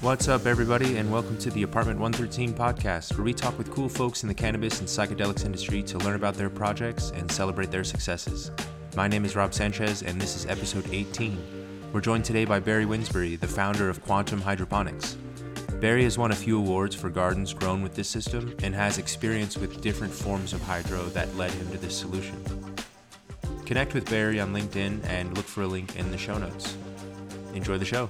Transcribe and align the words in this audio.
What's 0.00 0.28
up, 0.28 0.46
everybody, 0.46 0.98
and 0.98 1.10
welcome 1.10 1.36
to 1.38 1.50
the 1.50 1.62
Apartment 1.62 1.98
113 1.98 2.54
podcast, 2.54 3.16
where 3.16 3.24
we 3.24 3.34
talk 3.34 3.58
with 3.58 3.70
cool 3.70 3.88
folks 3.88 4.22
in 4.22 4.28
the 4.28 4.34
cannabis 4.34 4.80
and 4.80 4.88
psychedelics 4.88 5.44
industry 5.44 5.82
to 5.82 5.98
learn 5.98 6.14
about 6.14 6.34
their 6.34 6.50
projects 6.50 7.10
and 7.10 7.30
celebrate 7.30 7.70
their 7.70 7.84
successes. 7.84 8.50
My 8.96 9.08
name 9.08 9.24
is 9.24 9.34
Rob 9.34 9.52
Sanchez, 9.52 10.02
and 10.02 10.20
this 10.20 10.36
is 10.36 10.46
episode 10.46 10.86
18. 10.92 11.36
We're 11.92 12.00
joined 12.00 12.24
today 12.24 12.44
by 12.44 12.60
Barry 12.60 12.86
Winsbury, 12.86 13.36
the 13.36 13.48
founder 13.48 13.88
of 13.88 14.02
Quantum 14.04 14.40
Hydroponics. 14.40 15.16
Barry 15.84 16.04
has 16.04 16.16
won 16.16 16.30
a 16.30 16.34
few 16.34 16.56
awards 16.56 16.96
for 16.96 17.10
gardens 17.10 17.52
grown 17.52 17.82
with 17.82 17.94
this 17.94 18.08
system 18.08 18.56
and 18.62 18.74
has 18.74 18.96
experience 18.96 19.58
with 19.58 19.82
different 19.82 20.14
forms 20.14 20.54
of 20.54 20.62
hydro 20.62 21.04
that 21.10 21.36
led 21.36 21.50
him 21.50 21.70
to 21.72 21.76
this 21.76 21.94
solution. 21.94 22.42
Connect 23.66 23.92
with 23.92 24.08
Barry 24.08 24.40
on 24.40 24.54
LinkedIn 24.54 25.04
and 25.04 25.36
look 25.36 25.44
for 25.44 25.60
a 25.60 25.66
link 25.66 25.94
in 25.96 26.10
the 26.10 26.16
show 26.16 26.38
notes. 26.38 26.74
Enjoy 27.52 27.76
the 27.76 27.84
show. 27.84 28.08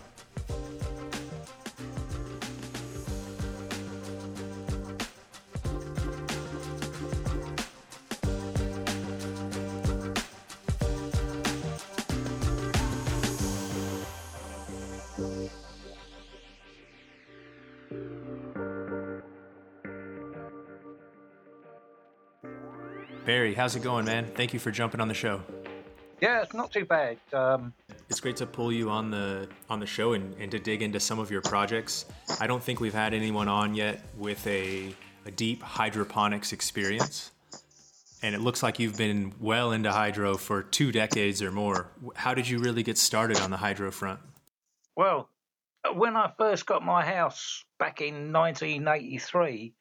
How's 23.53 23.77
it 23.77 23.83
going, 23.83 24.07
man? 24.07 24.27
Thank 24.35 24.55
you 24.55 24.59
for 24.59 24.71
jumping 24.71 25.01
on 25.01 25.09
the 25.09 25.15
show. 25.15 25.43
Yeah, 26.21 26.41
it's 26.41 26.55
not 26.55 26.73
too 26.73 26.85
bad. 26.87 27.19
Um, 27.33 27.75
it's 28.09 28.21
great 28.21 28.37
to 28.37 28.47
pull 28.47 28.73
you 28.73 28.89
on 28.89 29.11
the 29.11 29.49
on 29.69 29.81
the 29.81 29.87
show 29.87 30.15
and, 30.15 30.35
and 30.39 30.51
to 30.53 30.59
dig 30.59 30.81
into 30.81 31.01
some 31.01 31.19
of 31.19 31.31
your 31.31 31.43
projects. 31.43 32.07
I 32.41 32.47
don't 32.47 32.63
think 32.63 32.81
we've 32.81 32.95
had 32.95 33.13
anyone 33.13 33.49
on 33.49 33.75
yet 33.75 34.03
with 34.17 34.47
a, 34.47 34.95
a 35.27 35.31
deep 35.31 35.63
hydroponics 35.63 36.53
experience. 36.53 37.33
And 38.23 38.35
it 38.35 38.41
looks 38.41 38.63
like 38.63 38.79
you've 38.79 38.97
been 38.97 39.35
well 39.39 39.73
into 39.73 39.93
hydro 39.93 40.37
for 40.39 40.63
two 40.63 40.93
decades 40.93 41.43
or 41.43 41.53
more. 41.53 41.91
How 42.15 42.33
did 42.33 42.49
you 42.49 42.59
really 42.59 42.83
get 42.83 42.97
started 42.97 43.39
on 43.41 43.51
the 43.51 43.59
hydro 43.59 43.91
front? 43.91 44.21
Well, 44.97 45.29
when 45.93 46.17
I 46.17 46.33
first 46.39 46.65
got 46.65 46.83
my 46.83 47.05
house 47.05 47.65
back 47.79 48.01
in 48.01 48.33
1983, 48.33 49.75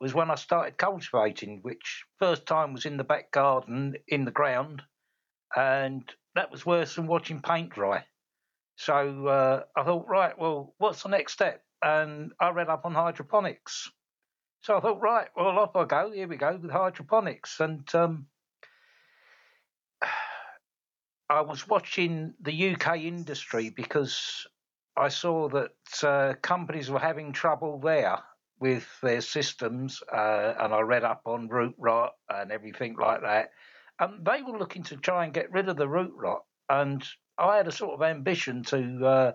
was 0.00 0.14
when 0.14 0.30
I 0.30 0.36
started 0.36 0.78
cultivating, 0.78 1.60
which 1.62 2.04
first 2.18 2.46
time 2.46 2.72
was 2.72 2.86
in 2.86 2.96
the 2.96 3.04
back 3.04 3.32
garden 3.32 3.94
in 4.06 4.24
the 4.24 4.30
ground, 4.30 4.82
and 5.56 6.02
that 6.34 6.50
was 6.50 6.64
worse 6.64 6.94
than 6.94 7.06
watching 7.06 7.42
paint 7.42 7.70
dry. 7.70 8.04
So 8.76 9.26
uh, 9.26 9.62
I 9.76 9.82
thought, 9.82 10.06
right, 10.06 10.38
well, 10.38 10.74
what's 10.78 11.02
the 11.02 11.08
next 11.08 11.32
step? 11.32 11.62
And 11.82 12.32
I 12.40 12.50
read 12.50 12.68
up 12.68 12.84
on 12.84 12.94
hydroponics. 12.94 13.90
So 14.60 14.76
I 14.76 14.80
thought, 14.80 15.00
right, 15.00 15.28
well, 15.36 15.58
off 15.58 15.74
I 15.74 15.84
go. 15.84 16.12
Here 16.12 16.28
we 16.28 16.36
go 16.36 16.56
with 16.56 16.70
hydroponics. 16.70 17.58
And 17.58 17.92
um, 17.94 18.26
I 21.28 21.40
was 21.40 21.68
watching 21.68 22.34
the 22.40 22.74
UK 22.74 22.98
industry 22.98 23.70
because 23.70 24.46
I 24.96 25.08
saw 25.08 25.48
that 25.48 26.04
uh, 26.04 26.34
companies 26.40 26.88
were 26.88 26.98
having 26.98 27.32
trouble 27.32 27.80
there 27.80 28.18
with 28.60 28.86
their 29.02 29.20
systems, 29.20 30.02
uh, 30.12 30.54
and 30.58 30.74
I 30.74 30.80
read 30.80 31.04
up 31.04 31.22
on 31.26 31.48
root 31.48 31.74
rot 31.78 32.12
and 32.28 32.50
everything 32.50 32.96
like 32.96 33.22
that. 33.22 33.50
And 34.00 34.24
they 34.24 34.42
were 34.42 34.58
looking 34.58 34.84
to 34.84 34.96
try 34.96 35.24
and 35.24 35.34
get 35.34 35.52
rid 35.52 35.68
of 35.68 35.76
the 35.76 35.88
root 35.88 36.12
rot, 36.14 36.44
and 36.68 37.04
I 37.38 37.56
had 37.56 37.68
a 37.68 37.72
sort 37.72 37.94
of 37.94 38.02
ambition 38.02 38.62
to 38.64 39.06
uh, 39.06 39.32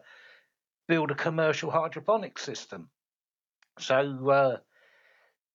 build 0.88 1.11
a 1.11 1.16
commercial 1.16 1.72
hydroponic 1.72 2.38
system. 2.38 2.89
So 3.79 3.95
uh, 3.95 4.57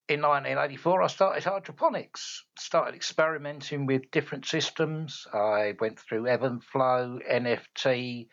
in 0.08 0.22
1984, 0.22 1.02
I 1.02 1.06
started 1.06 1.44
hydroponics, 1.44 2.44
started 2.58 2.94
experimenting 2.94 3.86
with 3.86 4.10
different 4.10 4.46
systems. 4.46 5.26
I 5.32 5.74
went 5.78 6.00
through 6.00 6.26
Flow, 6.72 7.18
NFT, 7.30 8.28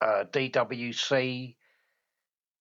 uh, 0.00 0.24
DWC, 0.30 1.56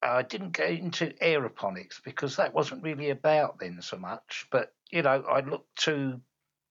I 0.05 0.21
didn't 0.21 0.51
get 0.51 0.69
into 0.69 1.07
aeroponics 1.21 2.01
because 2.03 2.35
that 2.35 2.53
wasn't 2.53 2.83
really 2.83 3.09
about 3.09 3.59
then 3.59 3.81
so 3.81 3.97
much. 3.97 4.47
But 4.51 4.73
you 4.91 5.01
know, 5.01 5.23
I 5.27 5.39
looked 5.39 5.83
to 5.83 6.21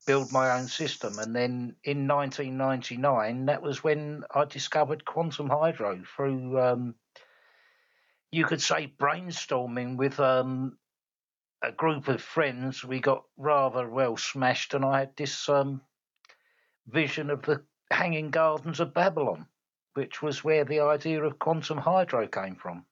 build 0.06 0.32
my 0.32 0.58
own 0.58 0.68
system, 0.68 1.18
and 1.18 1.34
then 1.34 1.76
in 1.82 2.06
1999, 2.06 3.46
that 3.46 3.62
was 3.62 3.82
when 3.82 4.24
I 4.32 4.44
discovered 4.44 5.04
quantum 5.04 5.48
hydro 5.48 6.02
through, 6.14 6.60
um, 6.60 6.94
you 8.30 8.44
could 8.44 8.62
say, 8.62 8.92
brainstorming 8.98 9.96
with 9.96 10.20
um, 10.20 10.78
a 11.62 11.72
group 11.72 12.08
of 12.08 12.22
friends. 12.22 12.84
We 12.84 13.00
got 13.00 13.24
rather 13.36 13.88
well 13.88 14.16
smashed, 14.16 14.74
and 14.74 14.84
I 14.84 15.00
had 15.00 15.16
this 15.16 15.48
um, 15.48 15.80
vision 16.86 17.30
of 17.30 17.42
the 17.42 17.64
Hanging 17.90 18.30
Gardens 18.30 18.80
of 18.80 18.94
Babylon, 18.94 19.46
which 19.94 20.22
was 20.22 20.44
where 20.44 20.64
the 20.64 20.80
idea 20.80 21.22
of 21.22 21.38
quantum 21.38 21.78
hydro 21.78 22.28
came 22.28 22.54
from. 22.54 22.84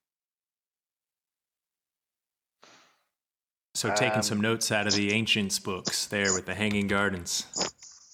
So 3.83 3.91
taking 3.91 4.19
um, 4.19 4.23
some 4.23 4.41
notes 4.41 4.71
out 4.71 4.87
of 4.87 4.93
the 4.93 5.13
ancients 5.13 5.59
books 5.59 6.07
there 6.07 6.33
with 6.33 6.47
the 6.47 6.55
Hanging 6.55 6.87
Gardens. 6.87 7.47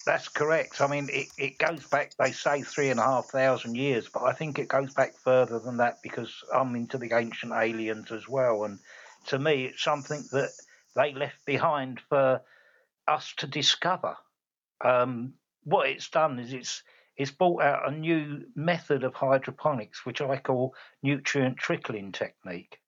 That's 0.03 0.27
correct. 0.27 0.81
I 0.81 0.87
mean, 0.87 1.09
it, 1.13 1.27
it 1.37 1.59
goes 1.59 1.85
back, 1.85 2.13
they 2.17 2.31
say 2.31 2.63
three 2.63 2.89
and 2.89 2.99
a 2.99 3.03
half 3.03 3.27
thousand 3.27 3.75
years, 3.75 4.09
but 4.11 4.23
I 4.23 4.33
think 4.33 4.57
it 4.57 4.67
goes 4.67 4.95
back 4.95 5.15
further 5.15 5.59
than 5.59 5.77
that 5.77 6.01
because 6.01 6.33
I'm 6.51 6.75
into 6.75 6.97
the 6.97 7.15
ancient 7.15 7.53
aliens 7.53 8.11
as 8.11 8.27
well. 8.27 8.63
And 8.63 8.79
to 9.27 9.37
me, 9.37 9.65
it's 9.65 9.83
something 9.83 10.23
that 10.31 10.49
they 10.95 11.13
left 11.13 11.45
behind 11.45 11.99
for 12.09 12.41
us 13.07 13.31
to 13.37 13.45
discover. 13.45 14.17
Um, 14.83 15.35
what 15.65 15.87
it's 15.87 16.09
done 16.09 16.39
is 16.39 16.51
it's 16.51 16.81
it's 17.15 17.29
brought 17.29 17.61
out 17.61 17.87
a 17.87 17.95
new 17.95 18.43
method 18.55 19.03
of 19.03 19.13
hydroponics, 19.13 20.03
which 20.03 20.19
I 20.19 20.37
call 20.37 20.73
nutrient 21.03 21.57
trickling 21.57 22.11
technique. 22.11 22.79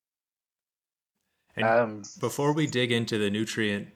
Um, 1.62 2.04
before 2.20 2.54
we 2.54 2.68
dig 2.68 2.92
into 2.92 3.18
the 3.18 3.30
nutrient 3.30 3.90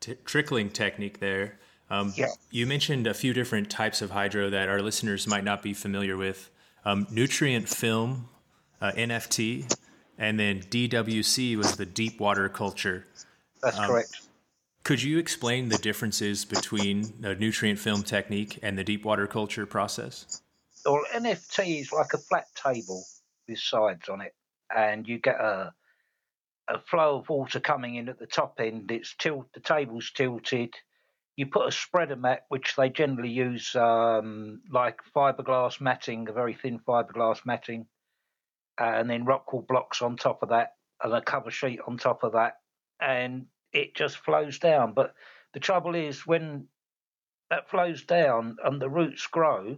t- 0.00 0.16
trickling 0.24 0.70
technique 0.70 1.20
there, 1.20 1.58
um, 1.90 2.12
yeah. 2.16 2.28
you 2.50 2.66
mentioned 2.66 3.06
a 3.06 3.14
few 3.14 3.32
different 3.32 3.70
types 3.70 4.02
of 4.02 4.10
hydro 4.10 4.50
that 4.50 4.68
our 4.68 4.82
listeners 4.82 5.26
might 5.26 5.44
not 5.44 5.62
be 5.62 5.72
familiar 5.72 6.16
with. 6.16 6.50
Um, 6.84 7.06
nutrient 7.10 7.68
film, 7.68 8.28
uh, 8.80 8.92
NFT, 8.92 9.74
and 10.18 10.38
then 10.38 10.60
DWC 10.60 11.56
was 11.56 11.76
the 11.76 11.86
deep 11.86 12.20
water 12.20 12.48
culture. 12.48 13.06
That's 13.62 13.78
um, 13.78 13.86
correct. 13.86 14.28
Could 14.84 15.02
you 15.02 15.18
explain 15.18 15.68
the 15.68 15.78
differences 15.78 16.44
between 16.44 17.12
the 17.20 17.34
nutrient 17.34 17.78
film 17.78 18.02
technique 18.02 18.58
and 18.62 18.78
the 18.78 18.84
deep 18.84 19.04
water 19.04 19.26
culture 19.26 19.66
process? 19.66 20.42
Well, 20.84 21.02
NFT 21.14 21.80
is 21.80 21.92
like 21.92 22.14
a 22.14 22.18
flat 22.18 22.46
table 22.54 23.04
with 23.46 23.58
sides 23.58 24.08
on 24.08 24.20
it, 24.20 24.34
and 24.74 25.06
you 25.06 25.18
get 25.18 25.36
a 25.40 25.74
a 26.68 26.78
flow 26.80 27.18
of 27.18 27.28
water 27.28 27.60
coming 27.60 27.94
in 27.94 28.08
at 28.08 28.18
the 28.18 28.26
top 28.26 28.60
end. 28.60 28.90
It's 28.90 29.14
tilt 29.16 29.46
the 29.54 29.60
table's 29.60 30.10
tilted. 30.14 30.74
You 31.36 31.46
put 31.46 31.68
a 31.68 31.72
spreader 31.72 32.16
mat, 32.16 32.44
which 32.48 32.74
they 32.76 32.90
generally 32.90 33.30
use 33.30 33.74
um, 33.74 34.60
like 34.70 34.98
fiberglass 35.14 35.80
matting, 35.80 36.28
a 36.28 36.32
very 36.32 36.54
thin 36.54 36.80
fiberglass 36.80 37.46
matting, 37.46 37.86
and 38.76 39.08
then 39.08 39.24
rock 39.24 39.46
rockwool 39.46 39.66
blocks 39.66 40.02
on 40.02 40.16
top 40.16 40.42
of 40.42 40.50
that, 40.50 40.74
and 41.02 41.14
a 41.14 41.22
cover 41.22 41.50
sheet 41.50 41.80
on 41.86 41.96
top 41.96 42.22
of 42.22 42.32
that, 42.32 42.54
and 43.00 43.46
it 43.72 43.94
just 43.94 44.18
flows 44.18 44.58
down. 44.58 44.94
But 44.94 45.14
the 45.54 45.60
trouble 45.60 45.94
is 45.94 46.26
when 46.26 46.66
that 47.50 47.70
flows 47.70 48.02
down 48.02 48.56
and 48.62 48.80
the 48.80 48.90
roots 48.90 49.26
grow, 49.26 49.76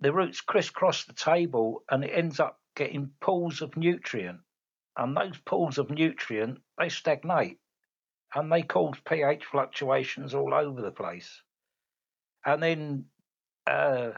the 0.00 0.12
roots 0.12 0.40
crisscross 0.40 1.04
the 1.04 1.12
table 1.12 1.84
and 1.90 2.04
it 2.04 2.10
ends 2.12 2.40
up 2.40 2.60
getting 2.74 3.10
pools 3.20 3.62
of 3.62 3.76
nutrient 3.76 4.40
and 4.96 5.16
those 5.16 5.36
pools 5.44 5.78
of 5.78 5.90
nutrient 5.90 6.58
they 6.78 6.88
stagnate 6.88 7.58
and 8.34 8.52
they 8.52 8.62
cause 8.62 8.96
pH 9.08 9.44
fluctuations 9.44 10.34
all 10.34 10.52
over 10.52 10.82
the 10.82 10.90
place. 10.90 11.42
And 12.44 12.62
then 12.62 13.04
uh, 13.66 14.10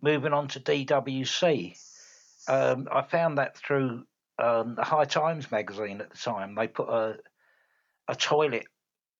moving 0.00 0.32
on 0.32 0.48
to 0.48 0.60
DWC, 0.60 1.76
um, 2.48 2.88
I 2.90 3.02
found 3.02 3.38
that 3.38 3.56
through 3.56 4.04
um, 4.38 4.74
the 4.74 4.84
High 4.84 5.04
Times 5.04 5.50
magazine 5.50 6.00
at 6.00 6.10
the 6.10 6.16
time. 6.16 6.54
They 6.54 6.68
put 6.68 6.88
a 6.88 7.16
a 8.08 8.14
toilet 8.14 8.66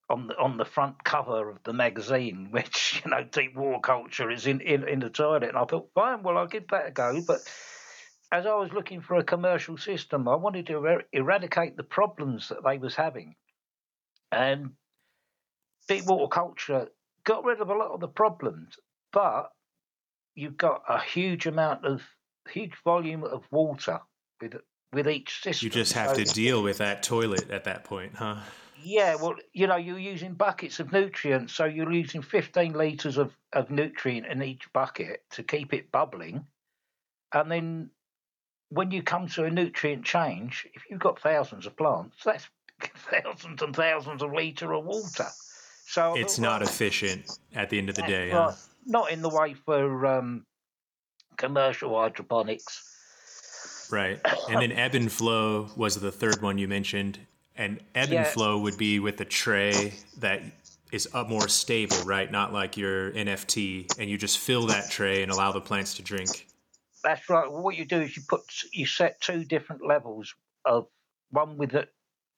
on 0.09 0.27
the 0.27 0.37
on 0.37 0.57
the 0.57 0.65
front 0.65 1.03
cover 1.03 1.49
of 1.49 1.63
the 1.63 1.73
magazine, 1.73 2.47
which 2.51 3.01
you 3.03 3.11
know 3.11 3.23
deep 3.23 3.55
water 3.55 3.79
culture 3.79 4.31
is 4.31 4.47
in, 4.47 4.61
in 4.61 4.87
in 4.87 4.99
the 4.99 5.09
toilet, 5.09 5.43
and 5.43 5.57
I 5.57 5.65
thought, 5.65 5.91
fine, 5.93 6.23
well 6.23 6.37
I'll 6.37 6.47
give 6.47 6.67
that 6.69 6.87
a 6.87 6.91
go, 6.91 7.21
but 7.25 7.41
as 8.31 8.45
I 8.45 8.53
was 8.55 8.71
looking 8.71 9.01
for 9.01 9.15
a 9.15 9.23
commercial 9.23 9.77
system, 9.77 10.27
I 10.27 10.35
wanted 10.35 10.67
to 10.67 10.77
er- 10.85 11.03
eradicate 11.11 11.75
the 11.75 11.83
problems 11.83 12.49
that 12.49 12.63
they 12.63 12.77
was 12.77 12.95
having. 12.95 13.35
And 14.31 14.71
deep 15.87 16.05
water 16.05 16.27
culture 16.27 16.87
got 17.23 17.43
rid 17.43 17.61
of 17.61 17.69
a 17.69 17.73
lot 17.73 17.91
of 17.91 17.99
the 17.99 18.07
problems, 18.07 18.77
but 19.11 19.51
you've 20.35 20.57
got 20.57 20.83
a 20.87 21.01
huge 21.01 21.47
amount 21.47 21.85
of 21.85 22.03
huge 22.49 22.73
volume 22.83 23.23
of 23.23 23.43
water 23.51 23.99
with 24.41 24.55
with 24.91 25.07
each 25.07 25.41
system. 25.41 25.67
You 25.67 25.71
just 25.71 25.93
have 25.93 26.11
so, 26.11 26.23
to 26.23 26.25
deal 26.25 26.63
with 26.63 26.79
that 26.79 27.03
toilet 27.03 27.51
at 27.51 27.65
that 27.65 27.83
point, 27.83 28.15
huh? 28.15 28.37
Yeah, 28.81 29.15
well, 29.15 29.35
you 29.53 29.67
know, 29.67 29.75
you're 29.75 29.99
using 29.99 30.33
buckets 30.33 30.79
of 30.79 30.91
nutrients, 30.91 31.53
so 31.53 31.65
you're 31.65 31.91
using 31.91 32.21
15 32.21 32.73
litres 32.73 33.17
of, 33.17 33.35
of 33.53 33.69
nutrient 33.69 34.25
in 34.25 34.41
each 34.41 34.71
bucket 34.71 35.23
to 35.31 35.43
keep 35.43 35.73
it 35.73 35.91
bubbling. 35.91 36.45
And 37.33 37.51
then 37.51 37.89
when 38.69 38.91
you 38.91 39.01
come 39.01 39.27
to 39.27 39.45
a 39.45 39.49
nutrient 39.49 40.05
change, 40.05 40.67
if 40.73 40.83
you've 40.89 40.99
got 40.99 41.19
thousands 41.19 41.65
of 41.65 41.75
plants, 41.75 42.23
that's 42.23 42.47
thousands 42.95 43.61
and 43.61 43.75
thousands 43.75 44.21
of 44.21 44.31
litre 44.31 44.73
of 44.73 44.85
water. 44.85 45.27
So 45.85 46.13
it's 46.15 46.37
not 46.37 46.61
efficient 46.61 47.39
at 47.55 47.69
the 47.69 47.79
end 47.79 47.89
of 47.89 47.95
the 47.95 48.03
day. 48.03 48.29
Huh? 48.29 48.53
Not 48.85 49.11
in 49.11 49.21
the 49.21 49.29
way 49.29 49.55
for 49.55 50.05
um, 50.05 50.45
commercial 51.37 51.99
hydroponics. 51.99 52.85
Right. 53.91 54.19
And 54.49 54.61
then 54.61 54.71
ebb 54.71 54.93
and 54.93 55.11
flow 55.11 55.69
was 55.75 55.95
the 55.95 56.11
third 56.11 56.43
one 56.43 56.59
you 56.59 56.67
mentioned. 56.67 57.19
And 57.55 57.79
ebb 57.95 58.09
yeah. 58.09 58.19
and 58.19 58.27
flow 58.27 58.59
would 58.59 58.77
be 58.77 58.99
with 58.99 59.19
a 59.19 59.25
tray 59.25 59.95
that 60.19 60.43
is 60.91 61.09
up 61.13 61.27
more 61.27 61.47
stable, 61.47 61.97
right? 62.05 62.31
Not 62.31 62.53
like 62.53 62.77
your 62.77 63.11
NFT, 63.11 63.97
and 63.99 64.09
you 64.09 64.17
just 64.17 64.37
fill 64.37 64.67
that 64.67 64.89
tray 64.89 65.23
and 65.23 65.31
allow 65.31 65.51
the 65.51 65.61
plants 65.61 65.95
to 65.95 66.03
drink. 66.03 66.47
That's 67.03 67.29
right. 67.29 67.49
What 67.49 67.77
you 67.77 67.85
do 67.85 68.01
is 68.01 68.15
you 68.15 68.23
put 68.27 68.41
you 68.73 68.85
set 68.85 69.21
two 69.21 69.45
different 69.45 69.85
levels 69.85 70.35
of 70.65 70.87
one 71.31 71.57
with 71.57 71.73
a, 71.75 71.87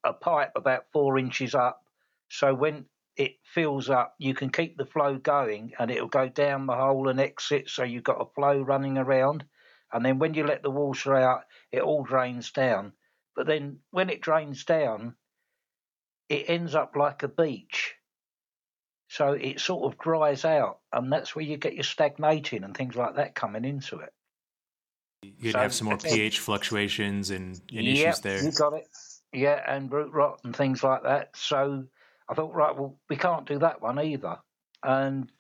a 0.03 0.13
pipe 0.13 0.51
about 0.55 0.85
four 0.93 1.17
inches 1.17 1.55
up. 1.55 1.83
So 2.29 2.53
when 2.53 2.85
it 3.17 3.33
fills 3.43 3.89
up, 3.89 4.15
you 4.19 4.33
can 4.33 4.49
keep 4.51 4.77
the 4.77 4.85
flow 4.85 5.17
going, 5.17 5.73
and 5.79 5.91
it'll 5.91 6.07
go 6.07 6.29
down 6.29 6.65
the 6.65 6.75
hole 6.75 7.09
and 7.09 7.19
exit. 7.19 7.69
So 7.69 7.83
you've 7.83 8.03
got 8.03 8.21
a 8.21 8.33
flow 8.33 8.61
running 8.61 8.97
around 8.97 9.45
and 9.91 10.05
then 10.05 10.19
when 10.19 10.33
you 10.33 10.45
let 10.45 10.63
the 10.63 10.71
water 10.71 11.15
out, 11.15 11.43
it 11.71 11.81
all 11.81 12.03
drains 12.03 12.51
down. 12.51 12.93
But 13.35 13.47
then 13.47 13.79
when 13.91 14.09
it 14.09 14.21
drains 14.21 14.63
down, 14.63 15.15
it 16.29 16.49
ends 16.49 16.75
up 16.75 16.95
like 16.95 17.23
a 17.23 17.27
beach. 17.27 17.95
So 19.09 19.33
it 19.33 19.59
sort 19.59 19.91
of 19.91 19.99
dries 19.99 20.45
out, 20.45 20.79
and 20.93 21.11
that's 21.11 21.35
where 21.35 21.43
you 21.43 21.57
get 21.57 21.73
your 21.73 21.83
stagnating 21.83 22.63
and 22.63 22.75
things 22.75 22.95
like 22.95 23.15
that 23.15 23.35
coming 23.35 23.65
into 23.65 23.99
it. 23.99 24.13
You'd 25.23 25.53
so, 25.53 25.59
have 25.59 25.73
some 25.73 25.87
more 25.87 25.97
pH 25.97 26.39
fluctuations 26.39 27.29
and, 27.29 27.61
and 27.71 27.85
yeah, 27.85 28.09
issues 28.09 28.19
there. 28.21 28.43
You 28.43 28.51
got 28.51 28.73
it. 28.73 28.87
Yeah, 29.33 29.61
and 29.67 29.91
root 29.91 30.11
rot 30.11 30.41
and 30.43 30.55
things 30.55 30.83
like 30.83 31.03
that. 31.03 31.35
So 31.35 31.85
I 32.27 32.33
thought, 32.33 32.53
right, 32.53 32.75
well, 32.75 32.97
we 33.09 33.15
can't 33.15 33.45
do 33.45 33.59
that 33.59 33.81
one 33.81 33.99
either. 33.99 34.37
And 34.83 35.31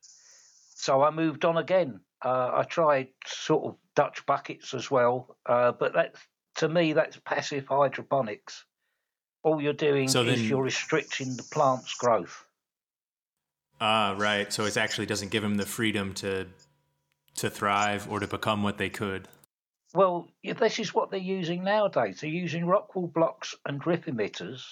so 0.00 1.02
I 1.02 1.10
moved 1.10 1.44
on 1.44 1.56
again. 1.56 2.00
Uh, 2.24 2.50
I 2.54 2.62
tried 2.64 3.08
sort 3.26 3.64
of 3.64 3.76
Dutch 3.94 4.24
buckets 4.26 4.74
as 4.74 4.90
well, 4.90 5.36
uh, 5.46 5.72
but 5.72 5.92
that's 5.92 6.20
to 6.56 6.68
me 6.68 6.92
that's 6.92 7.16
passive 7.24 7.66
hydroponics. 7.68 8.64
All 9.44 9.60
you're 9.60 9.72
doing 9.72 10.08
so 10.08 10.22
is 10.22 10.40
then, 10.40 10.48
you're 10.48 10.62
restricting 10.62 11.36
the 11.36 11.44
plant's 11.44 11.94
growth. 11.94 12.44
Ah, 13.80 14.16
right. 14.18 14.52
So 14.52 14.64
it 14.64 14.76
actually 14.76 15.06
doesn't 15.06 15.30
give 15.30 15.42
them 15.42 15.56
the 15.56 15.66
freedom 15.66 16.12
to 16.14 16.46
to 17.38 17.50
thrive 17.50 18.10
or 18.10 18.20
to 18.20 18.26
become 18.26 18.62
what 18.62 18.78
they 18.78 18.90
could. 18.90 19.28
Well, 19.94 20.28
this 20.44 20.78
is 20.78 20.94
what 20.94 21.10
they're 21.10 21.20
using 21.20 21.64
nowadays. 21.64 22.20
They're 22.20 22.30
using 22.30 22.64
rockwool 22.64 23.12
blocks 23.12 23.54
and 23.66 23.80
drip 23.80 24.04
emitters. 24.04 24.62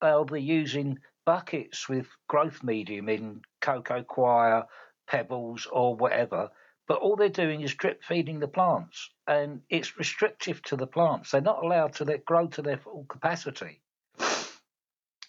They'll 0.00 0.24
be 0.24 0.42
using 0.42 0.98
buckets 1.26 1.88
with 1.88 2.06
growth 2.28 2.62
medium 2.62 3.08
in 3.08 3.42
coco 3.60 4.02
coir, 4.02 4.66
pebbles, 5.08 5.66
or 5.70 5.96
whatever 5.96 6.50
but 6.88 7.00
all 7.00 7.16
they're 7.16 7.28
doing 7.28 7.62
is 7.62 7.74
drip 7.74 8.02
feeding 8.02 8.40
the 8.40 8.48
plants, 8.48 9.10
and 9.26 9.62
it's 9.70 9.96
restrictive 9.96 10.62
to 10.64 10.76
the 10.76 10.86
plants. 10.86 11.30
They're 11.30 11.40
not 11.40 11.64
allowed 11.64 11.94
to 11.94 12.04
let 12.04 12.24
grow 12.24 12.48
to 12.48 12.62
their 12.62 12.76
full 12.76 13.06
capacity. 13.08 13.80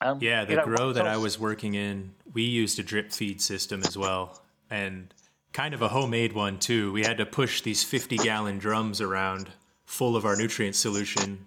Um, 0.01 0.17
yeah, 0.19 0.43
the 0.43 0.51
you 0.51 0.57
know, 0.57 0.65
grow 0.65 0.91
that 0.93 1.07
I 1.07 1.15
was 1.15 1.39
working 1.39 1.75
in, 1.75 2.15
we 2.33 2.43
used 2.43 2.79
a 2.79 2.83
drip 2.83 3.11
feed 3.11 3.39
system 3.39 3.81
as 3.85 3.97
well, 3.97 4.41
and 4.69 5.13
kind 5.53 5.73
of 5.73 5.81
a 5.81 5.87
homemade 5.87 6.33
one 6.33 6.59
too. 6.59 6.91
We 6.91 7.03
had 7.03 7.17
to 7.19 7.25
push 7.25 7.61
these 7.61 7.83
50 7.83 8.17
gallon 8.17 8.57
drums 8.57 8.99
around 8.99 9.49
full 9.85 10.15
of 10.15 10.25
our 10.25 10.35
nutrient 10.35 10.75
solution, 10.75 11.45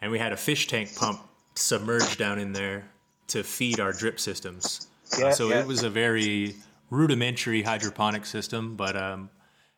and 0.00 0.10
we 0.10 0.18
had 0.18 0.32
a 0.32 0.36
fish 0.36 0.66
tank 0.66 0.96
pump 0.96 1.20
submerged 1.54 2.18
down 2.18 2.38
in 2.38 2.52
there 2.52 2.88
to 3.28 3.44
feed 3.44 3.78
our 3.78 3.92
drip 3.92 4.18
systems. 4.18 4.88
Yeah, 5.18 5.26
uh, 5.26 5.32
so 5.32 5.50
yeah. 5.50 5.60
it 5.60 5.66
was 5.66 5.82
a 5.82 5.90
very 5.90 6.56
rudimentary 6.90 7.62
hydroponic 7.62 8.24
system, 8.24 8.76
but 8.76 8.96
um, 8.96 9.30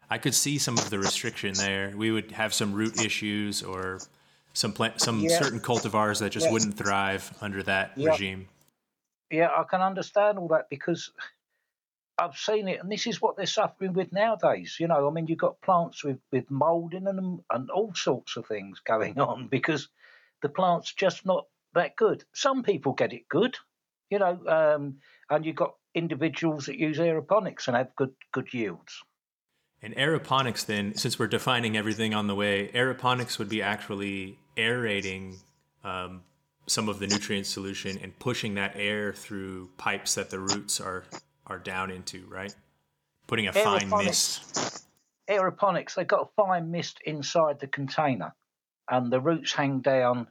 I 0.09 0.19
could 0.19 0.35
see 0.35 0.59
some 0.59 0.79
of 0.79 0.91
the 0.91 0.99
restriction 0.99 1.55
there. 1.55 1.93
We 1.97 2.11
would 2.11 2.33
have 2.33 2.55
some 2.55 2.73
root 2.73 3.01
issues 3.03 3.63
or 3.63 4.01
some 4.53 4.73
plant, 4.73 5.01
some 5.01 5.21
yeah. 5.21 5.39
certain 5.39 5.61
cultivars 5.61 6.21
that 6.21 6.31
just 6.31 6.51
wouldn't 6.51 6.77
thrive 6.77 7.33
under 7.41 7.63
that 7.65 7.93
regime. 7.97 8.49
Yeah, 9.31 9.49
I 9.57 9.63
can 9.65 9.81
understand 9.81 10.39
all 10.39 10.49
that 10.49 10.69
because 10.69 11.11
I've 12.21 12.37
seen 12.37 12.69
it, 12.69 12.81
and 12.81 12.93
this 12.93 13.07
is 13.07 13.23
what 13.23 13.37
they're 13.37 13.47
suffering 13.47 13.95
with 13.95 14.13
nowadays. 14.13 14.77
You 14.79 14.89
know, 14.89 15.09
I 15.09 15.11
mean, 15.11 15.27
you've 15.27 15.39
got 15.39 15.61
plants 15.63 16.05
with 16.05 16.19
with 16.31 16.51
mold 16.51 16.93
in 16.95 17.05
them 17.05 17.43
and 17.51 17.71
all 17.71 17.95
sorts 17.95 18.37
of 18.37 18.47
things 18.47 18.81
going 18.81 19.19
on 19.19 19.49
because 19.49 19.89
the 20.43 20.49
plant's 20.49 20.93
just 20.93 21.25
not 21.25 21.47
that 21.75 21.97
good. 21.97 22.25
Some 22.35 22.63
people 22.63 22.93
get 22.93 23.13
it 23.13 23.29
good, 23.29 23.57
you 24.11 24.19
know, 24.19 24.39
um, 24.47 24.99
and 25.31 25.47
you've 25.47 25.57
got 25.57 25.75
individuals 25.95 26.67
that 26.67 26.79
use 26.79 26.99
aeroponics 26.99 27.69
and 27.69 27.77
have 27.77 27.97
good 27.97 28.13
good 28.33 28.53
yields. 28.53 29.03
And 29.83 29.95
aeroponics, 29.97 30.67
then, 30.67 30.95
since 30.95 31.19
we're 31.19 31.27
defining 31.27 31.75
everything 31.75 32.13
on 32.13 32.27
the 32.27 32.35
way, 32.35 32.69
aeroponics 32.75 33.39
would 33.39 33.49
be 33.49 33.63
actually 33.63 34.39
aerating 34.59 35.37
um, 35.85 36.21
some 36.67 36.91
of 36.91 36.99
the 36.99 37.07
nutrient 37.07 37.47
solution 37.47 37.99
and 38.03 38.19
pushing 38.19 38.55
that 38.57 38.73
air 38.77 39.15
through 39.15 39.71
pipes 39.79 40.15
that 40.17 40.29
the 40.29 40.39
roots 40.39 40.83
are 40.83 41.05
are 41.51 41.59
down 41.59 41.91
into, 41.91 42.25
right? 42.27 42.55
Putting 43.27 43.49
a 43.49 43.53
fine 43.53 43.91
mist. 43.91 44.85
Aeroponics, 45.29 45.95
they've 45.95 46.07
got 46.07 46.23
a 46.23 46.43
fine 46.43 46.71
mist 46.71 46.99
inside 47.05 47.61
the 47.61 47.67
container, 47.67 48.35
and 48.91 49.13
the 49.13 49.21
roots 49.21 49.53
hang 49.53 49.81
down, 49.81 50.27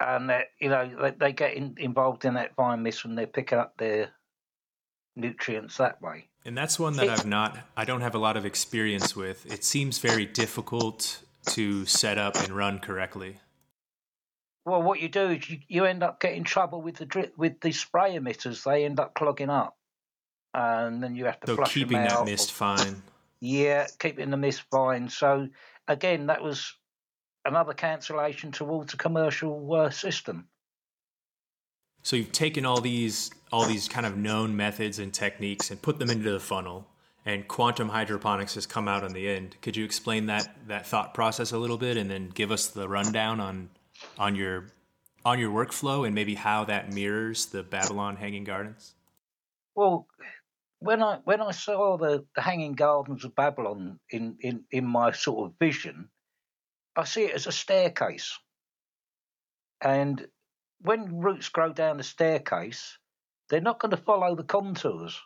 and 0.00 0.32
you 0.60 0.68
know 0.68 0.90
they, 1.00 1.10
they 1.10 1.32
get 1.32 1.54
in, 1.54 1.74
involved 1.78 2.24
in 2.24 2.34
that 2.34 2.54
fine 2.56 2.82
mist 2.82 3.04
when 3.04 3.14
they're 3.14 3.26
picking 3.26 3.58
up 3.58 3.76
their 3.76 4.10
nutrients 5.14 5.76
that 5.76 6.00
way. 6.02 6.28
And 6.44 6.56
that's 6.56 6.78
one 6.78 6.96
that 6.96 7.08
I've 7.08 7.26
not, 7.26 7.58
I 7.76 7.84
don't 7.84 8.00
have 8.00 8.14
a 8.14 8.18
lot 8.18 8.36
of 8.36 8.46
experience 8.46 9.14
with. 9.14 9.52
It 9.52 9.64
seems 9.64 9.98
very 9.98 10.24
difficult 10.24 11.22
to 11.50 11.84
set 11.86 12.18
up 12.18 12.36
and 12.36 12.50
run 12.50 12.78
correctly. 12.78 13.40
Well, 14.64 14.82
what 14.82 15.00
you 15.00 15.08
do 15.08 15.30
is 15.30 15.48
you, 15.48 15.58
you 15.66 15.84
end 15.86 16.02
up 16.02 16.20
getting 16.20 16.44
trouble 16.44 16.82
with 16.82 16.96
the 16.96 17.06
drip, 17.06 17.32
with 17.38 17.60
the 17.60 17.72
spray 17.72 18.16
emitters. 18.16 18.64
They 18.64 18.84
end 18.84 19.00
up 19.00 19.14
clogging 19.14 19.48
up, 19.48 19.77
and 20.58 21.02
then 21.02 21.14
you 21.14 21.24
have 21.26 21.38
to 21.40 21.46
so 21.46 21.56
flush 21.56 21.74
keeping 21.74 21.98
them 21.98 22.08
that 22.08 22.24
mist 22.24 22.52
fine. 22.52 23.02
Yeah, 23.40 23.86
keeping 23.98 24.30
the 24.30 24.36
mist 24.36 24.62
fine. 24.70 25.08
So 25.08 25.48
again, 25.86 26.26
that 26.26 26.42
was 26.42 26.74
another 27.44 27.74
cancellation 27.74 28.50
towards 28.50 28.94
a 28.94 28.96
commercial 28.96 29.72
uh, 29.72 29.90
system. 29.90 30.48
So 32.02 32.16
you've 32.16 32.32
taken 32.32 32.64
all 32.66 32.80
these 32.80 33.30
all 33.52 33.66
these 33.66 33.88
kind 33.88 34.06
of 34.06 34.16
known 34.16 34.56
methods 34.56 34.98
and 34.98 35.12
techniques 35.12 35.70
and 35.70 35.80
put 35.80 35.98
them 35.98 36.10
into 36.10 36.30
the 36.30 36.40
funnel 36.40 36.86
and 37.24 37.46
quantum 37.46 37.90
hydroponics 37.90 38.54
has 38.54 38.66
come 38.66 38.88
out 38.88 39.04
on 39.04 39.12
the 39.12 39.28
end. 39.28 39.56
Could 39.62 39.76
you 39.76 39.84
explain 39.84 40.26
that 40.26 40.48
that 40.66 40.86
thought 40.86 41.14
process 41.14 41.52
a 41.52 41.58
little 41.58 41.78
bit 41.78 41.96
and 41.96 42.10
then 42.10 42.30
give 42.30 42.50
us 42.50 42.68
the 42.68 42.88
rundown 42.88 43.38
on 43.38 43.70
on 44.18 44.34
your 44.34 44.68
on 45.24 45.38
your 45.38 45.50
workflow 45.50 46.06
and 46.06 46.14
maybe 46.14 46.34
how 46.34 46.64
that 46.64 46.92
mirrors 46.92 47.46
the 47.46 47.62
Babylon 47.62 48.16
Hanging 48.16 48.44
Gardens? 48.44 48.94
Well, 49.74 50.08
when 50.80 51.02
I 51.02 51.18
when 51.24 51.40
I 51.40 51.50
saw 51.50 51.96
the, 51.96 52.24
the 52.34 52.42
Hanging 52.42 52.74
Gardens 52.74 53.24
of 53.24 53.34
Babylon 53.34 53.98
in, 54.10 54.36
in, 54.40 54.64
in 54.70 54.86
my 54.86 55.12
sort 55.12 55.50
of 55.50 55.58
vision, 55.58 56.08
I 56.96 57.04
see 57.04 57.24
it 57.24 57.34
as 57.34 57.46
a 57.46 57.52
staircase. 57.52 58.38
And 59.80 60.26
when 60.80 61.20
roots 61.20 61.48
grow 61.48 61.72
down 61.72 61.96
the 61.96 62.04
staircase, 62.04 62.98
they're 63.48 63.60
not 63.60 63.80
going 63.80 63.90
to 63.90 63.96
follow 63.96 64.36
the 64.36 64.44
contours. 64.44 65.20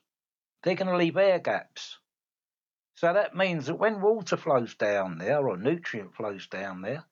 They're 0.63 0.75
going 0.75 0.91
to 0.91 0.97
leave 0.97 1.17
air 1.17 1.39
gaps. 1.39 1.99
So 2.95 3.13
that 3.13 3.35
means 3.35 3.67
that 3.67 3.75
when 3.75 4.01
water 4.01 4.37
flows 4.37 4.75
down 4.75 5.19
there 5.19 5.47
or 5.47 5.57
nutrient 5.57 6.15
flows 6.15 6.47
down 6.47 6.83
there, 6.83 7.05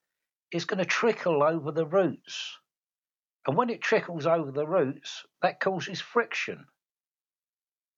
it's 0.50 0.64
going 0.64 0.78
to 0.78 0.84
trickle 0.84 1.42
over 1.42 1.72
the 1.72 1.86
roots. 1.86 2.56
And 3.46 3.56
when 3.56 3.70
it 3.70 3.80
trickles 3.80 4.26
over 4.26 4.50
the 4.50 4.66
roots, 4.66 5.24
that 5.42 5.60
causes 5.60 6.00
friction. 6.00 6.66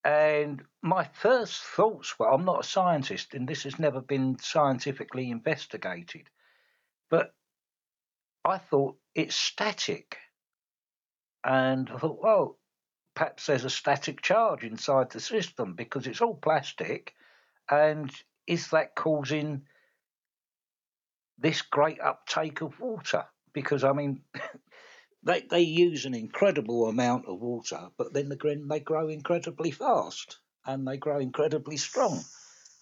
And 0.05 0.65
my 0.83 1.05
first 1.05 1.63
thoughts 1.63 2.19
were 2.19 2.33
I'm 2.33 2.45
not 2.45 2.65
a 2.65 2.69
scientist, 2.69 3.35
and 3.35 3.49
this 3.49 3.63
has 3.63 3.79
never 3.79 4.01
been 4.01 4.39
scientifically 4.39 5.31
investigated, 5.31 6.29
but 7.09 7.35
I 8.45 8.59
thought 8.59 8.97
it's 9.15 9.37
static. 9.37 10.19
And 11.45 11.89
I 11.91 11.99
thought, 11.99 12.21
well, 12.21 12.59
perhaps 13.15 13.47
there's 13.47 13.65
a 13.65 13.71
static 13.71 14.23
charge 14.23 14.65
inside 14.65 15.11
the 15.11 15.21
system 15.21 15.75
because 15.75 16.07
it's 16.07 16.21
all 16.21 16.35
plastic, 16.35 17.15
and 17.71 18.11
is 18.47 18.71
that 18.71 18.97
causing 18.97 19.63
this 21.39 21.63
great 21.63 22.01
uptake 22.01 22.61
of 22.61 22.81
water? 22.81 23.25
Because 23.53 23.85
I 23.85 23.93
mean, 23.93 24.23
they 25.25 25.41
they 25.41 25.61
use 25.61 26.05
an 26.05 26.15
incredible 26.15 26.89
amount 26.89 27.27
of 27.27 27.41
water, 27.41 27.89
but 27.97 28.13
then 28.13 28.29
the 28.29 28.65
they 28.69 28.81
grow 28.81 29.09
incredibly 29.09 29.71
fast 29.71 30.39
and 30.67 30.87
they 30.87 30.97
grow 30.97 31.19
incredibly 31.19 31.77
strong. 31.77 32.25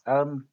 Um, 0.06 0.46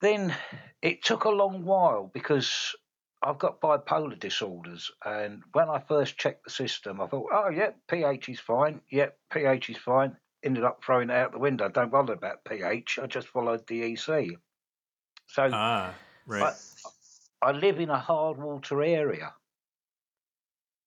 then 0.00 0.34
it 0.82 1.04
took 1.04 1.24
a 1.24 1.30
long 1.30 1.64
while 1.64 2.10
because 2.12 2.74
I've 3.22 3.38
got 3.38 3.60
bipolar 3.60 4.18
disorders, 4.18 4.90
and 5.04 5.42
when 5.52 5.68
I 5.68 5.78
first 5.78 6.16
checked 6.16 6.44
the 6.44 6.50
system, 6.50 7.00
I 7.00 7.06
thought, 7.06 7.28
oh 7.32 7.50
yeah, 7.50 7.70
pH 7.88 8.30
is 8.30 8.40
fine. 8.40 8.80
Yep, 8.90 9.18
yeah, 9.36 9.52
pH 9.52 9.70
is 9.70 9.76
fine. 9.76 10.16
Ended 10.42 10.64
up 10.64 10.82
throwing 10.82 11.10
it 11.10 11.16
out 11.16 11.32
the 11.32 11.38
window. 11.38 11.68
Don't 11.68 11.92
bother 11.92 12.14
about 12.14 12.44
pH. 12.44 12.98
I 13.02 13.06
just 13.06 13.28
followed 13.28 13.66
the 13.66 13.92
EC. 13.92 14.38
So 15.26 15.50
ah, 15.52 15.94
right. 16.26 16.54
I, 17.42 17.48
I 17.48 17.52
live 17.52 17.78
in 17.78 17.90
a 17.90 17.98
hard 17.98 18.38
water 18.38 18.82
area, 18.82 19.34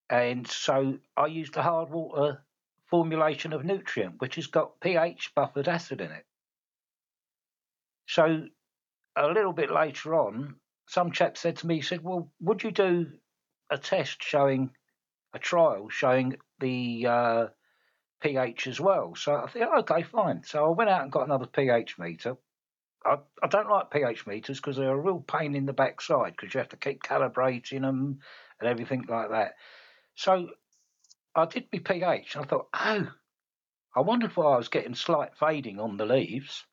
and 0.09 0.47
so 0.47 0.97
I 1.15 1.27
use 1.27 1.51
the 1.51 1.61
hard 1.61 1.89
water 1.89 2.43
formulation 2.89 3.53
of 3.53 3.65
nutrient, 3.65 4.15
which 4.19 4.35
has 4.35 4.47
got 4.47 4.79
pH 4.79 5.31
buffered 5.35 5.67
acid 5.67 6.01
in 6.01 6.11
it. 6.11 6.25
So 8.07 8.45
a 9.15 9.27
little 9.27 9.53
bit 9.53 9.71
later 9.71 10.15
on, 10.15 10.55
some 10.87 11.11
chap 11.11 11.37
said 11.37 11.57
to 11.57 11.67
me, 11.67 11.75
he 11.75 11.81
said, 11.81 12.03
Well, 12.03 12.29
would 12.41 12.63
you 12.63 12.71
do 12.71 13.07
a 13.69 13.77
test 13.77 14.21
showing 14.21 14.71
a 15.33 15.39
trial 15.39 15.89
showing 15.89 16.35
the 16.59 17.07
uh, 17.07 17.47
pH 18.21 18.67
as 18.67 18.79
well? 18.79 19.15
So 19.15 19.35
I 19.35 19.47
thought, 19.47 19.79
okay, 19.91 20.03
fine. 20.03 20.43
So 20.43 20.65
I 20.65 20.69
went 20.69 20.89
out 20.89 21.03
and 21.03 21.11
got 21.11 21.25
another 21.25 21.47
pH 21.47 21.97
meter. 21.97 22.35
I, 23.05 23.17
I 23.41 23.47
don't 23.47 23.69
like 23.69 23.91
pH 23.91 24.27
meters 24.27 24.59
because 24.59 24.77
they're 24.77 24.89
a 24.93 24.99
real 24.99 25.19
pain 25.19 25.55
in 25.55 25.65
the 25.65 25.73
backside 25.73 26.33
because 26.37 26.53
you 26.53 26.59
have 26.59 26.69
to 26.69 26.77
keep 26.77 27.01
calibrating 27.03 27.81
them 27.81 28.19
and 28.59 28.69
everything 28.69 29.05
like 29.07 29.31
that. 29.31 29.53
So 30.15 30.49
I 31.35 31.45
did 31.45 31.67
my 31.71 31.79
pH 31.79 32.35
and 32.35 32.45
I 32.45 32.47
thought, 32.47 32.67
oh, 32.73 33.07
I 33.95 34.01
wondered 34.01 34.35
why 34.35 34.53
I 34.53 34.57
was 34.57 34.69
getting 34.69 34.95
slight 34.95 35.35
fading 35.37 35.79
on 35.79 35.97
the 35.97 36.05
leaves. 36.05 36.65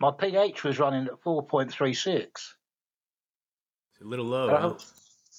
My 0.00 0.10
pH 0.10 0.64
was 0.64 0.78
running 0.78 1.06
at 1.06 1.22
4.36 1.22 2.54
a 4.00 4.04
little 4.04 4.26
low. 4.26 4.48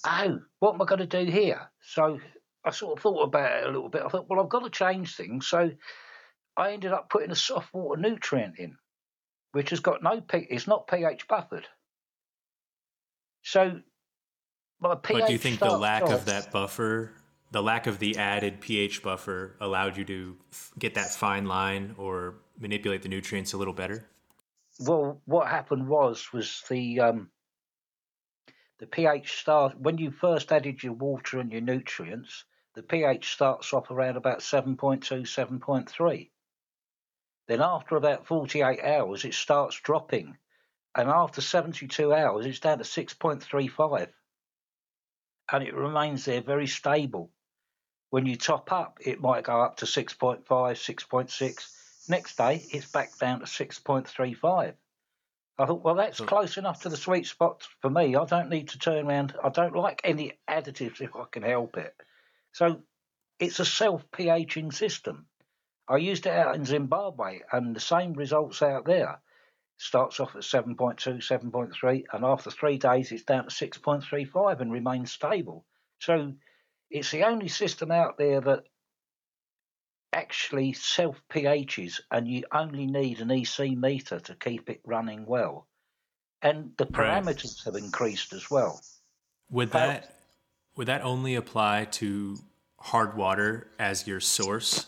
oh, 0.06 0.38
what 0.60 0.74
am 0.74 0.82
I 0.82 0.84
going 0.84 1.06
to 1.06 1.24
do 1.24 1.30
here? 1.30 1.70
So 1.80 2.20
I 2.64 2.70
sort 2.70 2.98
of 2.98 3.02
thought 3.02 3.22
about 3.24 3.58
it 3.58 3.64
a 3.64 3.72
little 3.72 3.88
bit. 3.88 4.02
I 4.04 4.08
thought, 4.08 4.28
well, 4.28 4.40
I've 4.40 4.48
got 4.48 4.64
to 4.64 4.70
change 4.70 5.16
things. 5.16 5.46
So 5.48 5.70
I 6.56 6.72
ended 6.72 6.92
up 6.92 7.10
putting 7.10 7.30
a 7.30 7.36
soft 7.36 7.72
water 7.74 8.00
nutrient 8.00 8.58
in, 8.58 8.76
which 9.52 9.70
has 9.70 9.80
got 9.80 10.02
no 10.02 10.20
pH. 10.20 10.46
It's 10.50 10.66
not 10.66 10.86
pH 10.86 11.26
buffered. 11.28 11.66
So 13.42 13.80
my 14.80 14.94
pH. 14.94 15.20
But 15.20 15.26
do 15.26 15.32
you 15.32 15.38
think 15.38 15.58
the 15.58 15.76
lack 15.76 16.04
off, 16.04 16.12
of 16.12 16.24
that 16.26 16.52
buffer, 16.52 17.12
the 17.52 17.62
lack 17.62 17.86
of 17.86 17.98
the 17.98 18.16
added 18.16 18.60
pH 18.60 19.02
buffer, 19.02 19.56
allowed 19.60 19.96
you 19.96 20.04
to 20.06 20.36
get 20.78 20.94
that 20.94 21.10
fine 21.10 21.46
line 21.46 21.94
or 21.98 22.36
manipulate 22.58 23.02
the 23.02 23.08
nutrients 23.08 23.52
a 23.52 23.58
little 23.58 23.74
better? 23.74 24.08
Well, 24.80 25.20
what 25.26 25.48
happened 25.48 25.86
was 25.86 26.32
was 26.32 26.62
the 26.70 27.00
um, 27.00 27.30
the 28.78 28.86
pH 28.86 29.38
starts 29.40 29.76
when 29.76 29.98
you 29.98 30.10
first 30.10 30.50
added 30.50 30.82
your 30.82 30.94
water 30.94 31.38
and 31.38 31.52
your 31.52 31.60
nutrients. 31.60 32.44
The 32.74 32.82
pH 32.82 33.30
starts 33.34 33.72
off 33.74 33.90
around 33.90 34.16
about 34.16 34.38
7.2, 34.38 34.76
7.3. 35.22 36.30
Then 37.48 37.60
after 37.60 37.96
about 37.96 38.26
48 38.26 38.82
hours, 38.82 39.26
it 39.26 39.34
starts 39.34 39.78
dropping, 39.78 40.38
and 40.94 41.08
after 41.10 41.42
72 41.42 42.14
hours, 42.14 42.46
it's 42.46 42.60
down 42.60 42.78
to 42.78 42.84
6.35, 42.84 44.08
and 45.52 45.62
it 45.62 45.74
remains 45.74 46.24
there 46.24 46.40
very 46.40 46.66
stable. 46.66 47.30
When 48.12 48.26
you 48.26 48.36
top 48.36 48.70
up, 48.72 48.98
it 49.00 49.22
might 49.22 49.44
go 49.44 49.62
up 49.62 49.78
to 49.78 49.86
6.5, 49.86 50.44
6.6. 50.44 52.10
Next 52.10 52.36
day, 52.36 52.62
it's 52.70 52.92
back 52.92 53.16
down 53.16 53.40
to 53.40 53.46
6.35. 53.46 54.74
I 55.58 55.64
thought, 55.64 55.82
well, 55.82 55.94
that's 55.94 56.20
close 56.20 56.58
enough 56.58 56.82
to 56.82 56.90
the 56.90 56.98
sweet 56.98 57.24
spot 57.24 57.66
for 57.80 57.88
me. 57.88 58.14
I 58.14 58.26
don't 58.26 58.50
need 58.50 58.68
to 58.68 58.78
turn 58.78 59.06
around. 59.06 59.34
I 59.42 59.48
don't 59.48 59.74
like 59.74 60.02
any 60.04 60.38
additives 60.46 61.00
if 61.00 61.16
I 61.16 61.24
can 61.30 61.42
help 61.42 61.78
it. 61.78 61.94
So 62.52 62.82
it's 63.38 63.60
a 63.60 63.64
self 63.64 64.04
pHing 64.10 64.74
system. 64.74 65.24
I 65.88 65.96
used 65.96 66.26
it 66.26 66.34
out 66.34 66.54
in 66.54 66.66
Zimbabwe, 66.66 67.40
and 67.50 67.74
the 67.74 67.80
same 67.80 68.12
results 68.12 68.60
out 68.60 68.84
there. 68.84 69.22
Starts 69.78 70.20
off 70.20 70.36
at 70.36 70.42
7.2, 70.42 70.76
7.3, 70.98 72.04
and 72.12 72.26
after 72.26 72.50
three 72.50 72.76
days, 72.76 73.10
it's 73.10 73.24
down 73.24 73.48
to 73.48 73.50
6.35 73.50 74.60
and 74.60 74.70
remains 74.70 75.10
stable. 75.12 75.64
So 75.98 76.34
it's 76.92 77.10
the 77.10 77.24
only 77.24 77.48
system 77.48 77.90
out 77.90 78.18
there 78.18 78.40
that 78.40 78.64
actually 80.12 80.74
self 80.74 81.20
pHs 81.30 82.00
and 82.10 82.28
you 82.28 82.44
only 82.52 82.86
need 82.86 83.20
an 83.20 83.30
EC 83.30 83.70
meter 83.70 84.20
to 84.20 84.34
keep 84.34 84.68
it 84.68 84.80
running 84.84 85.24
well. 85.26 85.66
And 86.42 86.72
the 86.76 86.86
parameters 86.86 87.66
right. 87.66 87.74
have 87.74 87.76
increased 87.76 88.32
as 88.32 88.50
well. 88.50 88.80
Would 89.50 89.70
that 89.72 90.16
would 90.76 90.88
that 90.88 91.02
only 91.02 91.34
apply 91.36 91.86
to 91.92 92.36
hard 92.78 93.16
water 93.16 93.68
as 93.78 94.06
your 94.06 94.20
source? 94.20 94.86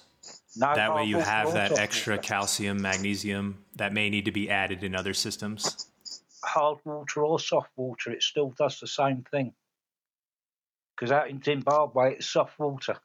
No, 0.57 0.75
that 0.75 0.95
way 0.95 1.05
you 1.05 1.19
have 1.19 1.53
that 1.55 1.79
extra 1.79 2.17
calcium, 2.17 2.81
magnesium 2.81 3.65
that 3.77 3.93
may 3.93 4.09
need 4.09 4.25
to 4.27 4.33
be 4.33 4.51
added 4.51 4.85
in 4.85 4.95
other 4.95 5.13
systems. 5.13 5.89
Hard 6.45 6.79
water 6.85 7.25
or 7.25 7.41
soft 7.41 7.71
water, 7.77 8.11
it 8.11 8.23
still 8.23 8.51
does 8.51 8.79
the 8.79 8.87
same 8.87 9.25
thing. 9.31 9.53
Because 10.95 11.11
out 11.11 11.29
in 11.29 11.43
Zimbabwe, 11.43 12.15
it's 12.15 12.29
soft 12.29 12.59
water. 12.59 12.97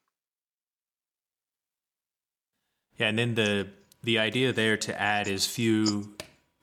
Yeah, 2.98 3.08
and 3.08 3.17
then 3.17 3.36
the 3.36 3.69
the 4.03 4.19
idea 4.19 4.53
there 4.53 4.77
to 4.77 5.01
add 5.01 5.27
as 5.27 5.46
few 5.46 6.15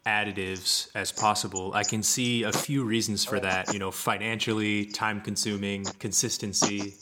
additives 0.07 0.89
as 0.95 1.11
possible. 1.11 1.73
I 1.75 1.83
can 1.83 2.03
see 2.03 2.45
a 2.45 2.53
few 2.53 2.85
reasons 2.85 3.25
for 3.25 3.41
that. 3.41 3.73
You 3.73 3.79
know, 3.79 3.91
financially, 3.91 4.87
time 4.87 5.21
consuming, 5.21 5.85
consistency. 5.99 6.95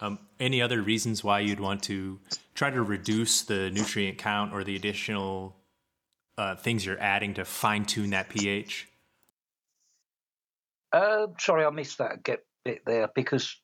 Um, 0.00 0.18
any 0.40 0.62
other 0.62 0.82
reasons 0.82 1.22
why 1.22 1.40
you'd 1.40 1.60
want 1.60 1.82
to 1.84 2.18
try 2.54 2.70
to 2.70 2.82
reduce 2.82 3.42
the 3.42 3.70
nutrient 3.70 4.18
count 4.18 4.52
or 4.52 4.64
the 4.64 4.76
additional 4.76 5.56
uh, 6.38 6.56
things 6.56 6.86
you're 6.86 7.00
adding 7.00 7.34
to 7.34 7.44
fine 7.44 7.84
tune 7.84 8.10
that 8.10 8.28
pH? 8.28 8.88
Uh, 10.92 11.28
sorry, 11.38 11.64
I 11.64 11.70
missed 11.70 11.98
that 11.98 12.22
get 12.22 12.44
bit 12.64 12.82
there 12.86 13.08
because 13.14 13.56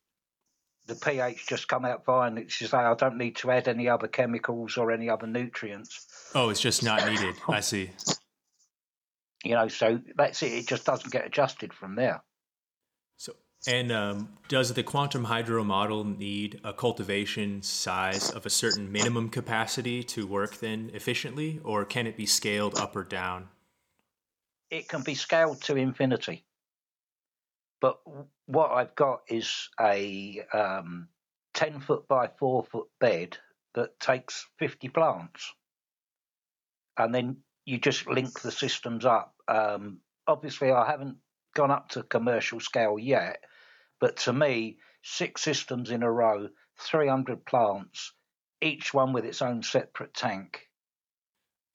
the 0.89 0.97
pH 0.97 1.47
just 1.47 1.69
come 1.69 1.85
out 1.85 2.05
fine. 2.05 2.39
It's 2.39 2.59
just 2.59 2.73
like 2.73 2.85
I 2.85 2.95
don't 2.95 3.19
need 3.19 3.37
to 3.37 3.51
add 3.51 3.69
any 3.69 3.89
other 3.89 4.09
chemicals 4.09 4.77
or 4.77 4.91
any 4.91 5.09
other 5.09 5.27
nutrients. 5.27 6.07
Oh, 6.35 6.49
it's 6.49 6.61
just 6.61 6.83
not 6.83 7.07
needed. 7.07 7.37
I 7.49 7.61
see. 7.61 7.91
You 9.45 9.55
know, 9.55 9.69
so 9.69 10.01
that's 10.17 10.43
it. 10.43 10.53
It 10.53 10.67
just 10.67 10.87
doesn't 10.87 11.13
get 11.13 11.27
adjusted 11.27 11.73
from 11.73 11.95
there. 11.95 12.23
So, 13.19 13.35
and 13.67 13.93
um, 13.93 14.31
does 14.49 14.73
the 14.73 14.83
quantum 14.83 15.25
hydro 15.25 15.63
model 15.63 16.05
need 16.05 16.61
a 16.65 16.73
cultivation 16.73 17.63
size 17.63 18.31
of 18.31 18.47
a 18.47 18.51
certain 18.51 18.91
minimum 18.91 19.29
capacity 19.29 20.03
to 20.05 20.27
work 20.27 20.57
then 20.57 20.91
efficiently, 20.95 21.61
or 21.63 21.85
can 21.85 22.07
it 22.07 22.17
be 22.17 22.27
scaled 22.27 22.79
up 22.79 22.97
or 22.97 23.05
down? 23.05 23.49
It 24.71 24.89
can 24.89 25.03
be 25.03 25.15
scaled 25.15 25.61
to 25.63 25.77
infinity. 25.77 26.45
But 27.81 28.01
what 28.49 28.73
I've 28.73 28.95
got 28.95 29.21
is 29.29 29.69
a 29.79 30.43
um, 30.55 31.09
10 31.53 31.81
foot 31.81 32.09
by 32.09 32.29
4 32.39 32.65
foot 32.65 32.87
bed 32.99 33.37
that 33.75 34.01
takes 34.01 34.47
50 34.59 34.89
plants. 34.89 35.53
And 36.97 37.15
then 37.15 37.37
you 37.67 37.79
just 37.79 38.09
link 38.09 38.41
the 38.41 38.51
systems 38.51 39.05
up. 39.05 39.35
Um, 39.47 39.99
obviously, 40.27 40.73
I 40.73 40.87
haven't 40.87 41.19
gone 41.55 41.71
up 41.71 41.91
to 41.91 42.03
commercial 42.03 42.59
scale 42.59 42.99
yet, 42.99 43.45
but 44.01 44.17
to 44.19 44.33
me, 44.33 44.79
six 45.03 45.43
systems 45.43 45.91
in 45.91 46.03
a 46.03 46.11
row, 46.11 46.49
300 46.81 47.45
plants, 47.45 48.15
each 48.63 48.95
one 48.95 49.13
with 49.13 49.27
its 49.27 49.43
own 49.43 49.63
separate 49.63 50.15
tank. 50.15 50.67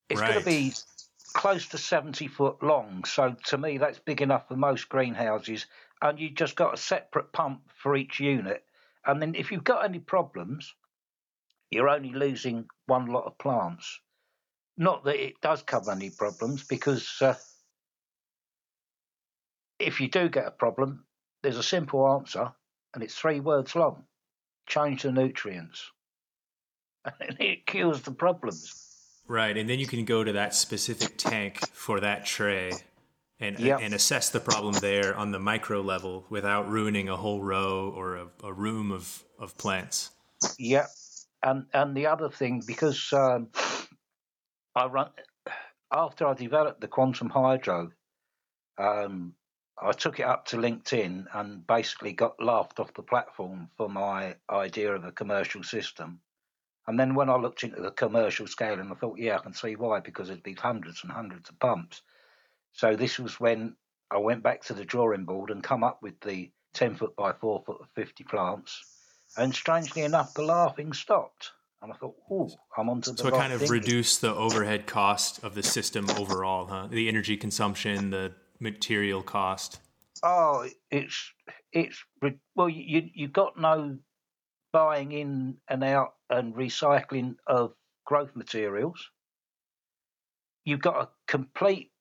It's 0.09 0.19
right. 0.19 0.31
going 0.31 0.39
to 0.39 0.45
be 0.45 0.73
close 1.33 1.67
to 1.67 1.77
70 1.77 2.27
foot 2.29 2.63
long. 2.63 3.03
So 3.05 3.35
to 3.45 3.57
me, 3.59 3.77
that's 3.77 3.99
big 3.99 4.21
enough 4.23 4.47
for 4.47 4.55
most 4.55 4.89
greenhouses 4.89 5.67
and 6.03 6.19
you 6.19 6.29
just 6.29 6.57
got 6.57 6.73
a 6.73 6.77
separate 6.77 7.31
pump 7.31 7.61
for 7.81 7.95
each 7.95 8.19
unit. 8.19 8.63
And 9.05 9.21
then 9.21 9.35
if 9.35 9.51
you've 9.51 9.63
got 9.63 9.85
any 9.85 9.99
problems, 9.99 10.75
you're 11.71 11.87
only 11.87 12.11
losing 12.11 12.65
one 12.87 13.05
lot 13.05 13.23
of 13.23 13.37
plants. 13.37 14.01
Not 14.77 15.05
that 15.05 15.23
it 15.23 15.39
does 15.41 15.63
cover 15.63 15.91
any 15.91 16.09
problems, 16.09 16.65
because 16.65 17.21
uh, 17.21 17.35
if 19.79 20.01
you 20.01 20.09
do 20.09 20.27
get 20.27 20.45
a 20.45 20.51
problem, 20.51 21.05
there's 21.41 21.57
a 21.57 21.63
simple 21.63 22.05
answer, 22.05 22.51
and 22.93 23.01
it's 23.01 23.15
three 23.15 23.39
words 23.39 23.75
long 23.75 24.03
change 24.67 25.03
the 25.03 25.11
nutrients. 25.11 25.91
and 27.05 27.39
it 27.39 27.65
cures 27.65 28.01
the 28.01 28.11
problems. 28.11 28.73
Right, 29.27 29.55
and 29.57 29.69
then 29.69 29.79
you 29.79 29.87
can 29.87 30.03
go 30.03 30.23
to 30.23 30.33
that 30.33 30.53
specific 30.53 31.17
tank 31.17 31.59
for 31.69 32.01
that 32.01 32.25
tray 32.25 32.73
and 33.43 33.59
Yep. 33.59 33.79
and 33.81 33.93
assess 33.93 34.29
the 34.29 34.39
problem 34.39 34.73
there 34.75 35.15
on 35.15 35.31
the 35.31 35.39
micro 35.39 35.81
level 35.81 36.25
without 36.29 36.69
ruining 36.69 37.09
a 37.09 37.17
whole 37.17 37.41
row 37.41 37.91
or 37.95 38.15
a, 38.15 38.27
a 38.43 38.53
room 38.53 38.91
of, 38.91 39.23
of 39.37 39.57
plants. 39.57 40.11
Yeah, 40.57 40.87
and 41.41 41.65
and 41.73 41.95
the 41.95 42.07
other 42.07 42.29
thing 42.29 42.63
because 42.65 43.11
um, 43.11 43.49
I 44.75 44.85
run 44.85 45.09
after 45.91 46.25
I 46.25 46.33
developed 46.33 46.81
the 46.81 46.87
quantum 46.87 47.29
hydro, 47.29 47.91
um, 48.77 49.35
I 49.81 49.91
took 49.91 50.19
it 50.19 50.25
up 50.25 50.45
to 50.47 50.57
LinkedIn 50.57 51.25
and 51.33 51.67
basically 51.67 52.13
got 52.13 52.41
laughed 52.41 52.79
off 52.79 52.93
the 52.93 53.03
platform 53.03 53.69
for 53.77 53.89
my 53.89 54.35
idea 54.49 54.93
of 54.95 55.03
a 55.03 55.11
commercial 55.11 55.63
system. 55.63 56.21
And 56.87 56.99
then 56.99 57.15
when 57.15 57.29
I 57.29 57.35
looked 57.35 57.63
into 57.63 57.81
the 57.81 57.91
commercial 57.91 58.47
scale, 58.47 58.79
and 58.79 58.91
I 58.91 58.95
thought, 58.95 59.17
yeah, 59.17 59.37
I 59.37 59.39
can 59.39 59.53
see 59.53 59.75
why 59.75 59.99
because 59.99 60.29
it'd 60.29 60.43
be 60.43 60.53
hundreds 60.53 61.03
and 61.03 61.11
hundreds 61.11 61.49
of 61.49 61.59
pumps. 61.59 62.01
So 62.73 62.95
this 62.95 63.19
was 63.19 63.39
when 63.39 63.75
I 64.11 64.17
went 64.17 64.43
back 64.43 64.63
to 64.65 64.73
the 64.73 64.85
drawing 64.85 65.25
board 65.25 65.49
and 65.49 65.63
come 65.63 65.83
up 65.83 65.99
with 66.01 66.19
the 66.21 66.51
10 66.73 66.95
foot 66.95 67.15
by 67.15 67.33
4 67.33 67.63
foot 67.65 67.77
of 67.81 67.87
50 67.95 68.23
plants. 68.25 68.83
And 69.37 69.53
strangely 69.53 70.03
enough, 70.03 70.33
the 70.33 70.43
laughing 70.43 70.93
stopped. 70.93 71.51
And 71.81 71.91
I 71.91 71.95
thought, 71.95 72.15
oh, 72.31 72.49
I'm 72.77 72.89
onto 72.89 73.11
the 73.11 73.17
So 73.17 73.27
it 73.27 73.31
right 73.31 73.41
kind 73.41 73.53
of 73.53 73.61
thing. 73.61 73.69
reduced 73.69 74.21
the 74.21 74.33
overhead 74.33 74.87
cost 74.87 75.43
of 75.43 75.53
the 75.53 75.63
system 75.63 76.09
overall, 76.11 76.65
huh? 76.67 76.87
The 76.89 77.07
energy 77.09 77.35
consumption, 77.35 78.09
the 78.09 78.33
material 78.59 79.21
cost. 79.21 79.79
Oh, 80.23 80.67
it's 80.89 81.33
it's 81.73 82.01
well, 82.55 82.69
you 82.69 83.09
you 83.13 83.27
got 83.27 83.59
no 83.59 83.97
buying 84.71 85.11
in 85.11 85.57
and 85.67 85.83
out 85.83 86.13
and 86.29 86.55
recycling 86.55 87.35
of 87.45 87.73
growth 88.05 88.33
materials. 88.33 89.09
You've 90.63 90.81
got 90.81 90.95
a 90.95 91.09
complete 91.27 91.91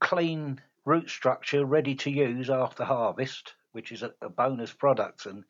clean 0.00 0.60
root 0.84 1.10
structure 1.10 1.64
ready 1.64 1.94
to 1.94 2.10
use 2.10 2.50
after 2.50 2.84
harvest, 2.84 3.54
which 3.72 3.92
is 3.92 4.02
a, 4.02 4.12
a 4.20 4.28
bonus 4.28 4.72
product. 4.72 5.26
And 5.26 5.44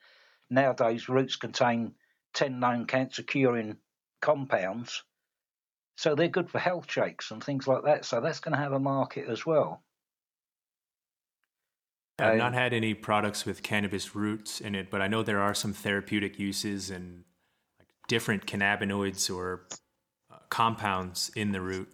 nowadays, 0.51 1.09
roots 1.09 1.37
contain 1.37 1.95
ten 2.35 2.61
known 2.61 2.87
cancer 2.87 3.23
curing 3.23 3.77
compounds, 4.21 5.03
so 5.97 6.15
they're 6.15 6.29
good 6.29 6.51
for 6.51 6.59
health 6.59 6.91
shakes 6.91 7.31
and 7.31 7.43
things 7.43 7.67
like 7.67 7.85
that. 7.85 8.05
So 8.05 8.21
that's 8.21 8.41
going 8.41 8.55
to 8.55 8.63
have 8.63 8.73
a 8.73 8.79
market 8.79 9.29
as 9.29 9.47
well. 9.47 9.83
I've 12.19 12.33
Um, 12.33 12.39
not 12.39 12.55
had 12.55 12.75
any 12.75 12.93
products 12.93 13.47
with 13.47 13.63
cannabis 13.63 14.15
roots 14.15 14.61
in 14.61 14.75
it, 14.75 14.91
but 14.91 15.01
I 15.01 15.09
know 15.09 15.23
there 15.23 15.41
are 15.41 15.55
some 15.55 15.73
therapeutic 15.73 16.39
uses 16.39 16.91
and 16.91 17.25
like 17.79 17.89
different 18.09 18.47
cannabinoids 18.47 19.35
or 19.35 19.67
uh, 20.31 20.37
compounds 20.51 21.31
in 21.35 21.53
the 21.53 21.63
root. 21.63 21.89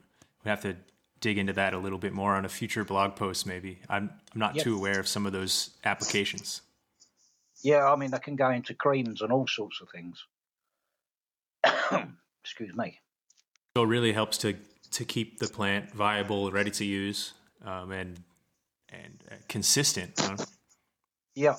We 0.45 0.49
have 0.49 0.63
to 0.63 0.77
dig 1.21 1.39
into 1.39 1.53
that 1.55 1.75
a 1.75 1.79
little 1.79 1.99
bit 1.99 2.13
more 2.13 2.35
on 2.35 2.45
a 2.45 2.49
future 2.49 2.85
blog 2.85 3.17
post, 3.17 3.47
maybe. 3.47 3.79
I'm, 3.89 4.11
I'm 4.35 4.39
not 4.39 4.55
Yep. 4.57 4.65
too 4.65 4.77
aware 4.77 5.01
of 5.01 5.09
some 5.09 5.27
of 5.27 5.33
those 5.33 5.71
applications. 5.85 6.63
Yeah, 7.63 7.91
I 7.91 7.97
mean, 7.97 8.11
they 8.11 8.19
can 8.19 8.37
go 8.37 8.51
into 8.51 8.75
creams 8.75 9.23
and 9.23 9.33
all 9.33 9.47
sorts 9.47 9.81
of 9.81 9.89
things. 9.89 10.25
Excuse 12.45 12.75
me. 12.77 13.01
So 13.77 13.83
it 13.83 13.87
really 13.87 14.13
helps 14.13 14.39
to 14.39 14.57
to 14.93 15.05
keep 15.05 15.39
the 15.39 15.49
plant 15.49 15.93
viable, 15.93 16.51
ready 16.53 16.71
to 16.71 16.85
use, 16.85 17.33
um, 17.65 17.91
and 17.93 18.23
and 18.89 19.23
uh, 19.31 19.35
consistent. 19.49 20.13
Huh? 20.19 20.37
Yeah, 21.35 21.57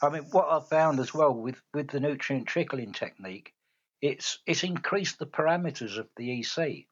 I 0.00 0.08
mean, 0.10 0.22
what 0.30 0.48
I've 0.48 0.68
found 0.68 1.00
as 1.00 1.12
well 1.12 1.34
with 1.34 1.60
with 1.74 1.88
the 1.88 2.00
nutrient 2.00 2.46
trickling 2.46 2.92
technique, 2.92 3.52
it's 4.00 4.38
it's 4.46 4.62
increased 4.62 5.18
the 5.18 5.26
parameters 5.26 5.98
of 5.98 6.08
the 6.16 6.40
EC. 6.40 6.86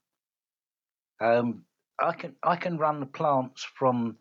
Um, 1.21 1.65
I 1.99 2.13
can 2.13 2.37
I 2.43 2.57
can 2.57 2.79
run 2.79 3.01
the 3.01 3.07
plants 3.07 3.65
from 3.65 4.19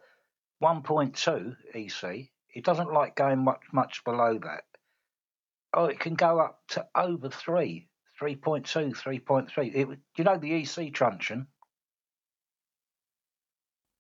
1.2 0.64 1.56
EC. 1.74 2.30
It 2.54 2.64
doesn't 2.64 2.94
like 2.94 3.16
going 3.16 3.44
much 3.44 3.62
much 3.74 4.04
below 4.04 4.40
that. 4.40 4.64
Oh, 5.74 5.86
it 5.86 6.00
can 6.00 6.16
go 6.16 6.40
up 6.40 6.62
to 6.70 6.88
over 6.96 7.30
three, 7.30 7.90
3.2, 8.22 8.96
3.3. 8.96 9.76
It, 9.76 10.00
you 10.16 10.24
know 10.24 10.38
the 10.38 10.54
EC 10.54 10.94
truncheon? 10.94 11.48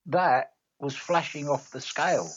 That 0.05 0.53
was 0.79 0.95
flashing 0.95 1.49
off 1.49 1.71
the 1.71 1.81
scale 1.81 2.29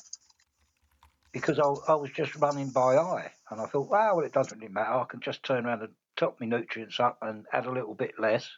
because 1.33 1.61
I, 1.61 1.93
I 1.93 1.95
was 1.95 2.11
just 2.11 2.35
running 2.37 2.71
by 2.71 2.97
eye, 2.97 3.31
and 3.51 3.61
I 3.61 3.67
thought, 3.67 3.91
wow, 3.91 4.17
well, 4.17 4.27
it 4.27 4.33
doesn't 4.33 4.59
really 4.59 4.73
matter. 4.73 4.91
I 4.91 5.05
can 5.05 5.21
just 5.21 5.43
turn 5.45 5.67
around 5.67 5.83
and 5.83 5.93
top 6.17 6.41
my 6.41 6.47
nutrients 6.47 6.99
up 6.99 7.19
and 7.23 7.47
add 7.53 7.67
a 7.67 7.73
little 7.73 7.95
bit 7.95 8.19
less. 8.19 8.51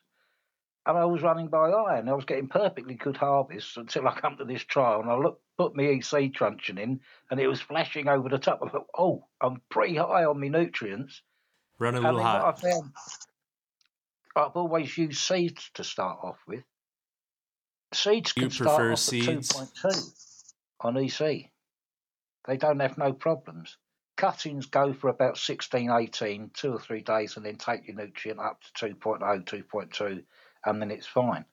And 0.87 0.97
I 0.97 1.05
was 1.05 1.23
running 1.23 1.49
by 1.49 1.71
eye, 1.71 1.99
and 1.99 2.09
I 2.09 2.15
was 2.15 2.25
getting 2.25 2.49
perfectly 2.49 2.95
good 2.95 3.17
harvests 3.17 3.77
until 3.77 4.09
I 4.09 4.19
come 4.19 4.37
to 4.39 4.45
this 4.45 4.65
trial, 4.65 5.01
and 5.01 5.11
I 5.11 5.17
look, 5.17 5.41
put 5.59 5.77
my 5.77 5.85
EC 5.85 6.33
truncheon 6.33 6.79
in, 6.79 7.01
and 7.31 7.39
it 7.39 7.47
was 7.47 7.61
flashing 7.61 8.09
over 8.09 8.29
the 8.29 8.39
top. 8.39 8.61
I 8.65 8.71
thought, 8.71 8.87
oh, 8.97 9.27
I'm 9.41 9.61
pretty 9.69 9.97
high 9.97 10.25
on 10.25 10.41
my 10.41 10.49
nutrients. 10.49 11.23
Run 11.79 11.95
a 11.97 12.01
little 12.01 12.23
hot. 12.23 12.57
I 12.57 12.61
found, 12.61 12.93
I've 14.35 14.57
always 14.57 14.97
used 14.97 15.21
seeds 15.21 15.71
to 15.75 15.85
start 15.85 16.19
off 16.23 16.39
with. 16.47 16.65
Seeds 17.93 18.33
You 18.37 18.43
can 18.43 18.51
start 18.51 18.93
off 18.93 18.99
seeds? 18.99 19.51
at 19.51 19.69
2.2 19.69 20.53
on 20.81 20.97
EC. 20.97 21.51
They 22.47 22.57
don't 22.57 22.81
have 22.81 22.97
no 22.97 23.13
problems. 23.13 23.77
Cuttings 24.17 24.67
go 24.67 24.93
for 24.93 25.09
about 25.09 25.39
16, 25.39 25.91
18, 25.91 26.51
two 26.55 26.73
or 26.73 26.79
three 26.79 27.03
days, 27.03 27.37
and 27.37 27.45
then 27.45 27.57
take 27.57 27.87
your 27.87 27.97
nutrient 27.97 28.41
up 28.41 28.61
to 28.75 28.95
2.0, 28.95 29.21
2.2, 29.45 30.23
and 30.65 30.81
then 30.81 30.91
it's 30.91 31.07
fine. 31.07 31.45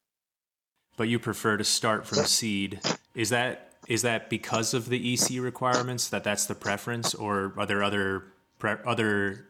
But 0.97 1.07
you 1.09 1.19
prefer 1.19 1.57
to 1.57 1.63
start 1.63 2.07
from 2.07 2.19
seed. 2.25 2.79
Is 3.15 3.29
that 3.29 3.63
is 3.87 4.01
that 4.01 4.29
because 4.29 4.73
of 4.73 4.89
the 4.89 5.13
EC 5.13 5.41
requirements 5.41 6.09
that 6.09 6.23
that's 6.23 6.45
the 6.45 6.55
preference, 6.55 7.13
or 7.13 7.53
are 7.57 7.65
there 7.65 7.83
other 7.83 8.25
pre- 8.59 8.75
other 8.85 9.47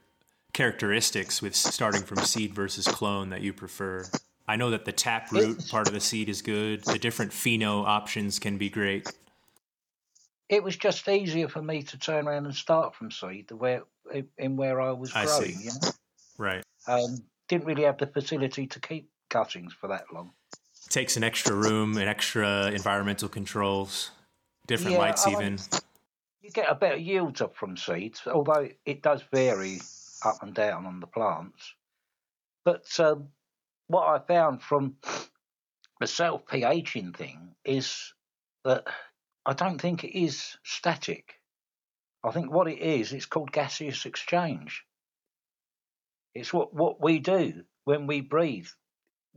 characteristics 0.54 1.42
with 1.42 1.56
starting 1.56 2.02
from 2.04 2.18
seed 2.20 2.54
versus 2.54 2.88
clone 2.88 3.30
that 3.30 3.42
you 3.42 3.54
prefer? 3.54 4.06
I 4.48 4.56
know 4.56 4.70
that 4.72 4.86
the 4.86 4.92
tap 4.92 5.32
root 5.32 5.68
part 5.70 5.88
of 5.88 5.94
the 5.94 6.00
seed 6.00 6.30
is 6.30 6.42
good. 6.42 6.84
The 6.84 7.00
different 7.00 7.32
pheno 7.32 7.86
options 7.86 8.40
can 8.40 8.58
be 8.58 8.70
great. 8.70 9.12
It 10.50 10.64
was 10.64 10.78
just 10.78 11.08
easier 11.10 11.50
for 11.50 11.62
me 11.62 11.84
to 11.84 11.98
turn 12.00 12.28
around 12.28 12.46
and 12.46 12.56
start 12.56 12.96
from 12.96 13.12
seed, 13.12 13.48
the 13.50 13.56
where 13.56 13.84
in 14.38 14.56
where 14.56 14.80
I 14.80 14.92
was 14.92 15.14
I 15.16 15.26
growing. 15.26 15.54
see. 15.54 15.64
You 15.66 15.72
know, 15.82 15.90
Right. 16.38 16.64
um, 16.88 17.18
didn't 17.50 17.66
really 17.66 17.84
have 17.84 17.98
the 17.98 18.08
facility 18.08 18.68
to 18.68 18.80
keep 18.80 19.10
cuttings 19.38 19.74
for 19.74 19.88
that 19.88 20.06
long. 20.12 20.32
Takes 20.90 21.16
an 21.16 21.24
extra 21.24 21.54
room 21.54 21.98
and 21.98 22.10
extra 22.10 22.72
environmental 22.72 23.30
controls, 23.30 24.12
different 24.66 24.94
Yeah, 24.94 25.00
lights 25.00 25.28
I 25.28 25.32
even. 25.34 25.60
you 26.42 26.50
get 26.52 26.72
a 26.72 26.76
better 26.76 26.98
yield 26.98 27.42
up 27.42 27.56
from 27.56 27.78
seeds, 27.78 28.22
although 28.26 28.68
it 28.86 29.02
does 29.04 29.22
vary 29.32 29.80
up 30.26 30.42
and 30.42 30.56
down 30.56 30.86
on 30.86 31.00
the 31.00 31.08
plants. 31.08 31.74
But 32.66 32.86
um, 33.00 33.28
what 33.88 34.08
I 34.08 34.26
found 34.26 34.62
from 34.64 34.96
the 36.00 36.08
self 36.08 36.46
pHing 36.48 37.16
thing 37.16 37.56
is 37.64 38.14
that 38.64 38.86
I 39.46 39.54
don't 39.54 39.80
think 39.80 40.04
it 40.04 40.18
is 40.18 40.58
static. 40.64 41.36
I 42.24 42.32
think 42.32 42.52
what 42.52 42.68
it 42.68 42.80
is, 42.80 43.14
it's 43.14 43.28
called 43.28 43.52
gaseous 43.52 44.06
exchange. 44.06 44.84
It's 46.34 46.52
what, 46.52 46.74
what 46.74 47.02
we 47.02 47.20
do 47.20 47.64
when 47.86 48.08
we 48.08 48.22
breathe. 48.22 48.68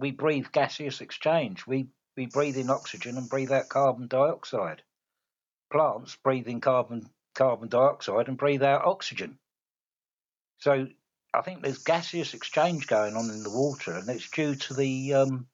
We 0.01 0.11
breathe 0.11 0.47
gaseous 0.51 1.01
exchange. 1.01 1.67
We, 1.67 1.87
we 2.17 2.27
breathe 2.27 2.57
in 2.57 2.71
oxygen 2.71 3.17
and 3.17 3.29
breathe 3.29 3.53
out 3.53 3.69
carbon 3.69 4.09
dioxide 4.09 4.83
plants 5.71 6.17
breathe 6.23 6.49
in 6.49 6.61
carbon 6.61 7.09
carbon 7.35 7.69
dioxide 7.69 8.29
and 8.29 8.37
breathe 8.37 8.63
out 8.63 8.85
oxygen. 8.85 9.39
So 10.59 10.89
I 11.33 11.41
think 11.43 11.63
there's 11.63 11.79
gaseous 11.79 12.35
exchange 12.35 12.87
going 12.87 13.17
on 13.17 13.31
in 13.31 13.43
the 13.43 13.51
water, 13.51 13.93
and 13.93 14.09
it's 14.09 14.29
due 14.29 14.57
to 14.57 14.75
the 14.75 15.15
um, 15.15 15.47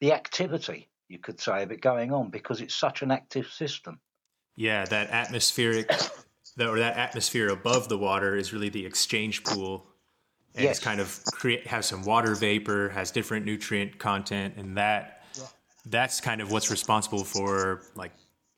the 0.00 0.12
activity, 0.12 0.88
you 1.08 1.18
could 1.18 1.40
say, 1.40 1.62
of 1.62 1.70
it 1.70 1.80
going 1.80 2.12
on 2.12 2.30
because 2.30 2.60
it's 2.60 2.74
such 2.74 3.02
an 3.02 3.10
active 3.10 3.46
system. 3.46 4.00
Yeah, 4.56 4.84
that 4.86 5.10
atmospheric, 5.10 5.90
the, 6.56 6.68
or 6.68 6.78
that 6.78 6.96
atmosphere 6.96 7.48
above 7.48 7.88
the 7.88 7.98
water 7.98 8.36
is 8.36 8.52
really 8.52 8.68
the 8.68 8.86
exchange 8.86 9.44
pool, 9.44 9.86
and 10.54 10.64
it's 10.66 10.78
kind 10.78 11.00
of 11.00 11.20
create 11.32 11.66
has 11.66 11.86
some 11.86 12.04
water 12.04 12.34
vapor, 12.34 12.88
has 12.90 13.10
different 13.10 13.44
nutrient 13.46 13.98
content, 13.98 14.54
and 14.56 14.76
that 14.76 15.24
that's 15.86 16.20
kind 16.20 16.40
of 16.40 16.50
what's 16.50 16.70
responsible 16.70 17.24
for 17.24 17.82
like 17.94 18.12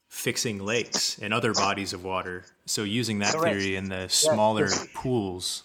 fixing 0.08 0.64
lakes 0.64 1.18
and 1.18 1.34
other 1.34 1.52
bodies 1.52 1.92
of 1.92 2.04
water. 2.04 2.44
So 2.66 2.84
using 2.84 3.18
that 3.20 3.34
Correct. 3.34 3.56
theory 3.56 3.76
in 3.76 3.88
the 3.88 4.08
smaller 4.08 4.66
it's- 4.66 4.86
pools, 4.94 5.64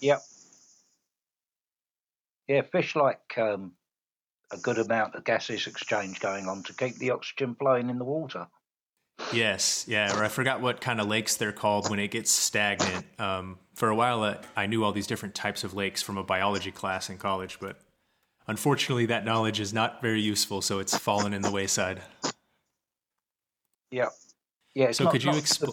Yep. 0.00 0.20
Yeah, 2.48 2.62
fish 2.62 2.96
like 2.96 3.36
um, 3.36 3.72
a 4.50 4.56
good 4.56 4.78
amount 4.78 5.14
of 5.14 5.24
gaseous 5.24 5.66
exchange 5.66 6.18
going 6.18 6.48
on 6.48 6.62
to 6.64 6.72
keep 6.72 6.96
the 6.96 7.10
oxygen 7.10 7.54
flowing 7.54 7.90
in 7.90 7.98
the 7.98 8.04
water. 8.04 8.46
Yes, 9.32 9.84
yeah, 9.88 10.16
or 10.16 10.24
I 10.24 10.28
forgot 10.28 10.60
what 10.60 10.80
kind 10.80 11.00
of 11.00 11.06
lakes 11.06 11.36
they're 11.36 11.52
called 11.52 11.90
when 11.90 11.98
it 11.98 12.10
gets 12.10 12.30
stagnant. 12.30 13.04
Um, 13.18 13.58
for 13.74 13.88
a 13.90 13.94
while, 13.94 14.22
uh, 14.22 14.36
I 14.56 14.66
knew 14.66 14.84
all 14.84 14.92
these 14.92 15.06
different 15.06 15.34
types 15.34 15.64
of 15.64 15.74
lakes 15.74 16.02
from 16.02 16.16
a 16.16 16.24
biology 16.24 16.70
class 16.70 17.10
in 17.10 17.18
college, 17.18 17.58
but 17.60 17.78
unfortunately, 18.46 19.06
that 19.06 19.24
knowledge 19.24 19.60
is 19.60 19.72
not 19.72 20.00
very 20.00 20.20
useful, 20.20 20.62
so 20.62 20.78
it's 20.78 20.96
fallen 20.96 21.34
in 21.34 21.42
the 21.42 21.50
wayside. 21.50 22.00
Yeah, 23.90 24.08
yeah. 24.74 24.92
So, 24.92 25.04
not, 25.04 25.12
could 25.12 25.24
you 25.24 25.32
explain? 25.32 25.72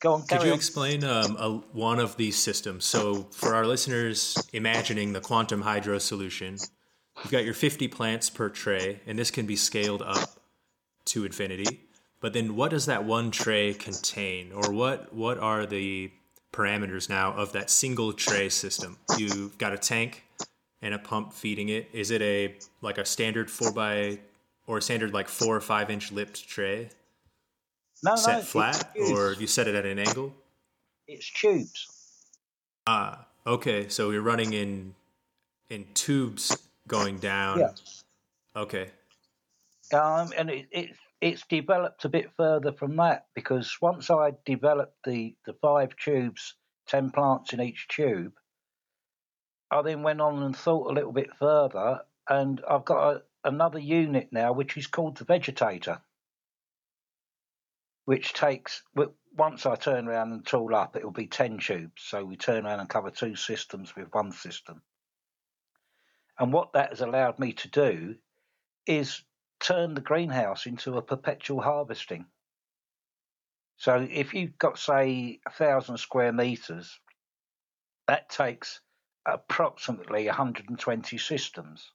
Go 0.00 0.14
on. 0.14 0.26
Could 0.26 0.42
you 0.42 0.50
on. 0.50 0.56
explain 0.56 1.04
um, 1.04 1.36
a, 1.38 1.50
one 1.72 2.00
of 2.00 2.16
these 2.16 2.36
systems? 2.36 2.84
So, 2.84 3.28
for 3.32 3.54
our 3.54 3.66
listeners, 3.66 4.36
imagining 4.52 5.12
the 5.12 5.20
quantum 5.20 5.62
hydro 5.62 5.98
solution, 5.98 6.56
you've 7.22 7.30
got 7.30 7.44
your 7.44 7.54
50 7.54 7.86
plants 7.88 8.28
per 8.28 8.48
tray, 8.48 9.00
and 9.06 9.18
this 9.18 9.30
can 9.30 9.46
be 9.46 9.56
scaled 9.56 10.02
up 10.02 10.40
to 11.06 11.24
infinity. 11.24 11.89
But 12.20 12.32
then, 12.32 12.54
what 12.56 12.70
does 12.70 12.86
that 12.86 13.04
one 13.04 13.30
tray 13.30 13.74
contain, 13.74 14.52
or 14.52 14.72
what 14.72 15.12
what 15.12 15.38
are 15.38 15.66
the 15.66 16.10
parameters 16.52 17.08
now 17.08 17.32
of 17.32 17.52
that 17.52 17.70
single 17.70 18.12
tray 18.12 18.48
system? 18.48 18.98
You've 19.16 19.56
got 19.58 19.72
a 19.72 19.78
tank 19.78 20.24
and 20.82 20.94
a 20.94 20.98
pump 20.98 21.32
feeding 21.32 21.68
it. 21.68 21.88
Is 21.92 22.10
it 22.10 22.20
a 22.22 22.54
like 22.82 22.98
a 22.98 23.04
standard 23.04 23.50
four 23.50 23.72
by 23.72 24.18
or 24.66 24.78
a 24.78 24.82
standard 24.82 25.14
like 25.14 25.28
four 25.28 25.56
or 25.56 25.60
five 25.60 25.90
inch 25.90 26.12
lipped 26.12 26.46
tray? 26.46 26.90
no, 28.02 28.16
set 28.16 28.38
no, 28.38 28.42
flat, 28.42 28.90
or 28.96 29.34
you 29.34 29.46
set 29.46 29.68
it 29.68 29.74
at 29.74 29.86
an 29.86 29.98
angle? 29.98 30.34
it's 31.10 31.30
tubes. 31.30 31.88
Ah, 32.86 33.26
okay. 33.46 33.88
So 33.88 34.10
you're 34.10 34.22
running 34.22 34.52
in 34.52 34.94
in 35.68 35.86
tubes 35.94 36.56
going 36.88 37.18
down. 37.18 37.60
Yeah. 37.60 37.70
Okay. 38.56 38.90
Um, 39.92 40.32
and 40.36 40.50
it, 40.50 40.66
it 40.70 40.90
it's 41.20 41.46
developed 41.46 42.04
a 42.04 42.08
bit 42.08 42.30
further 42.36 42.72
from 42.72 42.96
that 42.96 43.26
because 43.34 43.76
once 43.80 44.10
I 44.10 44.32
developed 44.44 45.04
the 45.04 45.36
the 45.44 45.52
five 45.54 45.96
tubes, 45.96 46.54
ten 46.86 47.10
plants 47.10 47.52
in 47.52 47.60
each 47.60 47.88
tube, 47.88 48.32
I 49.70 49.82
then 49.82 50.02
went 50.02 50.20
on 50.20 50.42
and 50.42 50.56
thought 50.56 50.90
a 50.90 50.94
little 50.94 51.12
bit 51.12 51.34
further, 51.36 52.00
and 52.28 52.62
I've 52.68 52.84
got 52.84 53.16
a, 53.16 53.22
another 53.44 53.78
unit 53.78 54.28
now 54.32 54.52
which 54.52 54.76
is 54.76 54.86
called 54.86 55.18
the 55.18 55.24
vegetator, 55.24 56.00
which 58.06 58.32
takes 58.32 58.82
once 59.36 59.64
I 59.64 59.76
turn 59.76 60.08
around 60.08 60.32
and 60.32 60.44
tool 60.44 60.74
up, 60.74 60.96
it 60.96 61.04
will 61.04 61.12
be 61.12 61.26
ten 61.26 61.58
tubes. 61.58 62.02
So 62.02 62.24
we 62.24 62.36
turn 62.36 62.66
around 62.66 62.80
and 62.80 62.88
cover 62.88 63.10
two 63.10 63.36
systems 63.36 63.94
with 63.94 64.12
one 64.12 64.32
system. 64.32 64.82
And 66.38 66.52
what 66.52 66.72
that 66.72 66.90
has 66.90 67.00
allowed 67.00 67.38
me 67.38 67.52
to 67.52 67.68
do 67.68 68.16
is 68.86 69.22
turn 69.60 69.94
the 69.94 70.00
greenhouse 70.00 70.66
into 70.66 70.96
a 70.96 71.02
perpetual 71.02 71.60
harvesting. 71.60 72.26
So 73.76 74.06
if 74.10 74.34
you've 74.34 74.58
got, 74.58 74.78
say, 74.78 75.40
a 75.46 75.50
thousand 75.50 75.98
square 75.98 76.32
meters, 76.32 76.98
that 78.08 78.28
takes 78.28 78.80
approximately 79.26 80.26
120 80.26 81.18
systems, 81.18 81.90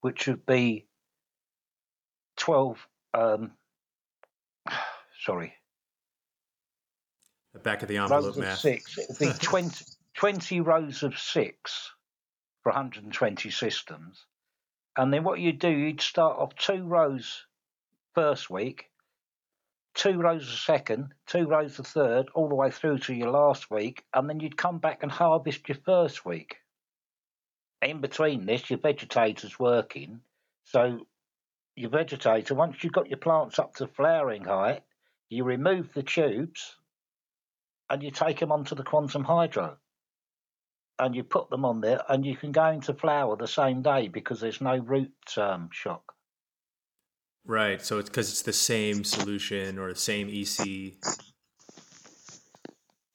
which 0.00 0.26
would 0.26 0.46
be 0.46 0.86
12, 2.36 2.78
um, 3.14 3.52
sorry, 5.24 5.54
The 7.52 7.58
back 7.60 7.82
of 7.82 7.88
the 7.88 7.96
envelope 7.98 8.36
math. 8.36 8.58
six. 8.58 8.96
It 8.98 9.06
would 9.08 9.18
be 9.18 9.32
20, 9.40 9.84
20 10.14 10.60
rows 10.60 11.02
of 11.02 11.18
six 11.18 11.90
for 12.62 12.70
120 12.70 13.50
systems. 13.50 14.24
And 14.98 15.14
then 15.14 15.22
what 15.22 15.38
you'd 15.38 15.60
do, 15.60 15.70
you'd 15.70 16.00
start 16.00 16.38
off 16.38 16.56
two 16.56 16.82
rows 16.82 17.46
first 18.16 18.50
week, 18.50 18.90
two 19.94 20.18
rows 20.18 20.44
the 20.44 20.56
second, 20.56 21.14
two 21.24 21.46
rows 21.46 21.76
the 21.76 21.84
third, 21.84 22.26
all 22.34 22.48
the 22.48 22.56
way 22.56 22.72
through 22.72 22.98
to 22.98 23.14
your 23.14 23.30
last 23.30 23.70
week, 23.70 24.04
and 24.12 24.28
then 24.28 24.40
you'd 24.40 24.56
come 24.56 24.78
back 24.78 25.04
and 25.04 25.12
harvest 25.12 25.68
your 25.68 25.78
first 25.86 26.24
week. 26.26 26.56
In 27.80 28.00
between 28.00 28.44
this, 28.44 28.68
your 28.70 28.80
vegetator's 28.80 29.56
working. 29.56 30.20
So 30.64 31.06
your 31.76 31.90
vegetator, 31.90 32.56
once 32.56 32.82
you've 32.82 32.92
got 32.92 33.08
your 33.08 33.18
plants 33.18 33.60
up 33.60 33.76
to 33.76 33.86
flowering 33.86 34.42
height, 34.42 34.82
you 35.28 35.44
remove 35.44 35.94
the 35.94 36.02
tubes 36.02 36.74
and 37.88 38.02
you 38.02 38.10
take 38.10 38.40
them 38.40 38.50
onto 38.50 38.74
the 38.74 38.82
quantum 38.82 39.22
hydro 39.22 39.78
and 40.98 41.14
you 41.14 41.24
put 41.24 41.50
them 41.50 41.64
on 41.64 41.80
there 41.80 42.02
and 42.08 42.24
you 42.26 42.36
can 42.36 42.52
go 42.52 42.66
into 42.66 42.94
flower 42.94 43.36
the 43.36 43.46
same 43.46 43.82
day 43.82 44.08
because 44.08 44.40
there's 44.40 44.60
no 44.60 44.76
root 44.76 45.12
um, 45.36 45.68
shock. 45.72 46.14
Right. 47.44 47.80
So 47.80 47.98
it's 47.98 48.10
because 48.10 48.30
it's 48.30 48.42
the 48.42 48.52
same 48.52 49.04
solution 49.04 49.78
or 49.78 49.88
the 49.88 49.98
same 49.98 50.28
EC. 50.28 50.94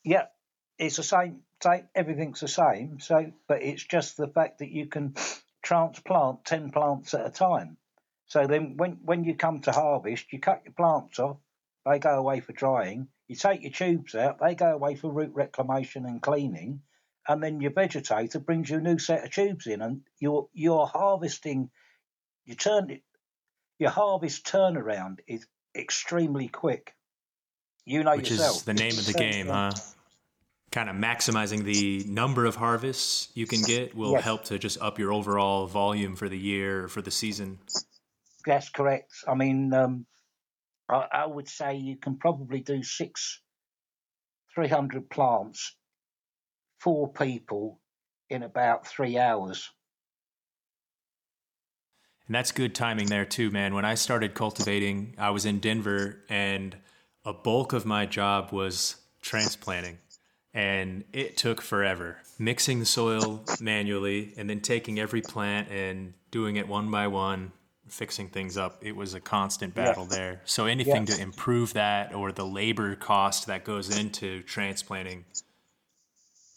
Yeah, 0.04 0.26
it's 0.80 0.98
the 0.98 1.04
same, 1.04 1.42
same. 1.62 1.88
Everything's 1.94 2.40
the 2.40 2.48
same. 2.48 3.00
So, 3.00 3.32
but 3.48 3.62
it's 3.62 3.84
just 3.84 4.18
the 4.18 4.28
fact 4.28 4.60
that 4.60 4.72
you 4.72 4.88
can 4.88 5.16
transplant 5.62 6.46
ten 6.46 6.72
plants 6.72 7.14
at 7.14 7.26
a 7.26 7.30
time. 7.30 7.78
So 8.26 8.48
then, 8.48 8.76
when 8.76 9.00
when 9.04 9.24
you 9.24 9.36
come 9.36 9.62
to 9.62 9.72
harvest, 9.72 10.34
you 10.34 10.40
cut 10.40 10.64
your 10.66 10.74
plants 10.74 11.20
off. 11.20 11.38
They 11.86 12.00
go 12.00 12.18
away 12.18 12.40
for 12.40 12.54
drying. 12.54 13.08
You 13.28 13.36
take 13.36 13.62
your 13.62 13.72
tubes 13.72 14.16
out. 14.16 14.40
They 14.40 14.56
go 14.56 14.74
away 14.74 14.96
for 14.96 15.12
root 15.12 15.32
reclamation 15.34 16.06
and 16.06 16.22
cleaning. 16.22 16.82
And 17.28 17.42
then 17.42 17.62
your 17.62 17.72
vegetator 17.72 18.44
brings 18.44 18.70
you 18.70 18.78
a 18.78 18.82
new 18.82 19.00
set 19.00 19.24
of 19.24 19.32
tubes 19.32 19.68
in, 19.68 19.82
and 19.82 20.02
you're 20.20 20.48
you're 20.54 20.86
harvesting. 20.86 21.70
You 22.46 22.56
turn 22.56 22.90
it. 22.90 23.02
Your 23.80 23.92
harvest 23.92 24.46
turnaround 24.46 25.20
is 25.28 25.48
extremely 25.76 26.48
quick. 26.48 26.94
You 27.86 28.04
know 28.04 28.16
which 28.16 28.32
yourself. 28.32 28.58
is 28.58 28.64
the 28.64 28.74
name 28.74 28.98
of 28.98 29.06
the 29.06 29.14
game, 29.14 29.48
huh? 29.48 29.72
Kind 30.72 30.90
of 30.90 30.96
maximizing 30.96 31.64
the 31.64 32.04
number 32.08 32.46
of 32.46 32.56
harvests 32.56 33.30
you 33.36 33.46
can 33.46 33.62
get 33.64 33.96
will 33.96 34.14
Yes. 34.14 34.24
help 34.24 34.44
to 34.46 34.58
just 34.58 34.82
up 34.82 35.00
your 35.00 35.14
overall 35.14 35.68
volume 35.68 36.16
for 36.16 36.28
the 36.28 36.38
year 36.38 36.86
or 36.86 36.88
for 36.88 37.02
the 37.02 37.12
season. 37.12 37.60
That's 38.46 38.70
correct. 38.70 39.12
I 39.28 39.36
mean, 39.36 39.74
um, 39.74 40.06
I, 40.90 41.08
I 41.12 41.26
would 41.26 41.48
say 41.48 41.76
you 41.76 41.98
can 41.98 42.18
probably 42.18 42.62
do 42.62 42.84
six, 42.84 43.42
300 44.56 45.10
plants, 45.10 45.76
four 46.84 47.08
people 47.08 47.80
in 48.30 48.44
about 48.44 48.86
three 48.86 49.18
hours. 49.18 49.70
And 52.28 52.36
that's 52.36 52.52
good 52.52 52.76
timing 52.76 53.08
there 53.08 53.26
too, 53.26 53.52
man. 53.52 53.74
When 53.74 53.86
I 53.86 53.96
started 53.96 54.34
cultivating, 54.34 55.16
I 55.18 55.30
was 55.30 55.46
in 55.46 55.60
Denver 55.60 56.20
and 56.30 56.76
a 57.24 57.34
bulk 57.34 57.72
of 57.74 57.86
my 57.86 58.06
job 58.06 58.52
was 58.52 58.98
transplanting. 59.22 59.98
And 60.54 61.04
it 61.14 61.38
took 61.38 61.62
forever. 61.62 62.18
Mixing 62.38 62.80
the 62.80 62.86
soil 62.86 63.44
manually 63.60 64.34
and 64.38 64.50
then 64.50 64.60
taking 64.60 65.00
every 65.00 65.22
plant 65.22 65.70
and 65.70 66.14
doing 66.32 66.58
it 66.58 66.68
one 66.68 66.92
by 66.92 67.08
one, 67.08 67.52
fixing 67.88 68.28
things 68.28 68.58
up. 68.58 68.78
It 68.82 68.96
was 68.96 69.14
a 69.14 69.20
constant 69.20 69.74
battle 69.74 70.06
there. 70.06 70.42
So 70.46 70.66
anything 70.66 71.08
Yeah. 71.08 71.16
to 71.16 71.22
improve 71.22 71.74
that 71.74 72.14
or 72.14 72.32
the 72.32 72.46
labor 72.46 72.96
cost 72.96 73.48
that 73.48 73.64
goes 73.64 73.98
into 73.98 74.44
transplanting 74.44 75.26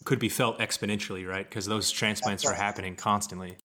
could 0.07 0.19
be 0.19 0.29
felt 0.29 0.57
exponentially, 0.59 1.27
right? 1.27 1.47
Because 1.47 1.65
those 1.65 1.91
transplants 1.91 2.45
are 2.45 2.51
right. 2.51 2.57
happening 2.57 2.95
constantly. 2.95 3.57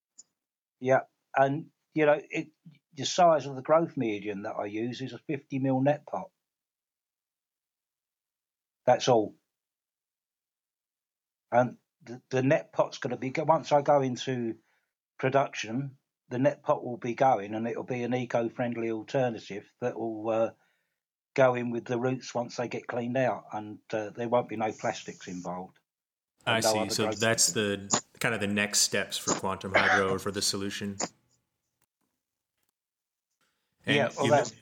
Yeah. 0.80 1.02
And, 1.36 1.66
you 1.94 2.04
know, 2.04 2.20
it, 2.30 2.48
the 2.96 3.06
size 3.06 3.46
of 3.46 3.54
the 3.54 3.62
growth 3.62 3.96
medium 3.96 4.42
that 4.42 4.56
I 4.60 4.64
use 4.64 5.00
is 5.00 5.12
a 5.12 5.18
50 5.18 5.60
mil 5.60 5.80
net 5.80 6.04
pot. 6.04 6.30
That's 8.86 9.06
all. 9.06 9.36
And 11.52 11.76
the, 12.02 12.20
the 12.30 12.42
net 12.42 12.72
pot's 12.72 12.98
going 12.98 13.12
to 13.12 13.16
be, 13.16 13.32
once 13.40 13.70
I 13.70 13.82
go 13.82 14.02
into 14.02 14.56
production, 15.20 15.92
the 16.28 16.40
net 16.40 16.64
pot 16.64 16.84
will 16.84 16.96
be 16.96 17.14
going 17.14 17.54
and 17.54 17.68
it'll 17.68 17.84
be 17.84 18.02
an 18.02 18.16
eco 18.16 18.48
friendly 18.48 18.90
alternative 18.90 19.64
that 19.80 19.96
will 19.96 20.28
uh, 20.28 20.50
go 21.34 21.54
in 21.54 21.70
with 21.70 21.84
the 21.84 22.00
roots 22.00 22.34
once 22.34 22.56
they 22.56 22.66
get 22.66 22.88
cleaned 22.88 23.16
out 23.16 23.44
and 23.52 23.78
uh, 23.92 24.10
there 24.16 24.28
won't 24.28 24.48
be 24.48 24.56
no 24.56 24.72
plastics 24.72 25.28
involved. 25.28 25.78
I 26.46 26.60
see. 26.60 26.88
So 26.90 27.04
growth 27.04 27.20
that's 27.20 27.52
the 27.52 27.88
kind 28.18 28.34
of 28.34 28.40
the 28.40 28.46
next 28.46 28.80
steps 28.80 29.16
for 29.18 29.32
quantum 29.34 29.72
hydro 29.72 30.10
or 30.14 30.18
for 30.18 30.30
the 30.30 30.42
solution. 30.42 30.96
And 33.86 33.96
Yeah, 33.96 34.10
well, 34.16 34.26
you 34.26 34.30
that- 34.32 34.52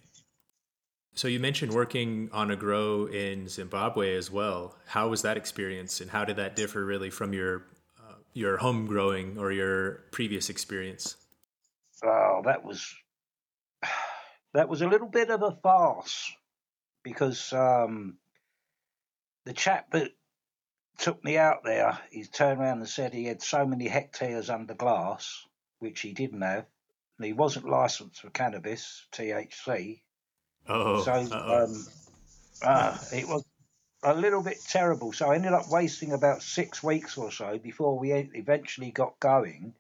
so 1.15 1.29
you 1.29 1.41
mentioned 1.41 1.73
working 1.73 2.31
on 2.33 2.51
a 2.51 2.57
grow 2.57 3.07
in 3.07 3.49
Zimbabwe 3.49 4.15
as 4.17 4.31
well. 4.31 4.77
How 4.87 5.09
was 5.09 5.23
that 5.23 5.37
experience, 5.37 6.01
and 6.01 6.11
how 6.11 6.25
did 6.25 6.37
that 6.37 6.57
differ 6.57 6.85
really 6.85 7.11
from 7.11 7.33
your 7.33 7.67
uh, 7.99 8.15
your 8.33 8.57
home 8.59 8.87
growing 8.87 9.37
or 9.39 9.53
your 9.53 10.05
previous 10.13 10.49
experience? 10.49 11.17
Oh, 12.03 12.43
that 12.45 12.65
was 12.65 12.95
that 14.55 14.69
was 14.69 14.83
a 14.83 14.89
little 14.89 15.09
bit 15.09 15.31
of 15.31 15.43
a 15.43 15.59
farce 15.63 16.33
because 17.03 17.53
um, 17.53 18.17
the 19.45 19.53
chap 19.53 19.91
that 19.91 20.13
took 21.01 21.25
me 21.25 21.39
out 21.39 21.65
there, 21.65 21.99
he 22.11 22.25
turned 22.25 22.61
around 22.61 22.79
and 22.79 22.89
said 22.89 23.13
he 23.13 23.25
had 23.25 23.43
so 23.43 23.67
many 23.67 23.89
hectares 23.89 24.51
under 24.51 24.75
glass, 24.75 25.47
which 25.79 26.01
he 26.01 26.13
didn't 26.13 26.43
have. 26.43 26.67
And 27.19 27.27
he 27.27 27.33
wasn't 27.33 27.69
licensed 27.69 28.21
for 28.21 28.31
cannabis, 28.31 29.07
THC. 29.13 30.03
Oh, 30.69 31.03
so 31.03 31.13
um, 31.13 31.87
uh, 32.63 32.97
it 33.13 33.27
was 33.27 33.45
a 34.03 34.15
little 34.15 34.43
bit 34.43 34.59
terrible. 34.69 35.13
So 35.13 35.31
I 35.31 35.35
ended 35.35 35.53
up 35.53 35.71
wasting 35.71 36.13
about 36.13 36.43
six 36.43 36.83
weeks 36.83 37.17
or 37.19 37.33
so 37.33 37.59
before 37.59 37.99
we 37.99 38.13
eventually 38.13 38.91
got 38.91 39.19
going. 39.21 39.75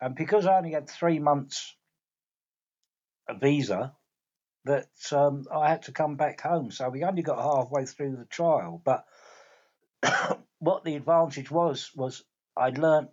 And 0.00 0.14
because 0.14 0.46
I 0.46 0.58
only 0.58 0.72
had 0.72 0.88
three 0.88 1.18
months 1.18 1.74
a 3.28 3.34
visa, 3.34 3.94
that 4.64 4.88
um, 5.12 5.46
I 5.52 5.68
had 5.70 5.82
to 5.84 5.92
come 5.92 6.16
back 6.16 6.40
home. 6.40 6.70
So 6.70 6.88
we 6.88 7.04
only 7.04 7.22
got 7.22 7.38
halfway 7.38 7.86
through 7.86 8.16
the 8.16 8.24
trial. 8.26 8.80
But 8.84 9.06
what 10.58 10.84
the 10.84 10.96
advantage 10.96 11.50
was 11.50 11.90
was 11.94 12.24
I 12.56 12.70
learnt 12.70 13.10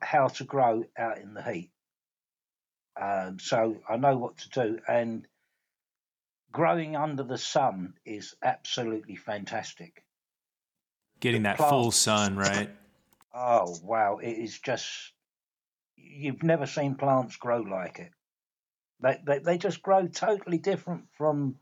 how 0.00 0.28
to 0.28 0.44
grow 0.44 0.84
out 0.98 1.18
in 1.18 1.34
the 1.34 1.42
heat. 1.42 1.70
Um, 3.00 3.38
so 3.38 3.80
I 3.88 3.96
know 3.96 4.16
what 4.16 4.38
to 4.38 4.48
do, 4.50 4.78
and 4.86 5.26
growing 6.52 6.94
under 6.94 7.24
the 7.24 7.38
sun 7.38 7.94
is 8.04 8.34
absolutely 8.42 9.16
fantastic. 9.16 10.04
Getting 11.18 11.42
that 11.42 11.58
full 11.58 11.90
sun, 11.90 12.36
right? 12.36 12.70
Oh 13.34 13.76
wow! 13.82 14.18
It 14.18 14.38
is 14.38 14.60
just 14.60 15.14
you've 15.96 16.42
never 16.42 16.66
seen 16.66 16.94
plants 16.94 17.36
grow 17.36 17.60
like 17.60 17.98
it. 17.98 18.12
They, 19.00 19.18
they, 19.26 19.38
they 19.40 19.58
just 19.58 19.82
grow 19.82 20.06
totally 20.06 20.58
different 20.58 21.04
from 21.16 21.56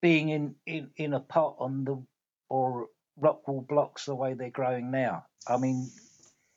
being 0.00 0.28
in, 0.28 0.54
in, 0.66 0.90
in 0.96 1.12
a 1.12 1.20
pot 1.20 1.56
on 1.58 1.84
the 1.84 2.02
or 2.48 2.86
rockwool 3.20 3.66
blocks 3.66 4.06
the 4.06 4.14
way 4.14 4.34
they're 4.34 4.50
growing 4.50 4.90
now. 4.90 5.26
I 5.46 5.56
mean, 5.56 5.90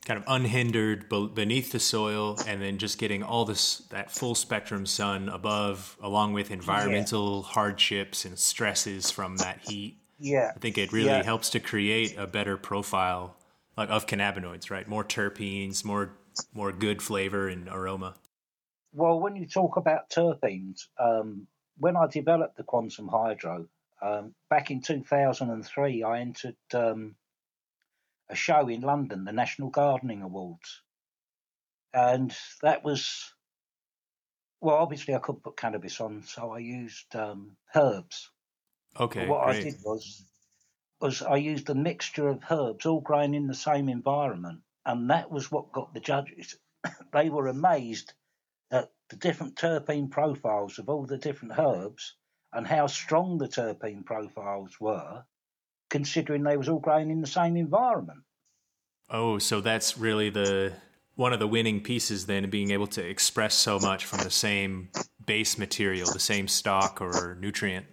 kind 0.05 0.17
of 0.17 0.23
unhindered 0.27 1.09
beneath 1.09 1.71
the 1.71 1.79
soil, 1.79 2.37
and 2.47 2.61
then 2.61 2.77
just 2.77 2.97
getting 2.97 3.23
all 3.23 3.45
this 3.45 3.79
that 3.89 4.11
full 4.11 4.35
spectrum 4.35 4.85
sun 4.85 5.29
above, 5.29 5.97
along 6.01 6.33
with 6.33 6.51
environmental 6.51 7.43
yeah. 7.45 7.53
hardships 7.53 8.25
and 8.25 8.37
stresses 8.37 9.11
from 9.11 9.37
that 9.37 9.59
heat. 9.61 9.97
Yeah, 10.19 10.51
I 10.55 10.59
think 10.59 10.77
it 10.77 10.91
really 10.91 11.07
yeah. 11.07 11.23
helps 11.23 11.49
to 11.51 11.59
create 11.59 12.17
a 12.17 12.27
better 12.27 12.57
profile 12.57 13.35
like 13.77 13.89
of 13.89 14.07
cannabinoids, 14.07 14.69
right? 14.69 14.87
More 14.87 15.03
terpenes, 15.03 15.83
more 15.83 16.13
more 16.53 16.71
good 16.71 17.01
flavor 17.01 17.47
and 17.47 17.67
aroma. 17.69 18.15
Well, 18.93 19.19
when 19.19 19.35
you 19.35 19.47
talk 19.47 19.77
about 19.77 20.09
terpenes, 20.09 20.87
um, 20.99 21.47
when 21.77 21.95
I 21.95 22.07
developed 22.07 22.57
the 22.57 22.63
Quantum 22.63 23.07
Hydro 23.07 23.67
um, 24.01 24.33
back 24.49 24.71
in 24.71 24.81
2003, 24.81 26.03
I 26.03 26.19
entered 26.19 26.55
um, 26.73 27.15
a 28.29 28.35
show 28.35 28.67
in 28.67 28.81
London, 28.81 29.25
the 29.25 29.31
National 29.31 29.69
Gardening 29.69 30.21
Awards, 30.23 30.81
and 31.93 32.35
that 32.61 32.83
was 32.83 33.31
well. 34.59 34.77
Obviously, 34.77 35.13
I 35.13 35.19
couldn't 35.19 35.43
put 35.43 35.57
cannabis 35.57 36.01
on, 36.01 36.23
so 36.23 36.51
I 36.51 36.59
used 36.59 37.15
um, 37.15 37.57
herbs. 37.75 38.31
Okay. 38.99 39.21
But 39.21 39.29
what 39.29 39.45
great. 39.45 39.57
I 39.57 39.63
did 39.63 39.75
was 39.83 40.25
was 40.99 41.21
I 41.21 41.35
used 41.35 41.69
a 41.69 41.75
mixture 41.75 42.27
of 42.27 42.43
herbs, 42.49 42.85
all 42.85 43.01
grown 43.01 43.33
in 43.33 43.47
the 43.47 43.53
same 43.53 43.87
environment, 43.87 44.61
and 44.85 45.09
that 45.11 45.29
was 45.29 45.51
what 45.51 45.71
got 45.71 45.93
the 45.93 45.99
judges. 45.99 46.55
they 47.13 47.29
were 47.29 47.47
amazed 47.47 48.13
at 48.71 48.89
the 49.09 49.15
different 49.17 49.57
terpene 49.57 50.09
profiles 50.09 50.79
of 50.79 50.89
all 50.89 51.05
the 51.05 51.17
different 51.17 51.59
herbs 51.59 52.15
and 52.53 52.67
how 52.67 52.87
strong 52.87 53.37
the 53.37 53.47
terpene 53.47 54.05
profiles 54.05 54.79
were, 54.79 55.23
considering 55.89 56.43
they 56.43 56.57
was 56.57 56.69
all 56.69 56.79
grown 56.79 57.11
in 57.11 57.21
the 57.21 57.27
same 57.27 57.55
environment. 57.57 58.19
Oh, 59.09 59.39
so 59.39 59.61
that's 59.61 59.97
really 59.97 60.29
the 60.29 60.73
one 61.15 61.33
of 61.33 61.39
the 61.39 61.47
winning 61.47 61.81
pieces 61.81 62.25
then 62.25 62.49
being 62.49 62.71
able 62.71 62.87
to 62.87 63.05
express 63.05 63.53
so 63.53 63.77
much 63.77 64.05
from 64.05 64.19
the 64.19 64.31
same 64.31 64.89
base 65.25 65.57
material, 65.57 66.11
the 66.11 66.19
same 66.19 66.47
stock 66.47 67.01
or 67.01 67.37
nutrient. 67.39 67.85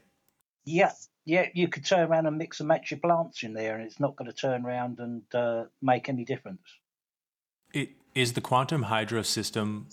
Yeah, 0.65 0.93
yeah, 1.25 1.47
you 1.53 1.69
could 1.69 1.85
turn 1.85 2.09
around 2.09 2.27
and 2.27 2.39
mix 2.39 2.61
and 2.61 2.69
match 2.69 2.91
your 2.91 3.01
plants 3.01 3.43
in 3.43 3.53
there, 3.53 3.77
and 3.77 3.85
it's 3.85 4.01
not 4.01 4.17
going 4.17 4.31
to 4.31 4.37
turn 4.37 4.65
around 4.65 4.99
and 5.01 5.23
uh, 5.35 5.65
make 5.83 6.09
any 6.09 6.25
difference. 6.25 6.63
It, 7.75 7.91
is 8.15 8.33
the 8.33 8.41
quantum 8.41 8.85
hydro 8.85 9.23
system 9.23 9.89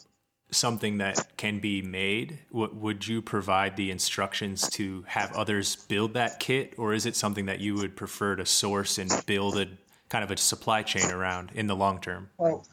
something 0.51 0.99
that 0.99 1.37
can 1.37 1.59
be 1.59 1.81
made? 1.81 2.39
would 2.51 3.07
you 3.07 3.21
provide 3.21 3.75
the 3.75 3.91
instructions 3.91 4.69
to 4.69 5.03
have 5.07 5.33
others 5.35 5.75
build 5.75 6.13
that 6.13 6.39
kit, 6.39 6.73
or 6.77 6.93
is 6.93 7.05
it 7.05 7.15
something 7.15 7.45
that 7.45 7.59
you 7.59 7.75
would 7.75 7.95
prefer 7.95 8.35
to 8.35 8.45
source 8.45 8.97
and 8.97 9.11
build 9.25 9.57
a 9.57 9.67
kind 10.09 10.23
of 10.23 10.31
a 10.31 10.37
supply 10.37 10.83
chain 10.83 11.11
around 11.11 11.51
in 11.53 11.67
the 11.67 11.75
long 11.75 11.99
term? 11.99 12.29
Well, 12.37 12.65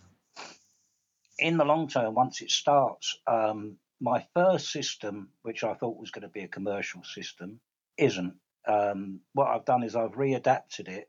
in 1.39 1.57
the 1.57 1.65
long 1.65 1.89
term, 1.89 2.15
once 2.15 2.41
it 2.41 2.51
starts, 2.51 3.19
um, 3.27 3.77
my 4.01 4.27
first 4.35 4.71
system, 4.71 5.29
which 5.43 5.65
I 5.65 5.75
thought 5.75 5.99
was 5.99 6.11
going 6.11 6.23
to 6.23 6.29
be 6.29 6.43
a 6.43 6.49
commercial 6.49 7.03
system, 7.05 7.61
isn't. 7.97 8.35
Um, 8.67 9.21
what 9.33 9.49
I've 9.49 9.65
done 9.65 9.83
is 9.83 9.97
I've 9.97 10.13
readapted 10.13 10.89
it 10.89 11.09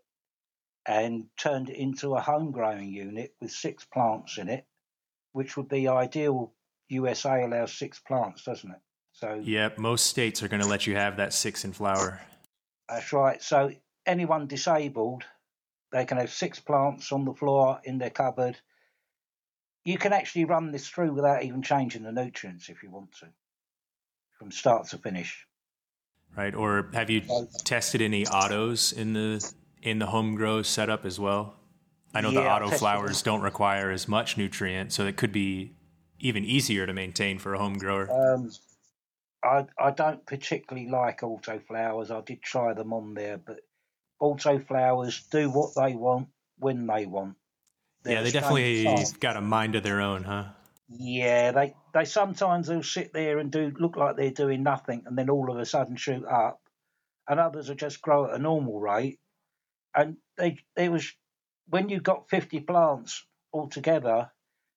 and 0.85 1.25
turned 1.37 1.69
it 1.69 1.77
into 1.77 2.15
a 2.15 2.21
home 2.21 2.51
growing 2.51 2.91
unit 2.91 3.33
with 3.39 3.51
six 3.51 3.85
plants 3.85 4.37
in 4.37 4.49
it 4.49 4.65
which 5.33 5.57
would 5.57 5.67
be 5.67 5.87
ideal. 5.87 6.53
USA 6.89 7.43
allows 7.43 7.73
six 7.73 7.99
plants, 7.99 8.43
doesn't 8.43 8.71
it? 8.71 8.79
So 9.11 9.41
yeah, 9.43 9.69
most 9.77 10.07
states 10.07 10.41
are 10.41 10.47
going 10.47 10.61
to 10.61 10.67
let 10.67 10.87
you 10.87 10.95
have 10.95 11.17
that 11.17 11.33
six 11.33 11.65
in 11.65 11.73
flower. 11.73 12.21
That's 12.89 13.13
right. 13.13 13.41
So 13.41 13.71
anyone 14.05 14.47
disabled, 14.47 15.23
they 15.91 16.05
can 16.05 16.17
have 16.17 16.31
six 16.31 16.59
plants 16.59 17.11
on 17.11 17.25
the 17.25 17.33
floor 17.33 17.79
in 17.83 17.97
their 17.97 18.09
cupboard. 18.09 18.59
You 19.85 19.97
can 19.97 20.13
actually 20.13 20.45
run 20.45 20.71
this 20.71 20.87
through 20.87 21.13
without 21.13 21.43
even 21.43 21.61
changing 21.61 22.03
the 22.03 22.11
nutrients 22.11 22.69
if 22.69 22.83
you 22.83 22.89
want 22.89 23.11
to, 23.19 23.27
from 24.39 24.51
start 24.51 24.87
to 24.89 24.97
finish. 24.97 25.45
Right. 26.35 26.55
Or 26.55 26.89
have 26.93 27.09
you 27.09 27.21
tested 27.63 28.01
any 28.01 28.25
autos 28.25 28.91
in 28.91 29.13
the 29.13 29.53
in 29.83 29.99
the 29.99 30.07
home 30.07 30.35
grow 30.35 30.63
setup 30.63 31.05
as 31.05 31.19
well? 31.19 31.55
I 32.13 32.21
know 32.21 32.29
yeah, 32.29 32.41
the 32.41 32.65
auto 32.65 32.77
flowers 32.77 33.21
don't 33.21 33.41
require 33.41 33.91
as 33.91 34.07
much 34.07 34.37
nutrient, 34.37 34.93
so 34.93 35.05
it 35.05 35.17
could 35.17 35.31
be 35.31 35.75
even 36.19 36.45
easier 36.45 36.85
to 36.85 36.93
maintain 36.93 37.39
for 37.39 37.53
a 37.53 37.57
home 37.57 37.77
grower. 37.77 38.09
Um, 38.11 38.51
I 39.43 39.65
I 39.77 39.91
don't 39.91 40.25
particularly 40.25 40.89
like 40.89 41.23
auto 41.23 41.59
flowers. 41.59 42.11
I 42.11 42.21
did 42.21 42.41
try 42.41 42.73
them 42.73 42.93
on 42.93 43.13
there, 43.13 43.37
but 43.37 43.59
auto 44.19 44.59
flowers 44.59 45.23
do 45.31 45.49
what 45.49 45.71
they 45.75 45.95
want 45.95 46.29
when 46.57 46.87
they 46.87 47.05
want. 47.05 47.35
They're 48.03 48.15
yeah, 48.15 48.21
they 48.21 48.31
definitely 48.31 49.05
got 49.19 49.37
a 49.37 49.41
mind 49.41 49.75
of 49.75 49.83
their 49.83 50.01
own, 50.01 50.23
huh? 50.23 50.45
Yeah, 50.89 51.51
they 51.51 51.75
they 51.93 52.05
sometimes 52.05 52.67
they'll 52.67 52.83
sit 52.83 53.11
there 53.13 53.39
and 53.39 53.51
do 53.51 53.73
look 53.79 53.95
like 53.95 54.15
they're 54.15 54.31
doing 54.31 54.61
nothing, 54.61 55.03
and 55.05 55.17
then 55.17 55.29
all 55.29 55.51
of 55.51 55.57
a 55.57 55.65
sudden 55.65 55.95
shoot 55.95 56.25
up, 56.25 56.61
and 57.27 57.39
others 57.39 57.69
will 57.69 57.75
just 57.75 58.01
grow 58.01 58.27
at 58.27 58.35
a 58.35 58.39
normal 58.39 58.79
rate. 58.79 59.19
And 59.95 60.17
they 60.37 60.57
it 60.75 60.91
was 60.91 61.11
when 61.69 61.89
you've 61.89 62.03
got 62.03 62.29
50 62.29 62.61
plants 62.61 63.25
altogether, 63.53 64.29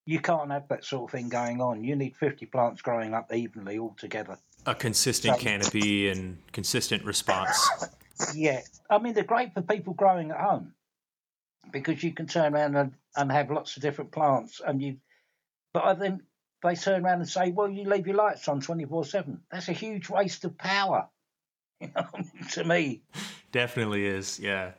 you 0.04 0.20
can't 0.20 0.50
have 0.50 0.68
that 0.68 0.84
sort 0.84 1.04
of 1.04 1.10
thing 1.10 1.28
going 1.28 1.60
on. 1.60 1.82
You 1.82 1.96
need 1.96 2.16
50 2.16 2.46
plants 2.46 2.82
growing 2.82 3.12
up 3.12 3.32
evenly 3.34 3.78
altogether. 3.78 4.38
A 4.64 4.74
consistent 4.74 5.36
so, 5.36 5.42
canopy 5.42 6.08
and 6.08 6.38
consistent 6.52 7.04
response. 7.04 7.68
Yeah. 8.34 8.60
I 8.88 8.98
mean, 8.98 9.14
they're 9.14 9.24
great 9.24 9.52
for 9.52 9.62
people 9.62 9.94
growing 9.94 10.30
at 10.30 10.40
home 10.40 10.72
because 11.72 12.02
you 12.02 12.12
can 12.12 12.26
turn 12.26 12.54
around 12.54 12.76
and, 12.76 12.92
and 13.16 13.32
have 13.32 13.50
lots 13.50 13.76
of 13.76 13.82
different 13.82 14.12
plants. 14.12 14.60
And 14.64 14.80
you, 14.80 14.96
But 15.72 15.84
I 15.84 15.94
think 15.94 16.22
they 16.62 16.76
turn 16.76 17.04
around 17.04 17.20
and 17.20 17.28
say, 17.28 17.50
well, 17.50 17.68
you 17.68 17.88
leave 17.88 18.06
your 18.06 18.16
lights 18.16 18.48
on 18.48 18.60
24 18.60 19.04
7. 19.04 19.40
That's 19.50 19.68
a 19.68 19.72
huge 19.72 20.08
waste 20.08 20.44
of 20.44 20.56
power. 20.56 21.08
You 21.78 21.90
know, 21.94 22.06
to 22.52 22.64
me. 22.64 23.02
Definitely 23.52 24.06
is, 24.06 24.40
yeah. 24.40 24.70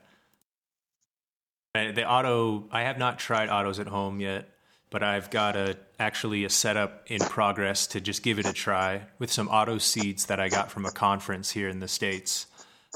The 1.94 2.10
auto, 2.10 2.68
I 2.72 2.84
have 2.84 2.98
not 2.98 3.20
tried 3.20 3.50
autos 3.50 3.80
at 3.80 3.88
home 3.88 4.20
yet, 4.20 4.50
but 4.90 5.04
I've 5.04 5.30
got 5.30 5.56
a 5.56 5.78
actually 6.00 6.46
a 6.46 6.50
setup 6.50 7.04
in 7.08 7.20
progress 7.20 7.88
to 7.88 8.02
just 8.02 8.24
give 8.24 8.40
it 8.40 8.46
a 8.46 8.54
try 8.54 9.04
with 9.20 9.32
some 9.32 9.48
auto 9.50 9.78
seeds 9.78 10.28
that 10.28 10.40
I 10.40 10.50
got 10.50 10.72
from 10.72 10.86
a 10.86 10.92
conference 10.92 11.52
here 11.52 11.70
in 11.70 11.80
the 11.80 11.88
states. 11.88 12.46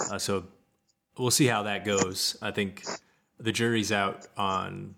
Uh, 0.10 0.18
so 0.18 0.46
we'll 1.18 1.32
see 1.32 1.48
how 1.48 1.64
that 1.64 1.84
goes. 1.84 2.38
I 2.42 2.52
think 2.52 2.86
the 3.40 3.52
jury's 3.52 3.92
out 3.92 4.28
on 4.38 4.96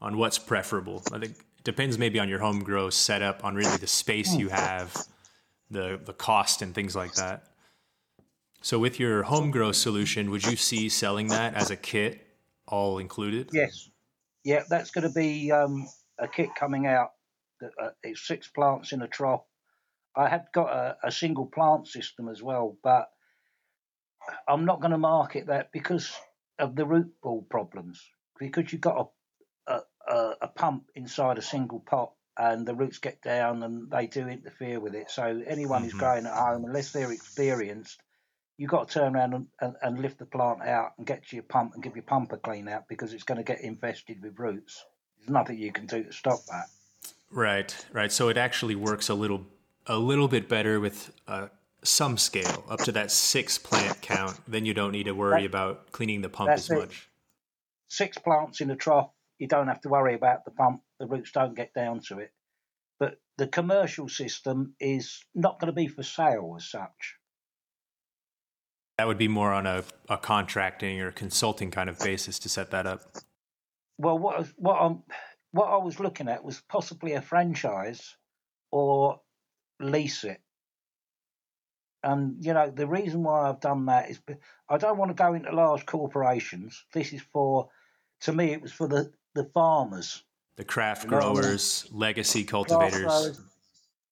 on 0.00 0.18
what's 0.18 0.38
preferable. 0.38 1.02
I 1.12 1.18
think 1.18 1.32
it 1.32 1.64
depends 1.64 1.98
maybe 1.98 2.18
on 2.20 2.28
your 2.28 2.40
home 2.40 2.62
grow 2.62 2.90
setup, 2.90 3.44
on 3.44 3.54
really 3.54 3.76
the 3.78 3.86
space 3.86 4.34
you 4.34 4.48
have, 4.48 4.94
the 5.70 5.98
the 6.04 6.12
cost 6.12 6.62
and 6.62 6.74
things 6.74 6.94
like 6.94 7.14
that. 7.14 7.44
So 8.60 8.78
with 8.78 8.98
your 8.98 9.22
home 9.22 9.50
grow 9.50 9.72
solution, 9.72 10.30
would 10.30 10.44
you 10.44 10.56
see 10.56 10.88
selling 10.88 11.28
that 11.28 11.54
as 11.54 11.70
a 11.70 11.76
kit 11.76 12.25
all 12.68 12.98
included? 12.98 13.50
Yes. 13.52 13.88
Yeah, 14.44 14.62
that's 14.68 14.90
going 14.90 15.06
to 15.06 15.14
be 15.14 15.50
um, 15.52 15.88
a 16.18 16.28
kit 16.28 16.50
coming 16.54 16.86
out. 16.86 17.10
Uh, 17.62 17.90
it's 18.02 18.26
six 18.26 18.48
plants 18.48 18.92
in 18.92 19.02
a 19.02 19.08
trough. 19.08 19.44
I 20.14 20.28
had 20.28 20.46
got 20.52 20.68
a, 20.72 20.96
a 21.04 21.12
single 21.12 21.46
plant 21.46 21.88
system 21.88 22.28
as 22.28 22.42
well, 22.42 22.76
but 22.82 23.08
I'm 24.48 24.64
not 24.64 24.80
going 24.80 24.92
to 24.92 24.98
market 24.98 25.48
that 25.48 25.72
because 25.72 26.12
of 26.58 26.74
the 26.74 26.86
root 26.86 27.12
ball 27.22 27.46
problems. 27.48 28.02
Because 28.38 28.70
you've 28.72 28.82
got 28.82 29.10
a, 29.66 29.80
a, 30.08 30.32
a 30.42 30.48
pump 30.48 30.84
inside 30.94 31.38
a 31.38 31.42
single 31.42 31.80
pot, 31.80 32.12
and 32.38 32.66
the 32.66 32.74
roots 32.74 32.98
get 32.98 33.22
down 33.22 33.62
and 33.62 33.90
they 33.90 34.06
do 34.06 34.28
interfere 34.28 34.78
with 34.78 34.94
it. 34.94 35.10
So 35.10 35.42
anyone 35.46 35.78
mm-hmm. 35.78 35.90
who's 35.90 35.98
growing 35.98 36.26
at 36.26 36.34
home, 36.34 36.64
unless 36.64 36.92
they're 36.92 37.12
experienced, 37.12 38.00
you've 38.58 38.70
got 38.70 38.88
to 38.88 38.94
turn 38.94 39.14
around 39.14 39.34
and, 39.34 39.46
and, 39.60 39.74
and, 39.82 40.00
lift 40.00 40.18
the 40.18 40.26
plant 40.26 40.62
out 40.62 40.92
and 40.96 41.06
get 41.06 41.26
to 41.28 41.36
your 41.36 41.42
pump 41.42 41.74
and 41.74 41.82
give 41.82 41.94
your 41.94 42.02
pump 42.02 42.32
a 42.32 42.36
clean 42.36 42.68
out 42.68 42.88
because 42.88 43.12
it's 43.12 43.22
going 43.22 43.38
to 43.38 43.44
get 43.44 43.60
infested 43.60 44.22
with 44.22 44.38
roots. 44.38 44.84
There's 45.18 45.30
nothing 45.30 45.58
you 45.58 45.72
can 45.72 45.86
do 45.86 46.04
to 46.04 46.12
stop 46.12 46.40
that. 46.46 46.66
Right, 47.30 47.74
right. 47.92 48.12
So 48.12 48.28
it 48.28 48.36
actually 48.36 48.76
works 48.76 49.08
a 49.08 49.14
little 49.14 49.44
a 49.86 49.98
little 49.98 50.26
bit 50.26 50.48
better 50.48 50.80
with 50.80 51.12
uh, 51.28 51.48
some 51.82 52.18
scale 52.18 52.64
up 52.68 52.80
to 52.80 52.92
that 52.92 53.10
six 53.10 53.58
plant 53.58 54.00
count. 54.00 54.38
Then 54.48 54.64
you 54.64 54.74
don't 54.74 54.92
need 54.92 55.04
to 55.04 55.12
worry 55.12 55.42
that, 55.42 55.46
about 55.46 55.92
cleaning 55.92 56.22
the 56.22 56.28
pump 56.28 56.50
as 56.50 56.70
much. 56.70 57.08
Six 57.88 58.18
plants 58.18 58.60
in 58.60 58.70
a 58.70 58.76
trough, 58.76 59.10
you 59.38 59.46
don't 59.46 59.68
have 59.68 59.80
to 59.82 59.88
worry 59.88 60.14
about 60.14 60.44
the 60.44 60.50
pump. 60.50 60.82
The 60.98 61.06
roots 61.06 61.30
don't 61.30 61.54
get 61.54 61.74
down 61.74 62.00
to 62.08 62.18
it. 62.18 62.32
But 62.98 63.20
the 63.36 63.46
commercial 63.46 64.08
system 64.08 64.74
is 64.80 65.22
not 65.34 65.60
going 65.60 65.68
to 65.68 65.76
be 65.76 65.88
for 65.88 66.02
sale 66.02 66.54
as 66.56 66.68
such. 66.68 67.16
That 68.98 69.06
would 69.06 69.18
be 69.18 69.28
more 69.28 69.52
on 69.52 69.66
a, 69.66 69.84
a 70.08 70.16
contracting 70.16 71.00
or 71.00 71.10
consulting 71.12 71.70
kind 71.70 71.90
of 71.90 71.98
basis 71.98 72.38
to 72.40 72.48
set 72.48 72.70
that 72.70 72.86
up. 72.86 73.02
Well, 73.98 74.18
what 74.18 74.46
what 74.56 74.76
I'm 74.80 75.02
what 75.52 75.68
I 75.68 75.76
was 75.76 76.00
looking 76.00 76.28
at 76.28 76.44
was 76.44 76.62
possibly 76.68 77.12
a 77.12 77.20
franchise 77.20 78.16
or 78.70 79.20
lease 79.80 80.24
it. 80.24 80.40
And 82.02 82.42
you 82.44 82.54
know 82.54 82.70
the 82.70 82.86
reason 82.86 83.22
why 83.22 83.48
I've 83.48 83.60
done 83.60 83.86
that 83.86 84.10
is 84.10 84.20
I 84.68 84.78
don't 84.78 84.98
want 84.98 85.10
to 85.10 85.14
go 85.14 85.34
into 85.34 85.54
large 85.54 85.84
corporations. 85.84 86.84
This 86.92 87.12
is 87.12 87.22
for, 87.32 87.68
to 88.22 88.32
me, 88.32 88.52
it 88.52 88.62
was 88.62 88.72
for 88.72 88.88
the 88.88 89.12
the 89.34 89.44
farmers, 89.52 90.22
the 90.56 90.64
craft 90.64 91.06
growers, 91.06 91.86
legacy 91.90 92.44
cultivators 92.44 93.40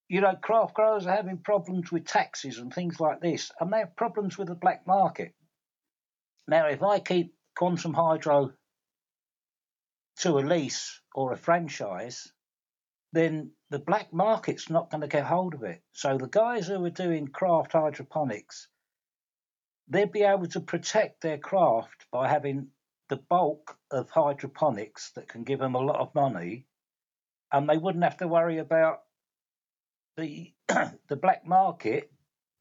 you 0.08 0.20
know, 0.20 0.34
craft 0.36 0.74
growers 0.74 1.06
are 1.06 1.16
having 1.16 1.38
problems 1.38 1.90
with 1.90 2.04
taxes 2.04 2.58
and 2.58 2.72
things 2.72 3.00
like 3.00 3.20
this, 3.20 3.50
and 3.60 3.72
they 3.72 3.78
have 3.78 3.96
problems 3.96 4.36
with 4.36 4.48
the 4.48 4.54
black 4.54 4.86
market. 4.86 5.34
Now, 6.46 6.66
if 6.66 6.82
I 6.82 6.98
keep 6.98 7.34
Quantum 7.56 7.94
Hydro 7.94 8.52
to 10.18 10.38
a 10.38 10.40
lease 10.40 11.00
or 11.14 11.32
a 11.32 11.36
franchise, 11.36 12.30
then 13.12 13.52
the 13.70 13.78
black 13.78 14.12
market's 14.12 14.68
not 14.68 14.90
going 14.90 15.00
to 15.00 15.08
get 15.08 15.24
hold 15.24 15.54
of 15.54 15.62
it. 15.62 15.80
So 15.92 16.18
the 16.18 16.28
guys 16.28 16.66
who 16.66 16.84
are 16.84 16.90
doing 16.90 17.28
craft 17.28 17.72
hydroponics, 17.72 18.68
they'd 19.88 20.12
be 20.12 20.22
able 20.22 20.46
to 20.48 20.60
protect 20.60 21.22
their 21.22 21.38
craft 21.38 22.06
by 22.12 22.28
having 22.28 22.68
the 23.08 23.16
bulk 23.16 23.76
of 23.90 24.10
hydroponics 24.10 25.12
that 25.12 25.28
can 25.28 25.44
give 25.44 25.60
them 25.60 25.74
a 25.74 25.80
lot 25.80 26.00
of 26.00 26.14
money, 26.14 26.66
and 27.52 27.68
they 27.68 27.78
wouldn't 27.78 28.04
have 28.04 28.18
to 28.18 28.28
worry 28.28 28.58
about 28.58 29.03
the 30.16 30.53
the 31.09 31.16
black 31.16 31.46
market 31.46 32.11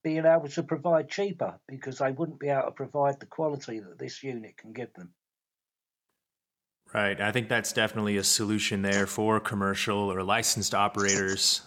being 0.03 0.25
able 0.25 0.49
to 0.49 0.63
provide 0.63 1.09
cheaper 1.09 1.59
because 1.67 1.99
they 1.99 2.11
wouldn't 2.11 2.39
be 2.39 2.49
able 2.49 2.63
to 2.63 2.71
provide 2.71 3.19
the 3.19 3.25
quality 3.25 3.79
that 3.79 3.97
this 3.97 4.21
unit 4.21 4.57
can 4.57 4.73
give 4.73 4.93
them. 4.93 5.13
Right. 6.93 7.19
I 7.19 7.31
think 7.31 7.49
that's 7.49 7.73
definitely 7.73 8.17
a 8.17 8.23
solution 8.23 8.81
there 8.81 9.07
for 9.07 9.39
commercial 9.39 10.11
or 10.11 10.21
licensed 10.21 10.75
operators 10.75 11.61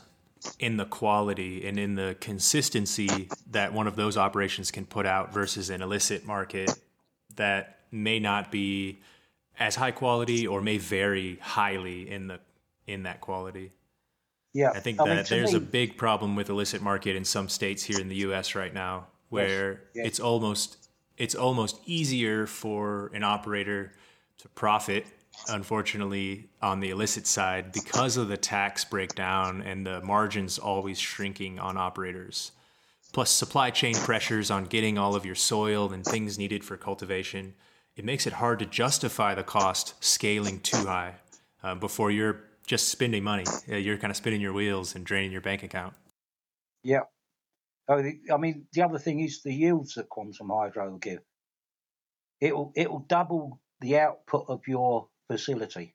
in 0.60 0.76
the 0.76 0.84
quality 0.84 1.66
and 1.66 1.78
in 1.78 1.94
the 1.94 2.16
consistency 2.20 3.28
that 3.50 3.72
one 3.72 3.86
of 3.86 3.96
those 3.96 4.16
operations 4.16 4.70
can 4.70 4.84
put 4.84 5.06
out 5.06 5.32
versus 5.32 5.70
an 5.70 5.82
illicit 5.82 6.24
market 6.24 6.70
that 7.34 7.80
may 7.90 8.20
not 8.20 8.52
be 8.52 9.00
as 9.58 9.74
high 9.74 9.90
quality 9.90 10.46
or 10.46 10.60
may 10.60 10.78
vary 10.78 11.38
highly 11.40 12.08
in 12.08 12.28
the 12.28 12.38
in 12.86 13.02
that 13.02 13.20
quality. 13.20 13.72
Yeah, 14.56 14.70
I 14.70 14.80
think 14.80 14.96
that 14.96 15.06
I 15.06 15.14
mean, 15.16 15.24
there's 15.28 15.52
me, 15.52 15.58
a 15.58 15.60
big 15.60 15.98
problem 15.98 16.34
with 16.34 16.48
illicit 16.48 16.80
market 16.80 17.14
in 17.14 17.26
some 17.26 17.46
states 17.50 17.82
here 17.82 18.00
in 18.00 18.08
the 18.08 18.16
U.S. 18.16 18.54
right 18.54 18.72
now, 18.72 19.08
where 19.28 19.72
yes, 19.72 19.80
yes. 19.94 20.06
it's 20.06 20.20
almost 20.20 20.88
it's 21.18 21.34
almost 21.34 21.78
easier 21.84 22.46
for 22.46 23.10
an 23.12 23.22
operator 23.22 23.92
to 24.38 24.48
profit, 24.48 25.04
unfortunately, 25.48 26.48
on 26.62 26.80
the 26.80 26.88
illicit 26.88 27.26
side 27.26 27.70
because 27.70 28.16
of 28.16 28.28
the 28.28 28.38
tax 28.38 28.82
breakdown 28.82 29.60
and 29.60 29.86
the 29.86 30.00
margins 30.00 30.58
always 30.58 30.98
shrinking 30.98 31.58
on 31.58 31.76
operators. 31.76 32.52
Plus, 33.12 33.30
supply 33.30 33.68
chain 33.68 33.94
pressures 33.94 34.50
on 34.50 34.64
getting 34.64 34.96
all 34.96 35.14
of 35.14 35.26
your 35.26 35.34
soil 35.34 35.92
and 35.92 36.02
things 36.02 36.38
needed 36.38 36.64
for 36.64 36.78
cultivation. 36.78 37.52
It 37.94 38.06
makes 38.06 38.26
it 38.26 38.32
hard 38.32 38.58
to 38.60 38.66
justify 38.66 39.34
the 39.34 39.42
cost 39.42 40.02
scaling 40.02 40.60
too 40.60 40.86
high 40.86 41.16
uh, 41.62 41.74
before 41.74 42.10
you're 42.10 42.40
just 42.66 42.88
spending 42.88 43.22
money. 43.24 43.44
You're 43.66 43.96
kind 43.96 44.10
of 44.10 44.16
spinning 44.16 44.40
your 44.40 44.52
wheels 44.52 44.94
and 44.94 45.06
draining 45.06 45.32
your 45.32 45.40
bank 45.40 45.62
account. 45.62 45.94
Yeah. 46.82 47.02
Oh, 47.88 48.02
I 48.32 48.36
mean, 48.36 48.66
the 48.72 48.82
other 48.82 48.98
thing 48.98 49.20
is 49.20 49.42
the 49.42 49.54
yields 49.54 49.94
that 49.94 50.08
quantum 50.08 50.50
hydro 50.50 50.90
will 50.90 50.98
give. 50.98 51.20
It 52.40 52.54
will 52.54 52.72
it 52.74 52.90
will 52.90 53.06
double 53.08 53.60
the 53.80 53.98
output 53.98 54.46
of 54.48 54.62
your 54.66 55.08
facility. 55.30 55.94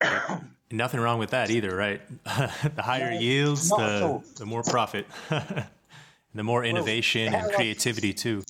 Nothing 0.70 1.00
wrong 1.00 1.18
with 1.18 1.30
that 1.30 1.50
either, 1.50 1.74
right? 1.74 2.00
the 2.24 2.82
higher 2.82 3.10
no, 3.12 3.18
yields, 3.18 3.68
the 3.70 4.22
the 4.36 4.46
more 4.46 4.62
profit, 4.62 5.06
the 6.34 6.44
more 6.44 6.62
innovation 6.64 7.32
well, 7.32 7.44
and 7.44 7.52
creativity 7.52 8.10
I, 8.10 8.12
too. 8.12 8.44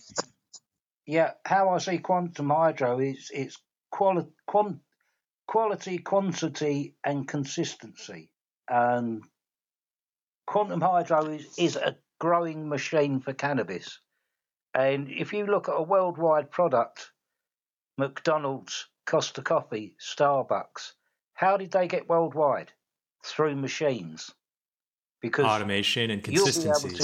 Yeah, 1.06 1.32
how 1.44 1.70
I 1.70 1.78
see 1.78 1.98
quantum 1.98 2.50
hydro 2.50 2.98
is 2.98 3.30
it's 3.32 3.56
quali- 3.90 4.26
quant- 4.46 4.80
quality, 5.50 5.98
quantity, 5.98 6.94
and 7.02 7.26
consistency. 7.26 8.30
And 8.68 9.24
quantum 10.46 10.80
hydro 10.80 11.26
is, 11.26 11.58
is 11.58 11.74
a 11.74 11.96
growing 12.20 12.68
machine 12.68 13.18
for 13.18 13.32
cannabis. 13.32 13.98
And 14.74 15.10
if 15.10 15.32
you 15.32 15.46
look 15.46 15.68
at 15.68 15.74
a 15.74 15.82
worldwide 15.82 16.52
product, 16.52 17.10
McDonald's, 17.98 18.86
Costa 19.06 19.42
Coffee, 19.42 19.96
Starbucks, 20.00 20.92
how 21.34 21.56
did 21.56 21.72
they 21.72 21.88
get 21.88 22.08
worldwide? 22.08 22.70
Through 23.24 23.56
machines. 23.56 24.30
Because 25.20 25.46
automation 25.46 26.12
and 26.12 26.22
consistency. 26.22 26.96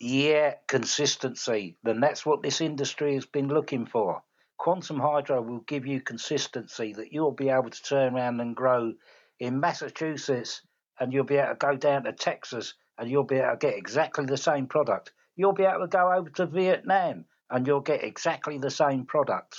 Yeah, 0.00 0.54
consistency. 0.68 1.76
Then 1.82 1.98
that's 1.98 2.24
what 2.24 2.40
this 2.40 2.60
industry 2.60 3.14
has 3.14 3.26
been 3.26 3.48
looking 3.48 3.84
for. 3.84 4.22
Quantum 4.58 4.98
Hydro 4.98 5.40
will 5.40 5.60
give 5.60 5.86
you 5.86 6.00
consistency 6.00 6.92
that 6.94 7.12
you'll 7.12 7.32
be 7.32 7.48
able 7.48 7.70
to 7.70 7.82
turn 7.82 8.14
around 8.14 8.40
and 8.40 8.56
grow 8.56 8.92
in 9.38 9.60
Massachusetts 9.60 10.62
and 10.98 11.12
you'll 11.12 11.24
be 11.24 11.36
able 11.36 11.50
to 11.50 11.54
go 11.54 11.76
down 11.76 12.04
to 12.04 12.12
Texas 12.12 12.74
and 12.98 13.08
you'll 13.08 13.22
be 13.22 13.36
able 13.36 13.52
to 13.52 13.56
get 13.56 13.76
exactly 13.76 14.26
the 14.26 14.36
same 14.36 14.66
product. 14.66 15.12
You'll 15.36 15.52
be 15.52 15.62
able 15.62 15.82
to 15.82 15.86
go 15.86 16.12
over 16.12 16.28
to 16.30 16.46
Vietnam 16.46 17.24
and 17.48 17.66
you'll 17.66 17.80
get 17.80 18.02
exactly 18.02 18.58
the 18.58 18.70
same 18.70 19.06
product. 19.06 19.56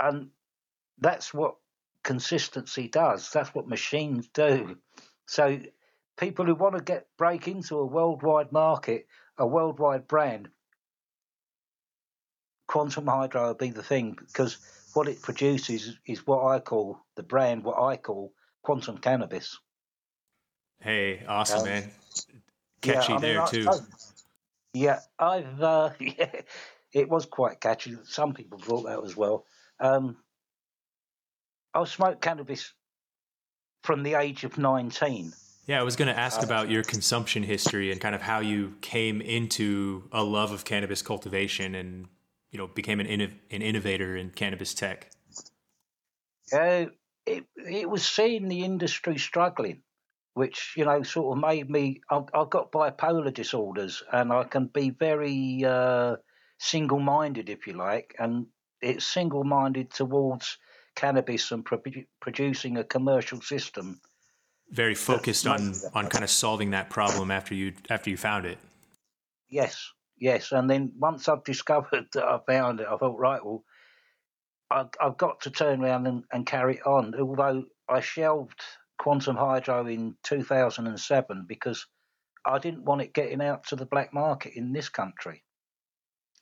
And 0.00 0.30
that's 0.98 1.32
what 1.32 1.54
consistency 2.02 2.88
does. 2.88 3.30
That's 3.30 3.54
what 3.54 3.68
machines 3.68 4.28
do. 4.34 4.76
So 5.26 5.60
people 6.18 6.46
who 6.46 6.56
want 6.56 6.76
to 6.76 6.82
get 6.82 7.06
break 7.16 7.46
into 7.46 7.78
a 7.78 7.86
worldwide 7.86 8.50
market, 8.50 9.06
a 9.38 9.46
worldwide 9.46 10.08
brand, 10.08 10.48
quantum 12.70 13.08
hydro 13.08 13.48
will 13.48 13.54
be 13.54 13.70
the 13.70 13.82
thing 13.82 14.16
because 14.28 14.58
what 14.94 15.08
it 15.08 15.20
produces 15.20 15.98
is 16.06 16.24
what 16.24 16.46
I 16.46 16.60
call 16.60 17.00
the 17.16 17.24
brand, 17.24 17.64
what 17.64 17.82
I 17.82 17.96
call 17.96 18.32
quantum 18.62 18.98
cannabis. 18.98 19.58
Hey, 20.78 21.24
awesome, 21.26 21.60
um, 21.60 21.64
man! 21.64 21.90
Catchy 22.80 23.12
yeah, 23.12 23.18
I 23.18 23.20
mean, 23.20 23.32
there 23.32 23.42
I, 23.42 23.46
too. 23.46 23.68
I, 23.68 23.78
yeah, 24.72 25.00
I've 25.18 25.60
uh, 25.60 25.90
yeah, 26.00 26.42
it 26.92 27.08
was 27.08 27.26
quite 27.26 27.60
catchy. 27.60 27.96
Some 28.04 28.34
people 28.34 28.60
thought 28.60 28.84
that 28.84 29.04
as 29.04 29.16
well. 29.16 29.46
Um, 29.80 30.16
I 31.74 31.84
smoked 31.84 32.22
cannabis 32.22 32.72
from 33.82 34.04
the 34.04 34.14
age 34.14 34.44
of 34.44 34.58
nineteen. 34.58 35.32
Yeah, 35.66 35.80
I 35.80 35.82
was 35.82 35.96
going 35.96 36.08
to 36.08 36.18
ask 36.18 36.40
uh, 36.40 36.44
about 36.44 36.70
your 36.70 36.84
consumption 36.84 37.42
history 37.42 37.90
and 37.90 38.00
kind 38.00 38.14
of 38.14 38.22
how 38.22 38.38
you 38.38 38.74
came 38.80 39.20
into 39.20 40.08
a 40.12 40.22
love 40.22 40.52
of 40.52 40.64
cannabis 40.64 41.02
cultivation 41.02 41.74
and 41.74 42.06
you 42.50 42.58
know 42.58 42.66
became 42.66 43.00
an 43.00 43.06
innov- 43.06 43.38
an 43.50 43.62
innovator 43.62 44.16
in 44.16 44.30
cannabis 44.30 44.74
tech? 44.74 45.10
Uh, 46.52 46.86
it 47.26 47.44
it 47.56 47.88
was 47.88 48.06
seeing 48.06 48.48
the 48.48 48.64
industry 48.64 49.18
struggling, 49.18 49.82
which 50.34 50.74
you 50.76 50.84
know 50.84 51.02
sort 51.02 51.36
of 51.36 51.42
made 51.42 51.70
me. 51.70 52.00
I've, 52.10 52.24
I've 52.34 52.50
got 52.50 52.72
bipolar 52.72 53.32
disorders, 53.32 54.02
and 54.12 54.32
I 54.32 54.44
can 54.44 54.66
be 54.66 54.90
very 54.90 55.64
uh, 55.64 56.16
single 56.58 57.00
minded, 57.00 57.48
if 57.48 57.66
you 57.66 57.74
like, 57.74 58.14
and 58.18 58.46
it's 58.80 59.04
single 59.04 59.44
minded 59.44 59.90
towards 59.90 60.58
cannabis 60.96 61.52
and 61.52 61.64
pro- 61.64 61.82
producing 62.20 62.76
a 62.76 62.84
commercial 62.84 63.40
system. 63.40 64.00
Very 64.70 64.94
focused 64.94 65.46
on 65.46 65.74
on 65.94 66.08
kind 66.08 66.24
of 66.24 66.30
solving 66.30 66.70
that 66.70 66.90
problem 66.90 67.30
after 67.30 67.54
you 67.54 67.74
after 67.88 68.10
you 68.10 68.16
found 68.16 68.46
it. 68.46 68.58
Yes, 69.48 69.90
yes. 70.20 70.52
And 70.52 70.70
then 70.70 70.92
once 70.96 71.28
I've 71.28 71.44
discovered 71.44 72.06
that 72.12 72.24
I 72.24 72.38
found 72.46 72.80
it, 72.80 72.86
I 72.88 72.96
thought, 72.96 73.18
right, 73.18 73.44
well, 73.44 73.64
I, 74.70 74.84
have 75.00 75.16
got 75.16 75.40
to 75.42 75.50
turn 75.50 75.82
around 75.82 76.06
and, 76.06 76.22
and, 76.32 76.46
carry 76.46 76.76
it 76.76 76.86
on. 76.86 77.12
Although 77.18 77.64
I 77.88 78.00
shelved 78.00 78.60
Quantum 78.98 79.34
Hydro 79.34 79.86
in 79.86 80.14
2007 80.22 81.46
because 81.48 81.86
I 82.46 82.58
didn't 82.58 82.84
want 82.84 83.02
it 83.02 83.12
getting 83.12 83.42
out 83.42 83.66
to 83.68 83.76
the 83.76 83.86
black 83.86 84.14
market 84.14 84.52
in 84.54 84.72
this 84.72 84.88
country. 84.88 85.42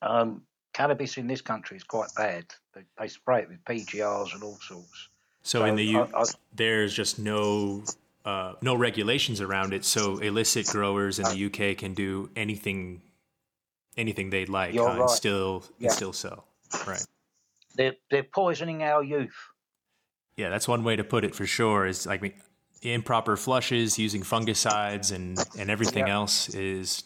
Um, 0.03 0.43
cannabis 0.75 1.17
in 1.17 1.27
this 1.27 1.41
country 1.41 1.79
is 1.79 1.85
quite 1.85 2.11
bad. 2.17 2.45
They, 2.75 2.83
they, 2.99 3.09
spray 3.09 3.43
it 3.43 3.49
with 3.49 3.65
PGRs 3.65 4.35
and 4.35 4.43
all 4.43 4.59
sorts. 4.61 5.09
So, 5.43 5.61
so 5.61 5.65
in 5.65 5.77
the 5.77 5.85
U, 5.85 6.01
I, 6.15 6.21
I, 6.21 6.25
there's 6.55 6.93
just 6.93 7.19
no 7.19 7.83
uh, 8.25 8.53
no 8.61 8.75
regulations 8.75 9.41
around 9.41 9.73
it, 9.73 9.85
so 9.85 10.19
illicit 10.19 10.67
growers 10.67 11.19
in 11.19 11.25
the 11.25 11.47
UK 11.47 11.79
can 11.79 11.95
do 11.95 12.29
anything 12.37 13.01
anything 13.99 14.31
they'd 14.31 14.49
like 14.49 14.75
uh, 14.75 14.85
right. 14.85 15.01
and 15.01 15.11
still 15.11 15.65
yeah. 15.79 15.89
and 15.89 15.93
still 15.93 16.13
sell. 16.15 16.47
Right. 16.87 17.05
They're 17.75 17.95
they're 18.11 18.23
poisoning 18.23 18.83
our 18.83 19.03
youth. 19.03 19.37
Yeah, 20.37 20.49
that's 20.49 20.69
one 20.69 20.85
way 20.85 20.97
to 20.97 21.05
put 21.05 21.25
it 21.25 21.35
for 21.35 21.47
sure. 21.47 21.87
Is 21.87 22.07
like 22.07 22.41
improper 22.83 23.37
flushes, 23.37 23.99
using 23.99 24.23
fungicides, 24.23 25.13
and 25.15 25.39
and 25.59 25.71
everything 25.71 26.07
yeah. 26.07 26.15
else 26.15 26.49
is 26.55 27.05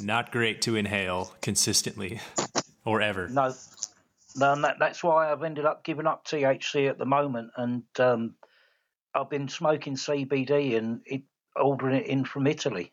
not 0.00 0.32
great 0.32 0.62
to 0.62 0.76
inhale 0.76 1.34
consistently 1.42 2.20
or 2.84 3.02
ever. 3.02 3.28
No, 3.28 3.52
no, 4.36 4.60
that, 4.62 4.76
that's 4.78 5.04
why 5.04 5.30
I've 5.30 5.42
ended 5.42 5.66
up 5.66 5.84
giving 5.84 6.06
up 6.06 6.24
THC 6.24 6.88
at 6.88 6.98
the 6.98 7.04
moment, 7.04 7.50
and 7.56 7.82
um, 7.98 8.34
I've 9.14 9.28
been 9.28 9.48
smoking 9.48 9.96
CBD 9.96 10.78
and 10.78 11.00
it, 11.04 11.22
ordering 11.56 11.96
it 11.96 12.06
in 12.06 12.24
from 12.24 12.46
Italy. 12.46 12.92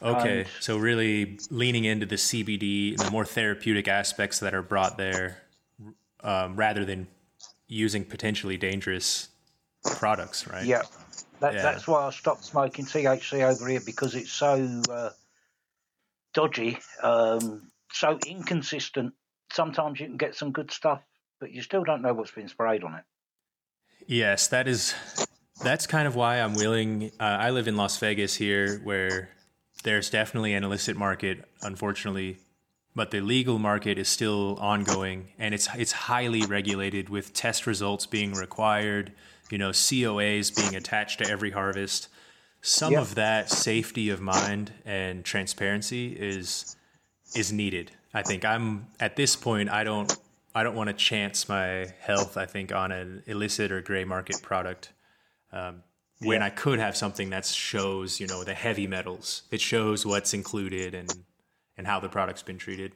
Okay, 0.00 0.40
and, 0.40 0.48
so 0.60 0.76
really 0.76 1.38
leaning 1.50 1.84
into 1.84 2.06
the 2.06 2.14
CBD 2.14 2.90
and 2.90 3.00
the 3.00 3.10
more 3.10 3.24
therapeutic 3.24 3.88
aspects 3.88 4.38
that 4.40 4.54
are 4.54 4.62
brought 4.62 4.96
there, 4.96 5.42
um, 6.20 6.54
rather 6.56 6.84
than 6.84 7.08
using 7.66 8.04
potentially 8.04 8.56
dangerous 8.56 9.28
products, 9.84 10.46
right? 10.46 10.64
Yeah. 10.64 10.82
That, 11.40 11.54
yeah. 11.54 11.62
that's 11.62 11.86
why 11.86 12.06
I 12.06 12.10
stopped 12.10 12.44
smoking 12.44 12.84
THC 12.84 13.42
over 13.42 13.68
here 13.68 13.80
because 13.84 14.14
it's 14.14 14.32
so 14.32 14.82
uh, 14.90 15.10
dodgy, 16.34 16.78
um, 17.02 17.70
so 17.92 18.18
inconsistent. 18.26 19.14
Sometimes 19.52 20.00
you 20.00 20.06
can 20.06 20.16
get 20.16 20.34
some 20.34 20.50
good 20.50 20.72
stuff, 20.72 21.00
but 21.40 21.52
you 21.52 21.62
still 21.62 21.84
don't 21.84 22.02
know 22.02 22.12
what's 22.12 22.32
been 22.32 22.48
sprayed 22.48 22.82
on 22.82 22.94
it. 22.94 23.04
Yes, 24.06 24.48
that 24.48 24.66
is. 24.66 24.94
That's 25.62 25.86
kind 25.86 26.08
of 26.08 26.16
why 26.16 26.36
I'm 26.36 26.54
willing. 26.54 27.10
Uh, 27.20 27.24
I 27.24 27.50
live 27.50 27.68
in 27.68 27.76
Las 27.76 27.98
Vegas 27.98 28.34
here, 28.34 28.80
where 28.84 29.28
there's 29.84 30.10
definitely 30.10 30.54
an 30.54 30.64
illicit 30.64 30.96
market, 30.96 31.44
unfortunately, 31.62 32.38
but 32.94 33.10
the 33.10 33.20
legal 33.20 33.58
market 33.58 33.98
is 33.98 34.08
still 34.08 34.56
ongoing, 34.60 35.28
and 35.38 35.54
it's 35.54 35.68
it's 35.76 35.92
highly 35.92 36.42
regulated 36.42 37.08
with 37.08 37.32
test 37.32 37.66
results 37.66 38.06
being 38.06 38.32
required. 38.32 39.12
You 39.50 39.58
know, 39.58 39.70
COAs 39.70 40.54
being 40.54 40.74
attached 40.74 41.18
to 41.20 41.30
every 41.30 41.52
harvest. 41.52 42.08
Some 42.60 42.92
yep. 42.92 43.02
of 43.02 43.14
that 43.14 43.50
safety 43.50 44.10
of 44.10 44.20
mind 44.20 44.72
and 44.84 45.24
transparency 45.24 46.08
is 46.08 46.76
is 47.36 47.52
needed. 47.52 47.92
I 48.12 48.22
think 48.22 48.44
I'm 48.44 48.88
at 48.98 49.16
this 49.16 49.36
point. 49.36 49.70
I 49.70 49.84
don't 49.84 50.14
I 50.54 50.64
don't 50.64 50.74
want 50.74 50.88
to 50.88 50.94
chance 50.94 51.48
my 51.48 51.86
health. 52.00 52.36
I 52.36 52.46
think 52.46 52.72
on 52.72 52.90
an 52.90 53.22
illicit 53.26 53.70
or 53.70 53.80
gray 53.80 54.04
market 54.04 54.42
product. 54.42 54.92
Um, 55.52 55.82
when 56.20 56.40
yeah. 56.40 56.46
I 56.46 56.50
could 56.50 56.78
have 56.78 56.96
something 56.96 57.30
that 57.30 57.46
shows, 57.46 58.20
you 58.20 58.26
know, 58.26 58.44
the 58.44 58.54
heavy 58.54 58.86
metals. 58.86 59.42
It 59.50 59.60
shows 59.60 60.04
what's 60.04 60.34
included 60.34 60.94
and 60.94 61.12
and 61.76 61.86
how 61.86 62.00
the 62.00 62.08
product's 62.08 62.42
been 62.42 62.58
treated. 62.58 62.92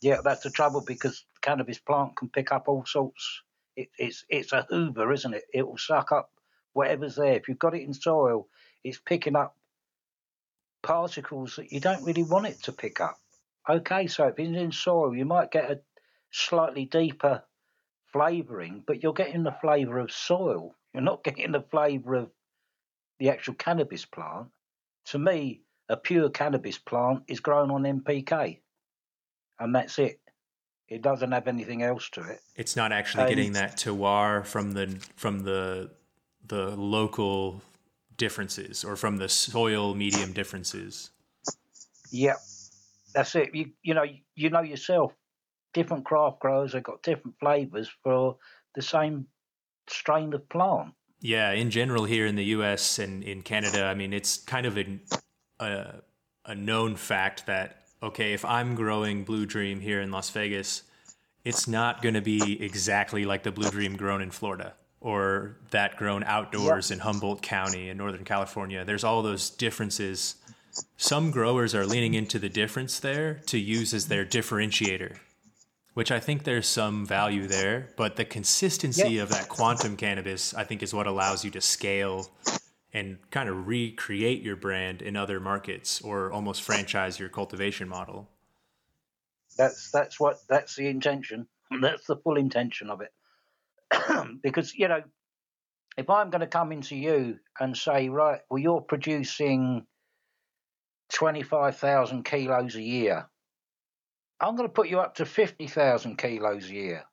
Yeah, 0.00 0.18
that's 0.22 0.42
the 0.42 0.50
trouble 0.50 0.82
because 0.86 1.24
the 1.34 1.40
cannabis 1.40 1.78
plant 1.78 2.16
can 2.16 2.28
pick 2.28 2.52
up 2.52 2.68
all 2.68 2.84
sorts. 2.84 3.42
It, 3.76 3.88
it's 3.98 4.24
it's 4.28 4.52
a 4.52 4.66
Hoover, 4.68 5.12
isn't 5.12 5.34
it? 5.34 5.44
It 5.52 5.66
will 5.66 5.78
suck 5.78 6.12
up 6.12 6.30
whatever's 6.72 7.16
there. 7.16 7.34
If 7.34 7.48
you've 7.48 7.58
got 7.58 7.74
it 7.74 7.82
in 7.82 7.94
soil, 7.94 8.48
it's 8.84 8.98
picking 8.98 9.36
up 9.36 9.56
particles 10.82 11.56
that 11.56 11.72
you 11.72 11.80
don't 11.80 12.04
really 12.04 12.22
want 12.22 12.46
it 12.46 12.62
to 12.64 12.72
pick 12.72 13.00
up. 13.00 13.18
Okay, 13.68 14.06
so 14.06 14.28
if 14.28 14.38
it's 14.38 14.56
in 14.56 14.72
soil, 14.72 15.14
you 15.14 15.24
might 15.24 15.50
get 15.50 15.70
a 15.70 15.80
slightly 16.30 16.84
deeper 16.84 17.42
flavouring, 18.12 18.82
but 18.86 19.02
you're 19.02 19.12
getting 19.12 19.42
the 19.42 19.56
flavour 19.60 19.98
of 19.98 20.12
soil. 20.12 20.74
You're 20.98 21.04
not 21.04 21.22
getting 21.22 21.52
the 21.52 21.62
flavour 21.62 22.16
of 22.16 22.30
the 23.20 23.30
actual 23.30 23.54
cannabis 23.54 24.04
plant. 24.04 24.48
To 25.10 25.18
me, 25.20 25.62
a 25.88 25.96
pure 25.96 26.28
cannabis 26.28 26.76
plant 26.76 27.22
is 27.28 27.38
grown 27.38 27.70
on 27.70 27.84
NPK, 27.84 28.58
and 29.60 29.72
that's 29.76 30.00
it. 30.00 30.18
It 30.88 31.00
doesn't 31.00 31.30
have 31.30 31.46
anything 31.46 31.84
else 31.84 32.10
to 32.14 32.22
it. 32.22 32.40
It's 32.56 32.74
not 32.74 32.90
actually 32.90 33.22
and, 33.22 33.28
getting 33.28 33.52
that 33.52 33.76
terroir 33.76 34.44
from 34.44 34.72
the 34.72 35.00
from 35.14 35.44
the 35.44 35.92
the 36.44 36.74
local 36.76 37.62
differences 38.16 38.82
or 38.82 38.96
from 38.96 39.18
the 39.18 39.28
soil 39.28 39.94
medium 39.94 40.32
differences. 40.32 41.10
Yeah, 42.10 42.38
that's 43.14 43.36
it. 43.36 43.54
You 43.54 43.70
you 43.84 43.94
know 43.94 44.04
you 44.34 44.50
know 44.50 44.62
yourself. 44.62 45.12
Different 45.74 46.04
craft 46.04 46.40
growers 46.40 46.72
have 46.72 46.82
got 46.82 47.04
different 47.04 47.36
flavors 47.38 47.88
for 48.02 48.38
the 48.74 48.82
same 48.82 49.28
strain 49.90 50.32
of 50.34 50.48
plant. 50.48 50.94
Yeah, 51.20 51.50
in 51.50 51.70
general, 51.70 52.04
here 52.04 52.26
in 52.26 52.36
the 52.36 52.44
U.S. 52.44 52.98
and 52.98 53.24
in 53.24 53.42
Canada, 53.42 53.84
I 53.84 53.94
mean, 53.94 54.12
it's 54.12 54.38
kind 54.38 54.66
of 54.66 54.78
a, 54.78 55.00
a, 55.58 55.94
a 56.44 56.54
known 56.54 56.96
fact 56.96 57.46
that 57.46 57.78
okay, 58.02 58.32
if 58.32 58.44
I'm 58.44 58.74
growing 58.74 59.24
Blue 59.24 59.46
Dream 59.46 59.80
here 59.80 60.00
in 60.00 60.10
Las 60.10 60.30
Vegas, 60.30 60.82
it's 61.44 61.66
not 61.66 62.02
going 62.02 62.14
to 62.14 62.20
be 62.20 62.62
exactly 62.62 63.24
like 63.24 63.42
the 63.42 63.50
Blue 63.50 63.70
Dream 63.70 63.96
grown 63.96 64.22
in 64.22 64.30
Florida 64.30 64.74
or 65.00 65.56
that 65.70 65.96
grown 65.96 66.24
outdoors 66.24 66.90
yep. 66.90 66.96
in 66.96 67.00
Humboldt 67.00 67.42
County 67.42 67.88
in 67.88 67.96
Northern 67.96 68.24
California. 68.24 68.84
There's 68.84 69.04
all 69.04 69.22
those 69.22 69.50
differences. 69.50 70.36
Some 70.96 71.30
growers 71.30 71.74
are 71.74 71.86
leaning 71.86 72.14
into 72.14 72.38
the 72.38 72.48
difference 72.48 72.98
there 73.00 73.34
to 73.46 73.58
use 73.58 73.94
as 73.94 74.08
their 74.08 74.24
differentiator 74.24 75.16
which 75.98 76.12
I 76.12 76.20
think 76.20 76.44
there's 76.44 76.68
some 76.68 77.04
value 77.04 77.48
there. 77.48 77.88
But 77.96 78.14
the 78.14 78.24
consistency 78.24 79.14
yep. 79.14 79.24
of 79.24 79.28
that 79.30 79.48
quantum 79.48 79.96
cannabis, 79.96 80.54
I 80.54 80.62
think, 80.62 80.84
is 80.84 80.94
what 80.94 81.08
allows 81.08 81.44
you 81.44 81.50
to 81.50 81.60
scale 81.60 82.30
and 82.92 83.18
kind 83.32 83.48
of 83.48 83.66
recreate 83.66 84.40
your 84.40 84.54
brand 84.54 85.02
in 85.02 85.16
other 85.16 85.40
markets 85.40 86.00
or 86.00 86.30
almost 86.30 86.62
franchise 86.62 87.18
your 87.18 87.28
cultivation 87.28 87.88
model. 87.88 88.28
That's 89.56 89.90
that's 89.90 90.20
what 90.20 90.38
that's 90.48 90.76
the 90.76 90.86
intention. 90.86 91.48
That's 91.82 92.06
the 92.06 92.16
full 92.16 92.36
intention 92.36 92.90
of 92.90 93.00
it. 93.00 93.12
because 94.40 94.72
you 94.76 94.86
know, 94.86 95.02
if 95.96 96.08
I'm 96.08 96.30
going 96.30 96.42
to 96.42 96.46
come 96.46 96.70
into 96.70 96.94
you 96.94 97.40
and 97.58 97.76
say, 97.76 98.08
right, 98.08 98.40
well, 98.48 98.60
you're 98.60 98.82
producing 98.82 99.84
twenty 101.12 101.42
five 101.42 101.76
thousand 101.76 102.24
kilos 102.24 102.76
a 102.76 102.82
year 102.82 103.28
I'm 104.40 104.56
going 104.56 104.68
to 104.68 104.72
put 104.72 104.88
you 104.88 105.00
up 105.00 105.16
to 105.16 105.26
50,000 105.26 106.16
kilos 106.16 106.70
a 106.70 106.72
year. 106.72 107.04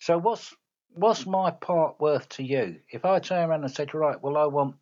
So 0.00 0.18
what's 0.18 0.54
what's 0.92 1.26
my 1.26 1.50
part 1.50 2.00
worth 2.00 2.28
to 2.30 2.42
you? 2.42 2.80
If 2.90 3.04
I 3.04 3.18
turn 3.18 3.48
around 3.48 3.64
and 3.64 3.72
said, 3.72 3.94
right, 3.94 4.20
well, 4.20 4.36
I 4.36 4.46
want 4.46 4.76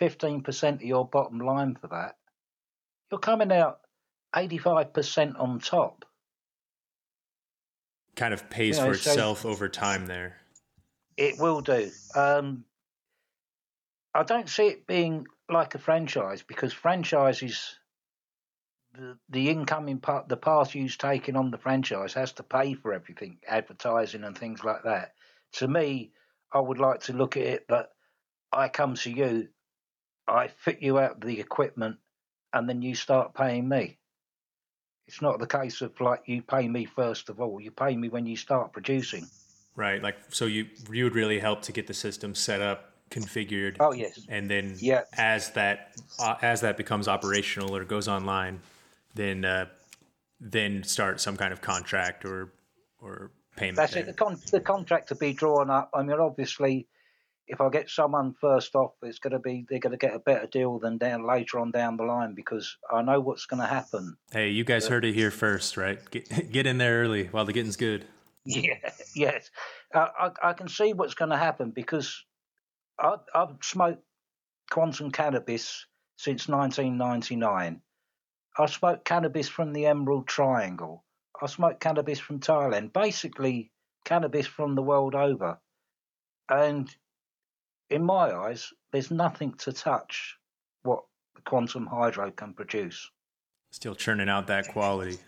15% 0.00 0.74
of 0.74 0.82
your 0.82 1.06
bottom 1.06 1.40
line 1.40 1.76
for 1.80 1.88
that, 1.88 2.16
you're 3.10 3.18
coming 3.18 3.52
out 3.52 3.80
85% 4.34 5.40
on 5.40 5.60
top. 5.60 6.04
Kind 8.16 8.34
of 8.34 8.50
pays 8.50 8.78
you 8.78 8.84
know, 8.84 8.90
for 8.90 8.98
so 8.98 9.10
itself 9.10 9.46
over 9.46 9.68
time 9.68 10.06
there. 10.06 10.36
It 11.16 11.38
will 11.38 11.60
do. 11.60 11.90
Um, 12.14 12.64
I 14.14 14.22
don't 14.24 14.48
see 14.48 14.66
it 14.66 14.86
being 14.86 15.26
like 15.48 15.74
a 15.74 15.78
franchise 15.78 16.42
because 16.42 16.72
franchises 16.72 17.77
the, 18.94 19.18
the 19.28 19.50
incoming 19.50 19.98
part, 19.98 20.28
the 20.28 20.36
party 20.36 20.88
taking 20.88 21.36
on 21.36 21.50
the 21.50 21.58
franchise 21.58 22.14
has 22.14 22.32
to 22.32 22.42
pay 22.42 22.74
for 22.74 22.92
everything, 22.92 23.38
advertising 23.46 24.24
and 24.24 24.36
things 24.36 24.64
like 24.64 24.84
that. 24.84 25.12
To 25.54 25.68
me, 25.68 26.12
I 26.52 26.60
would 26.60 26.78
like 26.78 27.00
to 27.02 27.12
look 27.12 27.36
at 27.36 27.44
it 27.44 27.66
that 27.68 27.90
I 28.52 28.68
come 28.68 28.94
to 28.96 29.10
you, 29.10 29.48
I 30.26 30.48
fit 30.48 30.82
you 30.82 30.98
out 30.98 31.20
the 31.20 31.40
equipment, 31.40 31.96
and 32.52 32.68
then 32.68 32.82
you 32.82 32.94
start 32.94 33.34
paying 33.34 33.68
me. 33.68 33.98
It's 35.06 35.22
not 35.22 35.38
the 35.38 35.46
case 35.46 35.80
of 35.80 35.98
like 36.00 36.22
you 36.26 36.42
pay 36.42 36.68
me 36.68 36.84
first 36.84 37.30
of 37.30 37.40
all. 37.40 37.60
You 37.60 37.70
pay 37.70 37.96
me 37.96 38.08
when 38.08 38.26
you 38.26 38.36
start 38.36 38.72
producing. 38.72 39.26
Right. 39.74 40.02
Like 40.02 40.16
so, 40.28 40.44
you 40.44 40.66
you 40.90 41.04
would 41.04 41.14
really 41.14 41.38
help 41.38 41.62
to 41.62 41.72
get 41.72 41.86
the 41.86 41.94
system 41.94 42.34
set 42.34 42.60
up, 42.60 42.92
configured. 43.10 43.76
Oh 43.80 43.92
yes. 43.92 44.26
And 44.28 44.50
then 44.50 44.76
yeah. 44.78 45.02
as 45.16 45.50
that 45.50 45.96
uh, 46.18 46.34
as 46.42 46.60
that 46.60 46.76
becomes 46.76 47.08
operational 47.08 47.74
or 47.74 47.84
goes 47.84 48.06
online, 48.06 48.60
then 49.14 49.44
uh, 49.44 49.66
then 50.40 50.82
start 50.84 51.20
some 51.20 51.36
kind 51.36 51.52
of 51.52 51.60
contract 51.60 52.24
or 52.24 52.52
or 53.00 53.30
payment. 53.56 53.76
That's 53.76 53.94
there. 53.94 54.02
it. 54.02 54.06
The, 54.06 54.12
con- 54.12 54.40
the 54.50 54.60
contract 54.60 55.08
to 55.08 55.14
be 55.14 55.32
drawn 55.32 55.70
up. 55.70 55.90
I 55.94 56.02
mean, 56.02 56.18
obviously, 56.18 56.86
if 57.46 57.60
I 57.60 57.68
get 57.70 57.90
someone 57.90 58.34
first 58.40 58.74
off, 58.74 58.92
it's 59.02 59.18
going 59.18 59.32
to 59.32 59.38
be 59.38 59.64
they're 59.68 59.80
going 59.80 59.92
to 59.92 59.96
get 59.98 60.14
a 60.14 60.18
better 60.18 60.46
deal 60.46 60.78
than 60.78 60.98
down 60.98 61.26
later 61.26 61.58
on 61.58 61.70
down 61.70 61.96
the 61.96 62.04
line 62.04 62.34
because 62.34 62.76
I 62.90 63.02
know 63.02 63.20
what's 63.20 63.46
going 63.46 63.60
to 63.60 63.66
happen. 63.66 64.16
Hey, 64.30 64.50
you 64.50 64.64
guys 64.64 64.86
heard 64.86 65.04
it 65.04 65.14
here 65.14 65.30
first, 65.30 65.76
right? 65.76 65.98
Get, 66.10 66.52
get 66.52 66.66
in 66.66 66.78
there 66.78 67.02
early 67.02 67.26
while 67.26 67.44
the 67.44 67.52
getting's 67.52 67.76
good. 67.76 68.04
Yeah, 68.50 68.78
yes. 69.14 69.50
Uh, 69.92 70.06
I, 70.18 70.30
I 70.42 70.52
can 70.54 70.68
see 70.68 70.94
what's 70.94 71.12
going 71.12 71.32
to 71.32 71.36
happen 71.36 71.70
because 71.70 72.24
I, 72.98 73.16
I've 73.34 73.56
smoked 73.60 74.02
quantum 74.70 75.10
cannabis 75.10 75.84
since 76.16 76.48
1999. 76.48 77.82
I 78.58 78.66
smoked 78.66 79.04
cannabis 79.04 79.48
from 79.48 79.72
the 79.72 79.86
Emerald 79.86 80.26
Triangle. 80.26 81.04
I 81.40 81.46
smoked 81.46 81.80
cannabis 81.80 82.18
from 82.18 82.40
Thailand. 82.40 82.92
Basically, 82.92 83.70
cannabis 84.04 84.46
from 84.46 84.74
the 84.74 84.82
world 84.82 85.14
over. 85.14 85.58
And 86.48 86.88
in 87.90 88.02
my 88.02 88.34
eyes, 88.34 88.72
there's 88.90 89.10
nothing 89.10 89.54
to 89.58 89.72
touch 89.72 90.36
what 90.82 91.04
the 91.36 91.42
quantum 91.42 91.86
hydro 91.86 92.30
can 92.32 92.54
produce. 92.54 93.10
Still 93.70 93.94
churning 93.94 94.28
out 94.28 94.48
that 94.48 94.68
quality. 94.68 95.18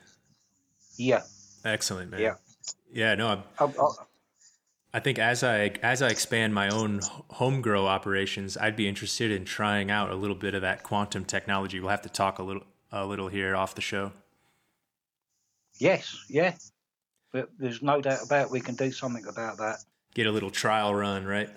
Yeah. 0.97 1.23
Excellent, 1.65 2.11
man. 2.11 2.21
Yeah. 2.21 2.35
Yeah, 2.93 3.15
no, 3.15 3.29
I'm, 3.29 3.43
I, 3.59 3.65
I, 3.65 3.89
I 4.95 5.01
think 5.01 5.19
as 5.19 5.45
I 5.45 5.73
as 5.83 6.03
I 6.03 6.09
expand 6.09 6.53
my 6.53 6.69
own 6.69 7.01
home 7.31 7.63
grow 7.63 7.87
operations, 7.87 8.57
I'd 8.57 8.77
be 8.77 8.89
interested 8.89 9.31
in 9.31 9.45
trying 9.45 9.91
out 9.91 10.11
a 10.11 10.17
little 10.17 10.37
bit 10.37 10.55
of 10.55 10.63
that 10.63 10.83
quantum 10.83 11.25
technology. 11.25 11.79
We'll 11.79 11.91
have 11.91 12.03
to 12.03 12.09
talk 12.09 12.39
a 12.39 12.43
little 12.43 12.65
a 12.93 13.07
little 13.07 13.29
here 13.29 13.57
off 13.57 13.75
the 13.75 13.81
show. 13.81 14.13
Yes, 15.79 16.17
yeah. 16.29 16.55
But 17.33 17.51
there's 17.59 17.83
no 17.83 18.01
doubt 18.01 18.25
about 18.25 18.51
we 18.51 18.61
can 18.61 18.75
do 18.75 18.91
something 18.91 19.27
about 19.27 19.59
that. 19.59 19.79
Get 20.15 20.27
a 20.27 20.33
little 20.33 20.51
trial 20.51 20.95
run, 20.95 21.25
right? 21.25 21.49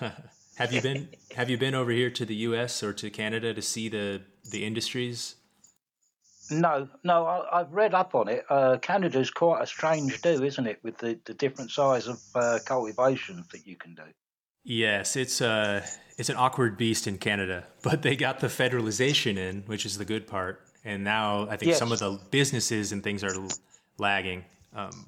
have 0.56 0.72
you 0.72 0.80
been 0.80 1.08
have 1.36 1.50
you 1.50 1.58
been 1.58 1.74
over 1.74 1.90
here 1.90 2.10
to 2.10 2.24
the 2.24 2.34
US 2.36 2.82
or 2.82 2.92
to 2.94 3.10
Canada 3.10 3.52
to 3.52 3.62
see 3.62 3.88
the 3.88 4.22
the 4.50 4.64
industries 4.64 5.36
no, 6.50 6.88
no, 7.04 7.26
I, 7.26 7.58
have 7.58 7.72
read 7.72 7.94
up 7.94 8.14
on 8.14 8.28
it. 8.28 8.44
Uh, 8.48 8.76
Canada's 8.78 9.30
quite 9.30 9.62
a 9.62 9.66
strange 9.66 10.20
do, 10.22 10.42
isn't 10.42 10.66
it, 10.66 10.78
with 10.82 10.98
the, 10.98 11.18
the 11.24 11.34
different 11.34 11.70
size 11.70 12.08
of 12.08 12.20
uh, 12.34 12.58
cultivations 12.64 13.46
that 13.48 13.66
you 13.66 13.76
can 13.76 13.94
do. 13.94 14.02
Yes, 14.64 15.16
it's 15.16 15.40
uh, 15.40 15.84
it's 16.22 16.28
an 16.28 16.36
awkward 16.36 16.76
beast 16.76 17.08
in 17.08 17.18
Canada, 17.18 17.64
but 17.82 18.02
they 18.02 18.14
got 18.14 18.38
the 18.38 18.46
federalization 18.46 19.36
in, 19.36 19.64
which 19.66 19.84
is 19.84 19.98
the 19.98 20.04
good 20.04 20.28
part. 20.28 20.60
And 20.84 21.02
now 21.02 21.48
I 21.50 21.56
think 21.56 21.70
yes. 21.70 21.80
some 21.80 21.90
of 21.90 21.98
the 21.98 22.16
businesses 22.30 22.92
and 22.92 23.02
things 23.02 23.24
are 23.24 23.34
lagging. 23.98 24.44
Um, 24.72 25.06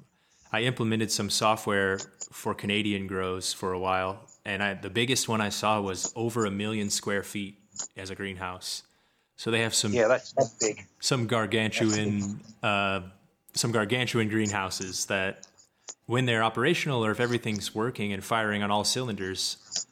I 0.51 0.63
implemented 0.63 1.09
some 1.09 1.29
software 1.29 1.99
for 2.33 2.53
Canadian 2.53 3.07
grows 3.07 3.53
for 3.53 3.71
a 3.71 3.79
while, 3.79 4.27
and 4.43 4.61
I, 4.61 4.73
the 4.73 4.89
biggest 4.89 5.29
one 5.29 5.39
I 5.39 5.47
saw 5.47 5.79
was 5.79 6.11
over 6.17 6.45
a 6.45 6.51
million 6.51 6.89
square 6.89 7.23
feet 7.23 7.59
as 7.95 8.09
a 8.09 8.15
greenhouse. 8.15 8.83
So 9.37 9.51
they 9.51 9.61
have 9.61 9.73
some 9.73 9.93
yeah, 9.93 10.09
that's, 10.09 10.33
that's 10.33 10.55
big. 10.59 10.85
Some 10.99 11.27
gargantuan, 11.27 12.41
uh, 12.61 13.03
some 13.53 13.71
gargantuan 13.71 14.27
greenhouses 14.27 15.05
that, 15.05 15.47
when 16.07 16.25
they're 16.25 16.43
operational 16.43 17.05
or 17.05 17.11
if 17.11 17.21
everything's 17.21 17.73
working 17.73 18.11
and 18.11 18.23
firing 18.23 18.63
on 18.63 18.69
all 18.69 18.83
cylinders, 18.83 19.85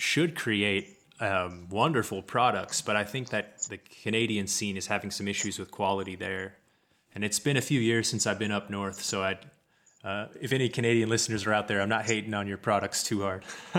should 0.00 0.36
create 0.36 0.98
um, 1.20 1.68
wonderful 1.68 2.22
products. 2.22 2.80
But 2.80 2.96
I 2.96 3.04
think 3.04 3.30
that 3.30 3.62
the 3.68 3.78
Canadian 3.78 4.46
scene 4.46 4.76
is 4.76 4.86
having 4.86 5.10
some 5.10 5.28
issues 5.28 5.58
with 5.58 5.70
quality 5.70 6.16
there, 6.16 6.56
and 7.14 7.24
it's 7.24 7.38
been 7.38 7.56
a 7.56 7.62
few 7.62 7.80
years 7.80 8.08
since 8.08 8.26
I've 8.26 8.38
been 8.38 8.52
up 8.52 8.70
north. 8.70 9.02
So 9.02 9.22
I, 9.22 9.38
uh, 10.02 10.28
if 10.40 10.52
any 10.52 10.68
Canadian 10.68 11.08
listeners 11.08 11.46
are 11.46 11.52
out 11.52 11.68
there, 11.68 11.80
I'm 11.80 11.88
not 11.88 12.04
hating 12.04 12.34
on 12.34 12.46
your 12.46 12.58
products 12.58 13.02
too 13.02 13.22
hard. 13.22 13.44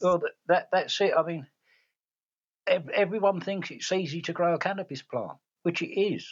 well, 0.00 0.22
that 0.48 0.68
that's 0.70 1.00
it. 1.00 1.12
I 1.16 1.22
mean 1.22 1.46
everyone 2.66 3.40
thinks 3.40 3.70
it's 3.70 3.92
easy 3.92 4.20
to 4.22 4.32
grow 4.32 4.54
a 4.54 4.58
cannabis 4.58 5.02
plant, 5.02 5.38
which 5.62 5.82
it 5.82 5.98
is. 5.98 6.28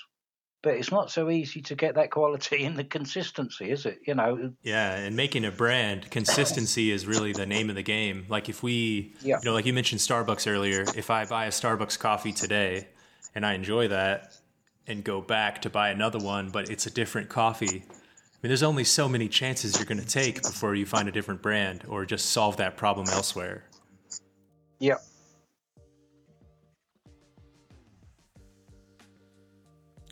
But 0.65 0.75
it's 0.75 0.91
not 0.91 1.11
so 1.11 1.29
easy 1.29 1.61
to 1.61 1.75
get 1.75 1.95
that 1.97 2.11
quality 2.11 2.65
and 2.65 2.77
the 2.77 2.85
consistency, 2.85 3.71
is 3.71 3.85
it? 3.85 4.01
You 4.07 4.15
know. 4.15 4.53
Yeah, 4.63 4.97
and 4.97 5.15
making 5.15 5.45
a 5.45 5.51
brand, 5.51 6.11
consistency 6.11 6.91
is 6.91 7.07
really 7.07 7.33
the 7.33 7.45
name 7.45 7.69
of 7.69 7.77
the 7.77 7.83
game. 7.83 8.25
Like 8.31 8.49
if 8.49 8.63
we, 8.63 9.15
yeah. 9.21 9.39
you 9.41 9.45
know, 9.45 9.53
like 9.53 9.67
you 9.67 9.75
mentioned 9.75 10.01
Starbucks 10.01 10.51
earlier. 10.51 10.87
If 10.97 11.11
I 11.11 11.27
buy 11.27 11.45
a 11.45 11.51
Starbucks 11.51 11.99
coffee 11.99 12.33
today, 12.33 12.89
and 13.35 13.45
I 13.45 13.53
enjoy 13.53 13.89
that, 13.89 14.33
and 14.87 15.05
go 15.05 15.21
back 15.21 15.63
to 15.63 15.71
buy 15.71 15.91
another 15.91 16.19
one, 16.19 16.49
but 16.51 16.71
it's 16.71 16.87
a 16.87 16.91
different 16.91 17.29
coffee. 17.29 17.85
I 17.87 18.47
mean, 18.47 18.51
there's 18.51 18.63
only 18.63 18.85
so 18.85 19.09
many 19.09 19.29
chances 19.29 19.77
you're 19.77 19.87
going 19.87 20.01
to 20.01 20.07
take 20.07 20.43
before 20.43 20.75
you 20.75 20.87
find 20.87 21.09
a 21.09 21.13
different 21.13 21.43
brand 21.43 21.85
or 21.89 22.05
just 22.05 22.27
solve 22.27 22.57
that 22.59 22.77
problem 22.77 23.07
elsewhere. 23.11 23.65
Yeah. 24.79 24.97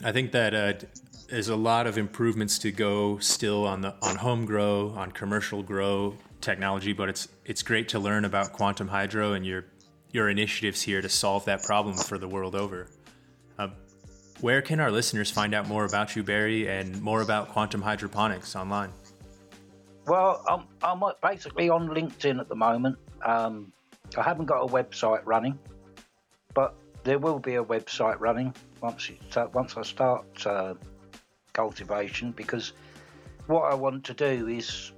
I 0.04 0.10
think 0.10 0.32
that 0.32 0.54
uh, 0.54 0.72
there's 1.28 1.48
a 1.48 1.56
lot 1.56 1.86
of 1.86 1.96
improvements 1.96 2.58
to 2.58 2.72
go 2.72 3.18
still 3.18 3.66
on 3.66 3.80
the 3.82 3.94
on 4.02 4.16
home 4.16 4.44
grow, 4.44 4.90
on 4.96 5.12
commercial 5.12 5.62
grow 5.62 6.16
technology, 6.40 6.92
but 6.92 7.08
it's 7.08 7.28
it's 7.44 7.62
great 7.62 7.88
to 7.90 7.98
learn 7.98 8.24
about 8.24 8.52
quantum 8.52 8.88
hydro 8.88 9.32
and 9.32 9.46
your 9.46 9.64
your 10.10 10.28
initiatives 10.28 10.82
here 10.82 11.00
to 11.00 11.08
solve 11.08 11.44
that 11.44 11.62
problem 11.62 11.96
for 11.96 12.18
the 12.18 12.28
world 12.28 12.54
over. 12.54 12.88
Uh, 13.58 13.68
where 14.40 14.60
can 14.60 14.80
our 14.80 14.90
listeners 14.90 15.30
find 15.30 15.54
out 15.54 15.68
more 15.68 15.84
about 15.84 16.16
you, 16.16 16.22
Barry, 16.22 16.68
and 16.68 17.00
more 17.00 17.22
about 17.22 17.48
quantum 17.48 17.80
hydroponics 17.80 18.56
online? 18.56 18.90
Well, 20.06 20.44
I'm, 20.48 20.64
I'm 20.82 21.12
basically 21.22 21.70
on 21.70 21.88
LinkedIn 21.88 22.40
at 22.40 22.48
the 22.48 22.56
moment. 22.56 22.98
Um, 23.24 23.72
I 24.18 24.22
haven't 24.22 24.46
got 24.46 24.62
a 24.62 24.66
website 24.66 25.22
running, 25.24 25.58
but 26.54 26.74
there 27.04 27.20
will 27.20 27.38
be 27.38 27.54
a 27.54 27.64
website 27.64 28.18
running 28.18 28.52
once 28.82 29.08
it, 29.08 29.36
uh, 29.36 29.46
once 29.52 29.76
I 29.76 29.82
start 29.82 30.46
uh, 30.46 30.74
cultivation 31.52 32.32
because 32.32 32.72
what 33.46 33.72
I 33.72 33.74
want 33.74 34.04
to 34.04 34.14
do 34.14 34.48
is 34.48 34.92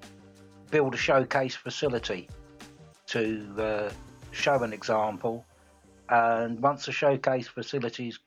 build 0.70 0.94
a 0.94 0.96
showcase 0.96 1.54
facility 1.54 2.28
to 3.06 3.54
uh, 3.58 3.92
show 4.32 4.62
an 4.62 4.72
example. 4.72 5.44
And 6.08 6.60
once 6.60 6.86
the 6.86 6.92
showcase 6.92 7.48
facility 7.48 8.08
is 8.08 8.18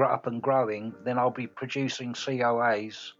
up 0.00 0.26
and 0.26 0.40
growing, 0.40 0.94
then 1.04 1.18
I'll 1.18 1.30
be 1.30 1.46
producing 1.46 2.14
COAs 2.14 3.12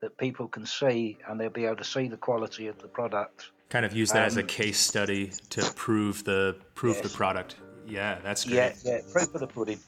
that 0.00 0.16
people 0.18 0.46
can 0.46 0.66
see 0.66 1.18
and 1.26 1.40
they'll 1.40 1.50
be 1.50 1.64
able 1.64 1.76
to 1.76 1.84
see 1.84 2.08
the 2.08 2.16
quality 2.16 2.66
of 2.66 2.78
the 2.78 2.88
product. 2.88 3.50
Kind 3.70 3.84
of 3.84 3.92
use 3.94 4.10
that 4.12 4.22
um, 4.22 4.26
as 4.26 4.36
a 4.36 4.42
case 4.42 4.78
study 4.78 5.32
to 5.50 5.62
prove 5.74 6.24
the 6.24 6.56
prove 6.74 6.96
yes. 6.96 7.10
the 7.10 7.16
product. 7.16 7.56
Yeah, 7.86 8.18
that's 8.22 8.44
great. 8.44 8.56
Yeah, 8.56 8.72
yeah, 8.84 8.98
proof 9.12 9.34
of 9.34 9.40
the 9.40 9.46
pudding. 9.46 9.78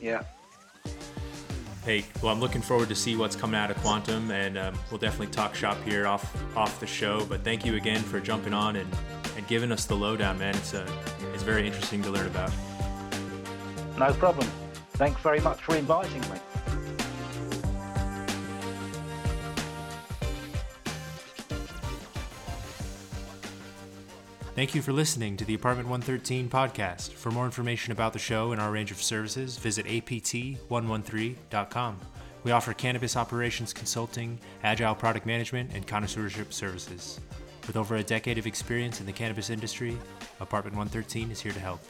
Yeah. 0.00 0.22
Hey, 1.84 2.04
well, 2.22 2.30
I'm 2.30 2.40
looking 2.40 2.60
forward 2.60 2.90
to 2.90 2.94
see 2.94 3.16
what's 3.16 3.34
coming 3.34 3.58
out 3.58 3.70
of 3.70 3.76
Quantum, 3.78 4.30
and 4.30 4.58
um, 4.58 4.74
we'll 4.90 4.98
definitely 4.98 5.28
talk 5.28 5.54
shop 5.54 5.78
here 5.84 6.06
off 6.06 6.30
off 6.54 6.78
the 6.78 6.86
show. 6.86 7.24
But 7.24 7.42
thank 7.42 7.64
you 7.64 7.76
again 7.76 8.02
for 8.02 8.20
jumping 8.20 8.52
on 8.52 8.76
and, 8.76 8.88
and 9.36 9.46
giving 9.46 9.72
us 9.72 9.86
the 9.86 9.96
lowdown, 9.96 10.38
man. 10.38 10.54
It's 10.56 10.74
uh, 10.74 10.86
it's 11.32 11.42
very 11.42 11.66
interesting 11.66 12.02
to 12.02 12.10
learn 12.10 12.26
about. 12.26 12.52
No 13.98 14.12
problem. 14.12 14.46
Thanks 14.92 15.22
very 15.22 15.40
much 15.40 15.62
for 15.62 15.74
inviting 15.74 16.20
me. 16.22 16.38
Thank 24.60 24.74
you 24.74 24.82
for 24.82 24.92
listening 24.92 25.38
to 25.38 25.46
the 25.46 25.54
Apartment 25.54 25.88
113 25.88 26.50
podcast. 26.50 27.12
For 27.12 27.30
more 27.30 27.46
information 27.46 27.92
about 27.92 28.12
the 28.12 28.18
show 28.18 28.52
and 28.52 28.60
our 28.60 28.70
range 28.70 28.90
of 28.90 29.02
services, 29.02 29.56
visit 29.56 29.86
apt113.com. 29.86 32.00
We 32.44 32.50
offer 32.50 32.74
cannabis 32.74 33.16
operations 33.16 33.72
consulting, 33.72 34.38
agile 34.62 34.94
product 34.94 35.24
management, 35.24 35.70
and 35.72 35.86
connoisseurship 35.86 36.52
services. 36.52 37.20
With 37.66 37.78
over 37.78 37.96
a 37.96 38.02
decade 38.02 38.36
of 38.36 38.46
experience 38.46 39.00
in 39.00 39.06
the 39.06 39.12
cannabis 39.12 39.48
industry, 39.48 39.96
Apartment 40.40 40.76
113 40.76 41.30
is 41.30 41.40
here 41.40 41.52
to 41.52 41.58
help. 41.58 41.80